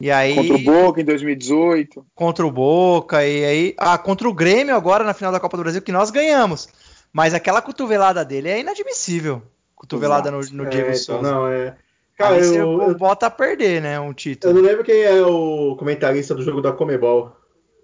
[0.00, 2.06] E aí Contra o Boca em 2018.
[2.14, 5.62] contra o Boca e aí ah, contra o Grêmio agora na final da Copa do
[5.62, 6.68] Brasil que nós ganhamos.
[7.12, 9.42] Mas aquela cotovelada dele é inadmissível.
[9.74, 11.22] Cotovelada no, no É, Diego então, Souza.
[11.22, 11.76] não, é.
[12.18, 14.54] Cara, Aí você eu, eu, bota a perder, né, um eu título.
[14.54, 17.32] não lembro quem é o comentarista do jogo da Comebol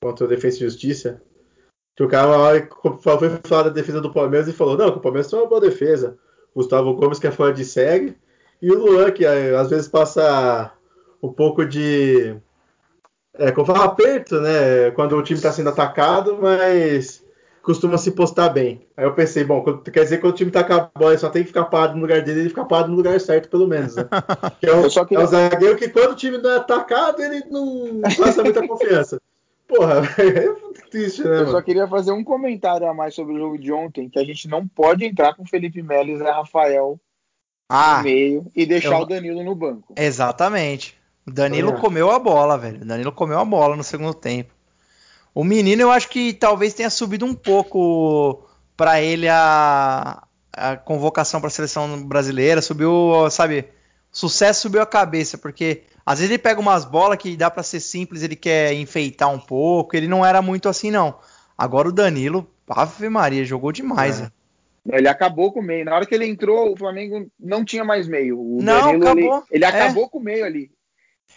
[0.00, 1.22] contra o Defesa e Justiça.
[1.94, 2.68] Que o cara uma hora
[3.02, 5.60] foi falar da defesa do Palmeiras e falou: Não, que o Palmeiras tem uma boa
[5.60, 6.16] defesa.
[6.54, 8.16] Gustavo Gomes, que é fora de série,
[8.60, 10.72] e o Luan, que é, às vezes passa
[11.22, 12.36] um pouco de.
[13.38, 14.90] É, como fala, aperto, né?
[14.90, 17.24] Quando o time está sendo atacado, mas
[17.62, 18.86] costuma se postar bem.
[18.96, 21.18] Aí eu pensei, bom, quer dizer que quando o time tá com a bola, ele
[21.18, 23.66] só tem que ficar parado no lugar dele, ele fica parado no lugar certo, pelo
[23.68, 24.04] menos, né?
[24.60, 27.22] Que é um, só queria- é um zagueiro que quando o time não é atacado,
[27.22, 29.20] ele não passa muita confiança.
[29.68, 31.50] Porra, é triste, né, Eu mano?
[31.52, 34.46] só queria fazer um comentário a mais sobre o jogo de ontem, que a gente
[34.48, 37.00] não pode entrar com Felipe Melo e Zé Rafael
[37.70, 39.94] Ah, no meio e deixar eu- o Danilo no banco.
[39.96, 41.00] exatamente.
[41.26, 41.76] O Danilo É.
[41.80, 42.82] comeu a bola, velho.
[42.82, 44.52] O Danilo comeu a bola no segundo tempo.
[45.34, 48.44] O menino, eu acho que talvez tenha subido um pouco
[48.76, 50.22] pra ele a,
[50.52, 52.60] a convocação pra seleção brasileira.
[52.60, 53.66] Subiu, sabe?
[54.10, 57.80] Sucesso subiu a cabeça, porque às vezes ele pega umas bolas que dá pra ser
[57.80, 59.96] simples, ele quer enfeitar um pouco.
[59.96, 61.14] Ele não era muito assim, não.
[61.56, 64.20] Agora o Danilo, Ave Maria, jogou demais.
[64.20, 64.30] É.
[64.92, 65.84] Ele acabou com o meio.
[65.84, 68.38] Na hora que ele entrou, o Flamengo não tinha mais meio.
[68.38, 69.34] O Não, Danilo, acabou.
[69.36, 69.68] ele, ele É.
[69.68, 70.70] acabou com o meio ali.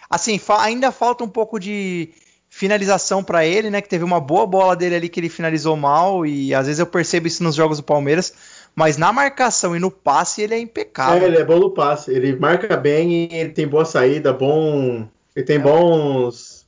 [0.09, 2.09] Assim, fa- ainda falta um pouco de
[2.49, 3.81] finalização pra ele, né?
[3.81, 6.87] Que teve uma boa bola dele ali que ele finalizou mal e às vezes eu
[6.87, 8.33] percebo isso nos jogos do Palmeiras,
[8.75, 11.27] mas na marcação e no passe ele é É, impecável.
[11.27, 12.11] ele é bom no passe.
[12.11, 15.07] Ele marca bem, ele tem boa saída, bom.
[15.35, 16.65] Ele tem bons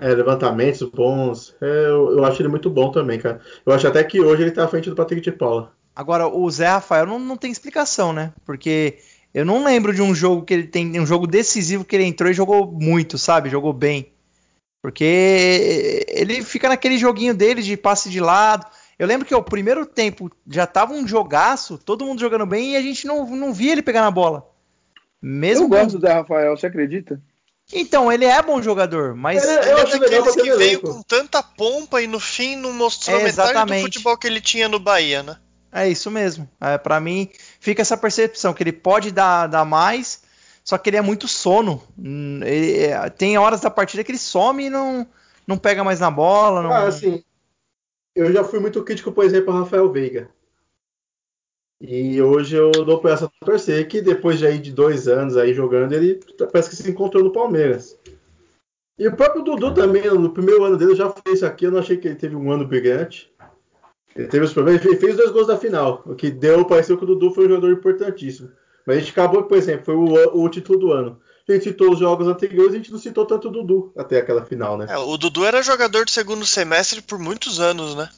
[0.00, 1.54] é, levantamentos, bons.
[1.60, 3.40] É, eu, eu acho ele muito bom também, cara.
[3.64, 5.72] Eu acho até que hoje ele tá à frente do Patrick de Paula.
[5.94, 8.32] Agora o Zé Rafael não, não tem explicação, né?
[8.44, 8.98] Porque
[9.34, 12.30] eu não lembro de um jogo que ele tem um jogo decisivo que ele entrou
[12.30, 13.50] e jogou muito, sabe?
[13.50, 14.12] Jogou bem.
[14.82, 18.66] Porque ele fica naquele joguinho dele de passe de lado.
[18.98, 22.76] Eu lembro que o primeiro tempo já tava um jogaço, todo mundo jogando bem e
[22.76, 24.48] a gente não, não via ele pegar na bola.
[25.20, 27.20] Mesmo eu gosto do Zé Rafael, você acredita?
[27.72, 29.44] Então, ele é bom jogador, mas.
[29.44, 33.50] Ele, é daqueles que veio com tanta pompa e no fim não mostrou É, metade
[33.50, 33.80] exatamente.
[33.80, 35.36] do futebol que ele tinha no Bahia, né?
[35.70, 36.48] É isso mesmo.
[36.60, 37.28] É, para mim,
[37.68, 40.22] fica essa percepção que ele pode dar, dar mais,
[40.64, 41.82] só que ele é muito sono.
[41.98, 45.06] Hum, ele- é, tem horas da partida que ele some e não,
[45.46, 46.62] não pega mais na bola.
[46.62, 46.72] Não...
[46.72, 47.22] Ah, assim,
[48.16, 50.30] eu já fui muito crítico, por exemplo, ao Rafael Veiga.
[51.78, 55.52] E hoje eu dou pra essa torcer que depois de, aí, de dois anos aí
[55.52, 56.18] jogando, ele
[56.50, 57.98] parece que se encontrou no Palmeiras.
[58.98, 61.78] E o próprio Dudu também, no primeiro ano dele, já fez isso aqui, eu não
[61.78, 63.30] achei que ele teve um ano brilhante.
[64.18, 67.04] Ele teve os problemas, ele fez dois gols da final, o que deu, pareceu que
[67.04, 68.50] o Dudu foi um jogador importantíssimo.
[68.84, 71.20] Mas a gente acabou, por exemplo, foi o, o título do ano.
[71.48, 74.44] A gente citou os jogos anteriores, a gente não citou tanto o Dudu até aquela
[74.44, 74.86] final, né?
[74.88, 78.08] É, o Dudu era jogador do segundo semestre por muitos anos, né?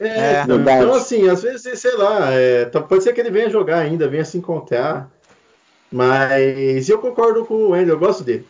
[0.00, 0.84] É, É, então, verdade.
[0.84, 4.08] então, assim, às vezes, sei lá, é, tá- pode ser que ele venha jogar ainda,
[4.08, 5.10] venha se encontrar,
[5.92, 8.46] mas eu concordo com o Wendel, eu gosto dele.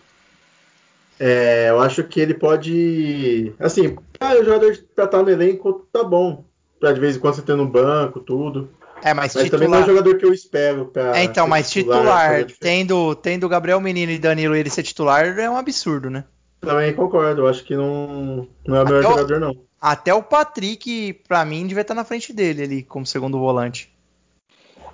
[1.21, 6.05] É, eu acho que ele pode, assim, ah, o jogador pra estar no elenco tá
[6.05, 6.45] bom,
[6.79, 8.71] pra de vez em quando você ter no banco, tudo,
[9.03, 9.83] É, mas, mas também não é titular.
[9.83, 14.19] um jogador que eu espero pra É, então, mas titular, tendo, tendo Gabriel Menino e
[14.19, 16.25] Danilo ele ser titular é um absurdo, né?
[16.61, 19.69] Também concordo, eu acho que não, não é o melhor Até o- jogador, não.
[19.81, 23.95] Até o Patrick, pra mim, devia estar na frente dele ali, como segundo volante.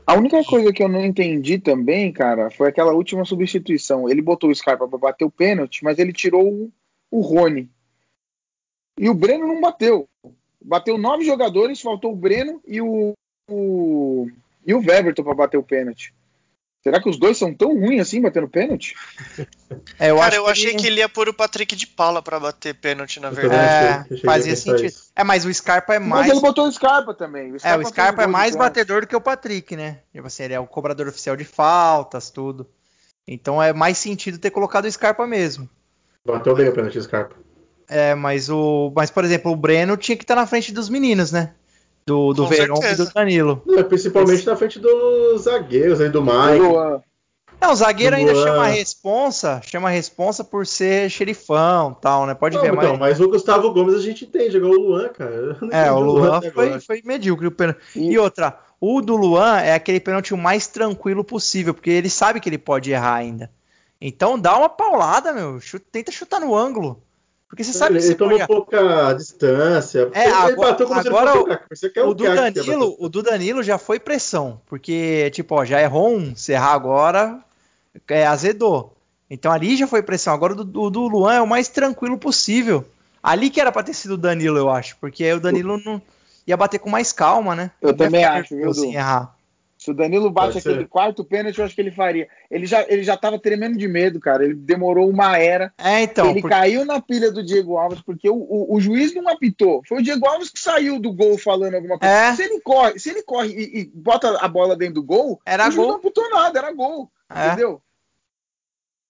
[0.06, 4.06] A única coisa que eu não entendi também, cara, foi aquela última substituição.
[4.06, 6.72] Ele botou o Scarpa pra bater o pênalti, mas ele tirou o,
[7.10, 7.70] o Rony.
[8.98, 10.06] E o Breno não bateu.
[10.64, 13.12] Bateu nove jogadores, faltou o Breno e o,
[13.50, 14.30] o
[14.66, 16.14] e o Weberton pra bater o pênalti.
[16.82, 18.94] Será que os dois são tão ruins assim batendo pênalti?
[19.98, 22.38] É, eu Cara, acho eu achei que ele ia pôr o Patrick de Paula pra
[22.38, 24.12] bater pênalti, na verdade.
[24.12, 24.86] É, que fazia sentido.
[24.86, 25.10] isso.
[25.16, 26.30] É, mas o Scarpa é Mas mais.
[26.30, 27.52] ele botou o Scarpa também.
[27.52, 30.00] O É, o Scarpa é mais batedor do que o Patrick, né?
[30.12, 32.68] Tipo assim, ele é o cobrador oficial de faltas, tudo.
[33.26, 35.68] Então é mais sentido ter colocado o Scarpa mesmo.
[36.24, 37.34] Bateu bem o pênalti, Scarpa.
[37.88, 38.92] É, mas o.
[38.94, 41.52] Mas, por exemplo, o Breno tinha que estar na frente dos meninos, né?
[42.06, 43.62] Do, do Com Verón e do Danilo.
[43.66, 46.58] Não, principalmente na frente dos zagueiros aí, do O Mike.
[46.58, 47.02] Luan.
[47.60, 48.44] Não, o zagueiro ainda Luan.
[48.46, 52.34] chama a responsa, chama a responsa por ser xerifão e tal, né?
[52.34, 53.18] Pode Não, ver, então, mas.
[53.18, 55.56] mas o Gustavo Gomes a gente entende, igual o Luan, cara.
[55.72, 57.46] É, o Luan até foi, foi medíocre.
[57.46, 57.78] o pênalti.
[57.96, 62.10] E- E outra, o do Luan é aquele pênalti o mais tranquilo possível, porque ele
[62.10, 63.50] sabe que ele pode errar ainda.
[63.98, 65.58] Então dá uma paulada, meu.
[65.58, 67.00] Chuta- tenta chutar no ângulo.
[67.54, 68.46] Porque você sabe que ele você tomou pode...
[68.48, 70.10] pouca distância.
[70.12, 72.58] É, ele agora- bateu como agora se ele o- Você quer O do, cara que
[72.58, 74.60] ia Danilo, o do Danilo já foi pressão.
[74.66, 77.38] Porque, tipo, ó, já errou um, se errar agora,
[78.08, 78.92] é, azedou.
[79.30, 80.34] Então ali já foi pressão.
[80.34, 82.84] Agora o do, o do Luan é o mais tranquilo possível.
[83.22, 84.96] Ali que era pra ter sido o Danilo, eu acho.
[85.00, 86.02] Porque aí o Danilo não
[86.46, 87.70] ia bater com mais calma, né?
[87.80, 88.84] Eu Não também acho, viu, Du?
[88.86, 89.33] errar.
[89.84, 92.26] Se o Danilo bate aquele quarto pênalti, eu acho que ele faria.
[92.50, 94.42] Ele já, ele já tava tremendo de medo, cara.
[94.42, 95.74] Ele demorou uma era.
[95.76, 96.30] É, então.
[96.30, 99.82] ele porque- caiu na pilha do Diego Alves, porque o, o, o juiz não apitou.
[99.86, 102.14] Foi o Diego Alves que saiu do gol falando alguma coisa.
[102.14, 102.34] É.
[102.34, 105.64] Se ele corre, se ele corre e, e bota a bola dentro do gol, Era
[105.64, 105.88] o juiz gol.
[105.88, 107.10] não apitou nada, era gol.
[107.28, 107.48] É.
[107.48, 107.82] Entendeu?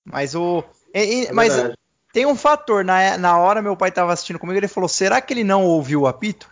[0.04, 0.64] Mas o.
[0.92, 1.78] e- e- É mas verdade.
[2.12, 2.84] tem um fator.
[2.84, 6.02] Na, na hora meu pai tava assistindo comigo, ele falou: será que ele não ouviu
[6.02, 6.48] o apito?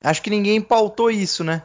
[0.00, 1.62] Acho que ninguém pautou isso, né?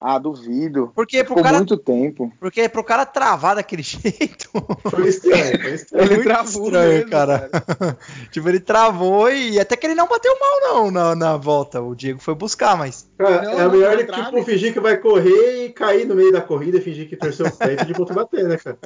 [0.00, 0.92] Ah, duvido.
[0.94, 2.30] Porque pro Ficou cara, muito tempo.
[2.38, 4.50] porque pro cara travar daquele jeito.
[4.90, 6.04] Foi estranho, foi estranho.
[6.04, 7.50] Ele muito travou estranho, mesmo, cara.
[8.30, 11.80] tipo, ele travou e até que ele não bateu mal, não, na, na volta.
[11.80, 13.08] O Diego foi buscar, mas.
[13.18, 16.40] Cara, Não, é melhor ele tipo, fingir que vai correr e cair no meio da
[16.42, 18.76] corrida, fingir que torceu o pé e pra outro bater, né, cara?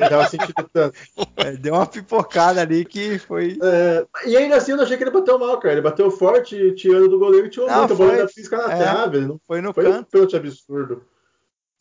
[0.00, 0.98] Não dava sentido tanto.
[1.38, 3.58] é, deu uma pipocada ali que foi.
[3.60, 5.74] É, e ainda assim eu não achei que ele bateu mal, cara.
[5.74, 8.72] Ele bateu forte, tirando do goleiro e tirou Não, muita foi- bola da física na
[8.72, 8.76] é.
[8.76, 9.20] trave.
[9.22, 10.10] Não Foi no foi um canto.
[10.10, 11.02] pênalti absurdo.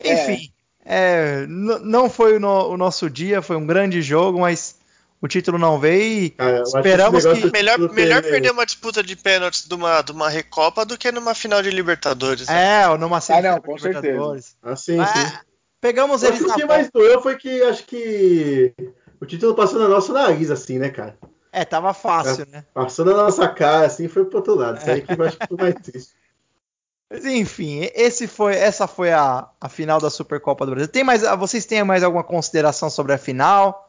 [0.03, 0.51] Enfim,
[0.85, 4.76] é, não foi o, no- o nosso dia, foi um grande jogo, mas
[5.21, 9.01] o título não veio e acho Esperamos que- de Melhor, melhor ter- perder uma disputa
[9.03, 12.47] de pênaltis de uma, de uma Recopa do que numa final de Libertadores.
[12.47, 12.81] né?
[12.83, 14.55] É, ou numa semifinal não, com de Libertadores.
[14.61, 15.37] Ah, sim, Mas, sim.
[15.79, 18.73] Pegamos eles que na o que mais doeu foi que acho que
[19.21, 21.17] o título passou na nosso nariz, assim, né, cara?
[21.51, 22.65] É, tava fácil, né?
[22.73, 24.79] Passou na nossa cara, assim, foi pro outro lado.
[24.79, 26.11] Isso aí que eu acho que foi mais triste.
[27.09, 30.91] Mas enfim, esse foi, essa foi a, a final da Supercopa do Brasil.
[30.91, 33.86] Tem mais, vocês têm mais alguma consideração sobre a final?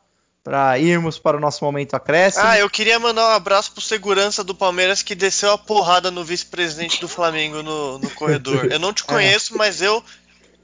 [0.49, 2.43] Para irmos para o nosso momento acréscimo?
[2.47, 6.25] Ah, eu queria mandar um abraço pro segurança do Palmeiras que desceu a porrada no
[6.25, 8.65] vice-presidente do Flamengo no, no corredor.
[8.73, 10.03] Eu não te conheço, mas eu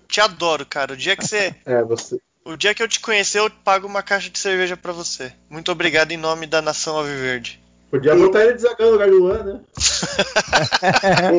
[0.09, 0.94] te adoro, cara.
[0.94, 2.19] O dia que você, É, você.
[2.47, 5.35] o dia que eu te conhecer, eu pago uma caixa de cerveja pra você.
[5.51, 7.62] Muito obrigado em nome da nação Alviverde.
[7.95, 9.61] Podia botar ele desagando no lugar do Luan, né?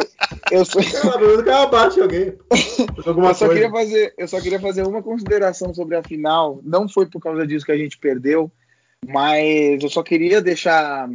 [0.52, 2.34] eu, eu só, O cara bate alguém.
[3.06, 6.61] Eu, só queria fazer, eu só queria fazer uma consideração sobre a final.
[6.64, 8.49] Não foi por causa disso que a gente perdeu,
[9.06, 11.10] mas eu só queria deixar,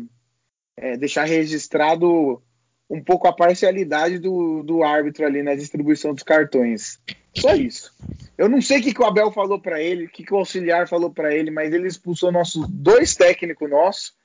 [0.77, 2.43] é, deixar registrado
[2.89, 6.99] um pouco a parcialidade do, do árbitro ali na distribuição dos cartões.
[7.35, 7.93] Só isso.
[8.37, 10.39] Eu não sei o que, que o Abel falou para ele, o que, que o
[10.39, 14.20] auxiliar falou para ele, mas ele expulsou nossos dois técnicos nossos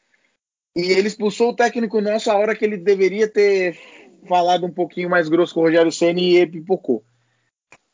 [0.76, 3.80] e ele expulsou o técnico nosso a hora que ele deveria ter
[4.28, 7.04] falado um pouquinho mais grosso com o Rogério Senna e ele pipocou.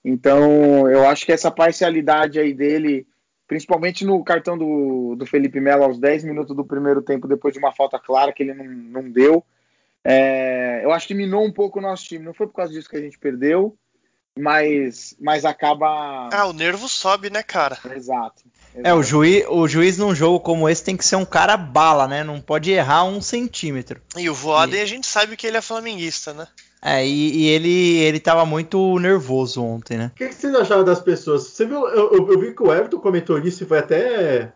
[0.04, 3.06] Então, eu acho que essa parcialidade aí dele,
[3.48, 7.60] principalmente no cartão do, do Felipe Melo aos 10 minutos do primeiro tempo, depois de
[7.60, 9.46] uma falta clara que ele não, não deu,
[10.04, 12.26] é, eu acho que minou um pouco o nosso time.
[12.26, 13.78] Não foi por causa disso que a gente perdeu,
[14.38, 16.30] mas, mas acaba.
[16.32, 17.78] Ah, o nervo sobe, né, cara?
[17.96, 18.44] Exato.
[18.76, 22.08] É, o juiz, o juiz num jogo como esse tem que ser um cara bala,
[22.08, 22.24] né?
[22.24, 24.00] Não pode errar um centímetro.
[24.18, 26.48] E o Voaden a gente sabe que ele é flamenguista, né?
[26.84, 30.12] É, e, e ele, ele tava muito nervoso ontem, né?
[30.14, 31.44] O que, que vocês acharam das pessoas?
[31.44, 31.88] Você viu?
[31.90, 34.52] Eu, eu- eu vi que o Everton comentou isso e foi até.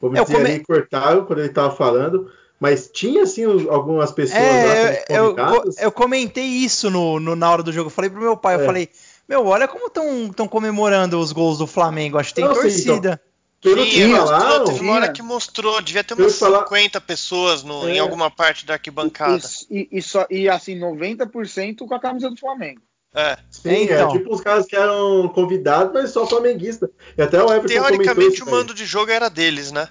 [0.00, 2.30] Vamos Eu dizer come- ali, cortado quando ele tava falando.
[2.58, 4.44] Mas tinha, assim, algumas pessoas lá
[4.76, 7.86] É, como eu, eu, eu comentei isso no, no- na hora do jogo.
[7.86, 8.64] Eu falei pro meu pai, eu É.
[8.66, 8.88] falei,
[9.28, 12.18] meu, olha como estão comemorando os gols do Flamengo.
[12.18, 13.20] Acho que tem Não, sim, torcida.
[13.62, 15.12] Que Sim, mostrou, falaram, teve uma hora tinha.
[15.12, 18.00] que mostrou, devia ter umas falar- 50 pessoas no- em É.
[18.00, 19.40] alguma parte da arquibancada.
[19.70, 22.80] E, e, só, e assim, 90% com a camisa do Flamengo.
[23.14, 23.36] É.
[23.50, 24.08] sim, Então.
[24.08, 26.90] é tipo os caras que eram convidados, mas só flamenguista.
[27.16, 29.88] E até o Everton comentou Teoricamente isso o mando de jogo era deles, né?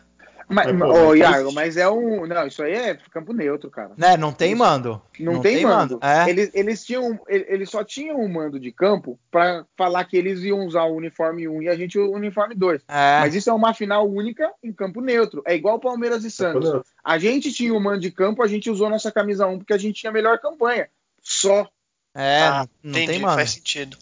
[0.51, 2.25] Mas, Mas, pô, ô, mas Iago, mas é um.
[2.27, 3.91] Não, isso aí é campo neutro, cara.
[3.97, 4.17] Né?
[4.17, 5.01] Não tem mando.
[5.19, 5.99] Não, tem, mando.
[6.01, 6.29] É.
[6.29, 10.41] Eles, eles, tinham, ele- eles só tinham um mando de campo pra falar que eles
[10.41, 12.81] iam usar o uniforme 1 e a gente o uniforme 2.
[12.87, 13.19] É.
[13.21, 15.41] Mas isso é uma final única em campo neutro.
[15.45, 16.81] É igual Palmeiras e Santos.
[17.03, 19.77] A gente tinha o mando de campo, a gente usou nossa camisa 1 porque a
[19.77, 20.87] gente tinha a melhor campanha.
[21.21, 21.67] Só.
[22.15, 23.35] É, Ah, não, não entendi, tem mando.
[23.35, 23.97] faz sentido.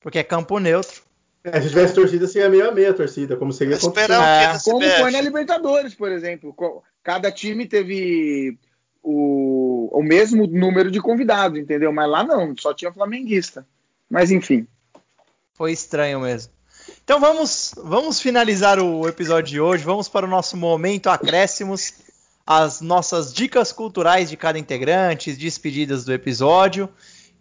[0.00, 1.02] Porque é campo neutro.
[1.42, 4.04] É, se tivesse torcida, seria meio a meia a torcida, como seria Vai contra o
[4.04, 4.60] esperar o É.
[4.62, 6.54] Como foi na Libertadores, por exemplo.
[7.02, 8.58] Cada time teve
[9.02, 11.92] o, o mesmo número de convidados, entendeu?
[11.92, 13.66] Mas lá não, só tinha flamenguista.
[14.08, 14.66] Mas enfim.
[15.54, 16.52] Foi estranho mesmo.
[17.04, 19.84] Então vamos, vamos finalizar o episódio de hoje.
[19.84, 21.94] Vamos para o nosso momento acréscimos,
[22.46, 26.88] as nossas dicas culturais de cada integrante, despedidas do episódio.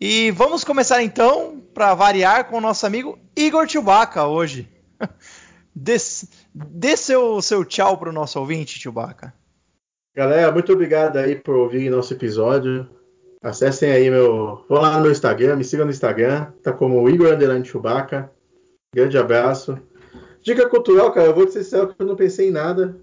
[0.01, 4.69] E vamos começar então, para variar, com o nosso amigo Igor Chewbacca hoje.
[5.75, 5.95] Dê,
[6.53, 9.33] dê seu, seu tchau para o nosso ouvinte, Chewbacca.
[10.13, 12.89] Galera, muito obrigado aí por ouvir nosso episódio.
[13.41, 14.65] Acessem aí meu.
[14.67, 16.51] Vão lá no meu Instagram, me sigam no Instagram.
[16.61, 18.29] Tá como Igor Underline Chewbacca.
[18.93, 19.79] Grande abraço.
[20.41, 22.99] Dica cultural, cara, eu vou te ser sincero que eu não pensei em nada.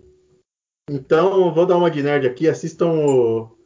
[0.91, 2.47] Então, vou dar uma de nerd aqui.
[2.47, 3.57] Assistam o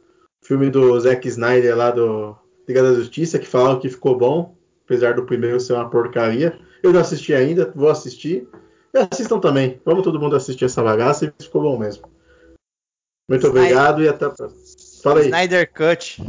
[0.41, 2.37] filme do Zack Snyder lá do
[2.71, 6.57] Liga da Justiça, que falaram que ficou bom, apesar do primeiro ser uma porcaria.
[6.81, 8.47] Eu não assisti ainda, vou assistir.
[8.93, 9.81] E assistam também.
[9.85, 12.03] Vamos todo mundo assistir essa bagaça e ficou bom mesmo.
[13.29, 14.61] Muito Snyder- obrigado e até a próxima.
[15.03, 16.21] Fala aí, Snyder Cut.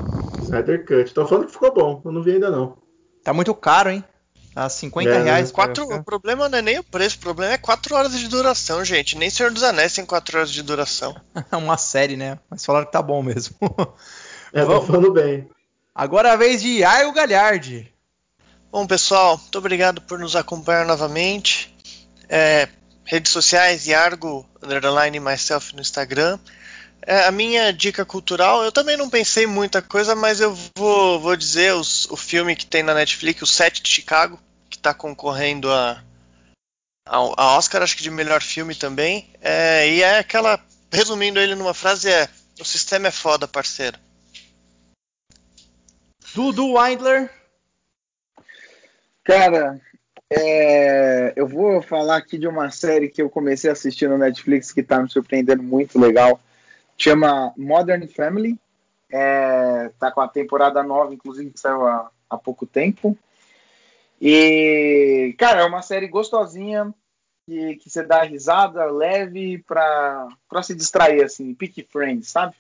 [0.43, 1.15] Snyder Cut.
[1.15, 2.77] Tô falando que ficou bom, eu não vi ainda não.
[3.23, 4.05] Tá muito caro, hein?
[4.55, 5.51] Tá 50 É, reais.
[5.51, 8.29] pra- Quatro, o problema não é nem o preço, o problema é 4 horas de
[8.29, 9.17] duração, gente.
[9.17, 11.15] Nem Senhor dos Anéis tem 4 horas de duração.
[11.53, 12.39] Uma série, né?
[12.51, 13.57] Mas falaram que tá bom mesmo.
[14.53, 14.87] É, tô Vamos.
[14.87, 15.49] falando bem.
[15.95, 17.93] Agora é a vez de Iago Galhardi.
[18.71, 21.75] Bom, pessoal, muito obrigado por nos acompanhar novamente.
[22.29, 22.69] É,
[23.05, 26.39] redes sociais, Yargo, underline myself no Instagram.
[27.05, 31.37] É, a minha dica cultural, eu também não pensei muita coisa, mas eu vou, vou
[31.37, 34.39] dizer os- o filme que tem na Netflix, o Sete de Chicago,
[34.71, 36.03] que está concorrendo a,
[37.07, 39.29] a, a Oscar, acho que de melhor filme também.
[39.43, 40.59] É, e é aquela,
[40.93, 42.29] resumindo ele numa frase, é:
[42.61, 43.99] o sistema é foda, parceiro.
[46.35, 47.31] Dudu Weindler.
[49.25, 49.81] Cara,
[50.31, 54.73] é, eu vou falar aqui de uma série que eu comecei a assistir no Netflix
[54.73, 56.41] que tá me surpreendendo muito legal.
[56.97, 58.59] Chama Modern Family.
[59.11, 63.17] É, tá com a temporada nova, inclusive, que saiu há, há pouco tempo.
[64.21, 66.95] E, cara, é uma série gostosinha,
[67.47, 72.55] que, que você dá risada, leve, pra, pra se distrair, assim, pick friends, sabe?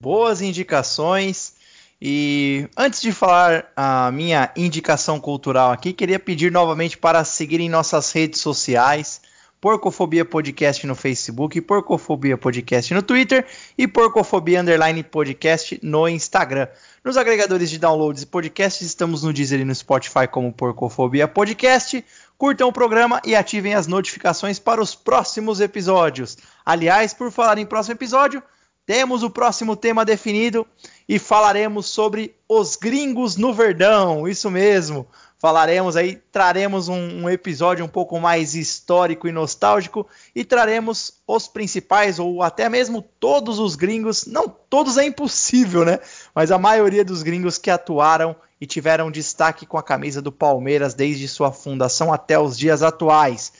[0.00, 1.54] Boas indicações.
[2.00, 8.12] E antes de falar a minha indicação cultural aqui, queria pedir novamente para seguirem nossas
[8.12, 9.20] redes sociais.
[9.60, 13.44] Porcofobia Podcast no Facebook, Porcofobia Podcast no Twitter
[13.76, 16.68] e Porcofobia Underline Podcast no Instagram.
[17.02, 22.04] Nos agregadores de downloads e podcasts, estamos no Deezer e no Spotify como Porcofobia Podcast,
[22.36, 26.38] curtam o programa e ativem as notificações para os próximos episódios.
[26.64, 28.40] Aliás, por falar em próximo episódio,
[28.88, 30.66] temos o próximo tema definido
[31.06, 34.26] e falaremos sobre os gringos no Verdão.
[34.26, 35.06] Isso mesmo.
[35.38, 41.46] Falaremos aí, traremos um, um, episódio um pouco mais histórico e nostálgico e traremos os
[41.46, 44.24] principais ou até mesmo todos os gringos.
[44.24, 45.98] Não todos é impossível, né?
[46.34, 50.94] Mas a maioria dos gringos que atuaram e tiveram destaque com a camisa do Palmeiras
[50.94, 53.52] desde sua fundação até os dias atuais.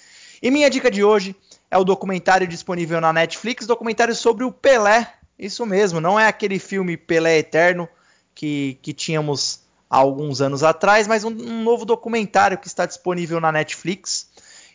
[0.42, 1.36] E minha dica de hoje
[1.70, 5.17] é o documentário disponível na Netflix, documentário sobre o Pelé.
[5.38, 7.88] Isso mesmo, não é aquele filme Pelé Eterno
[8.34, 13.40] que, que tínhamos há alguns anos atrás, mas um, um, novo documentário que está disponível
[13.40, 14.28] na Netflix.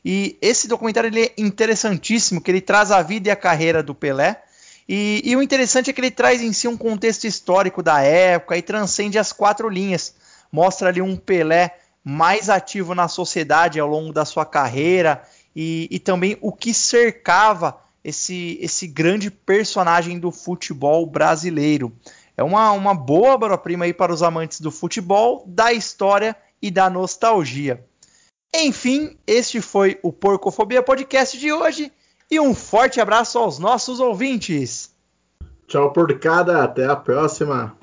[0.06, 3.94] E esse documentário ele é interessantíssimo, que ele traz a vida e a carreira do
[3.94, 4.42] Pelé.
[4.88, 8.58] E, e, o interessante é que ele traz em si um contexto histórico da época
[8.58, 10.14] e transcende as quatro linhas.
[10.52, 15.24] Mostra ali um Pelé mais ativo na sociedade ao longo da sua carreira
[15.56, 21.92] e, e também o que cercava esse, esse grande personagem do futebol brasileiro.
[22.36, 26.90] É uma, uma boa obra-prima aí para os amantes do futebol, da história e da
[26.90, 27.86] nostalgia.
[28.54, 31.92] Enfim, este foi o Porcofobia Podcast de hoje
[32.30, 34.92] e um forte abraço aos nossos ouvintes.
[35.68, 37.76] Tchau, porcada, até a próxima.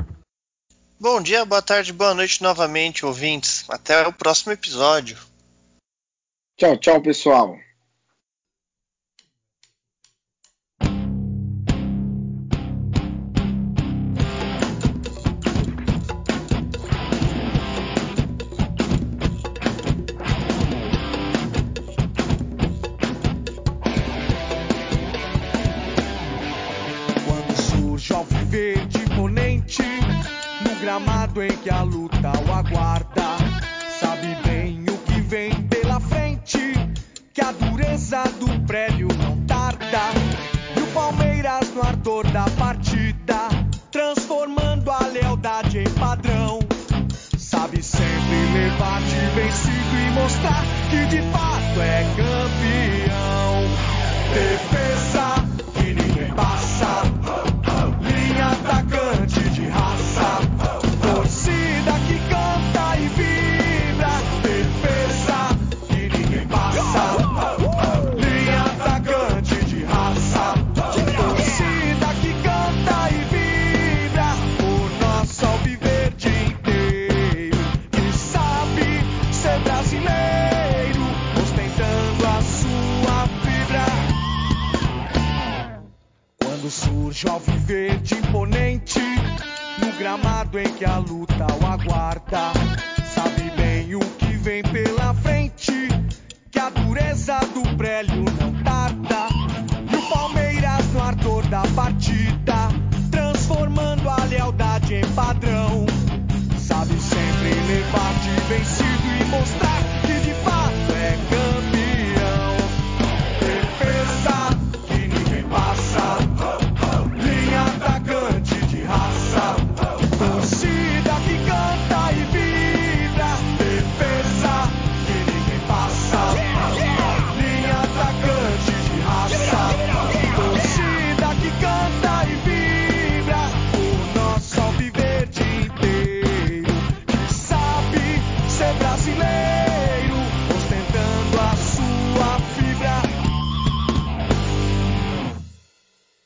[0.98, 3.64] Bom dia, boa tarde, boa noite novamente, ouvintes.
[3.68, 5.16] Até o próximo episódio.
[6.58, 7.56] Tchau, tchau, pessoal.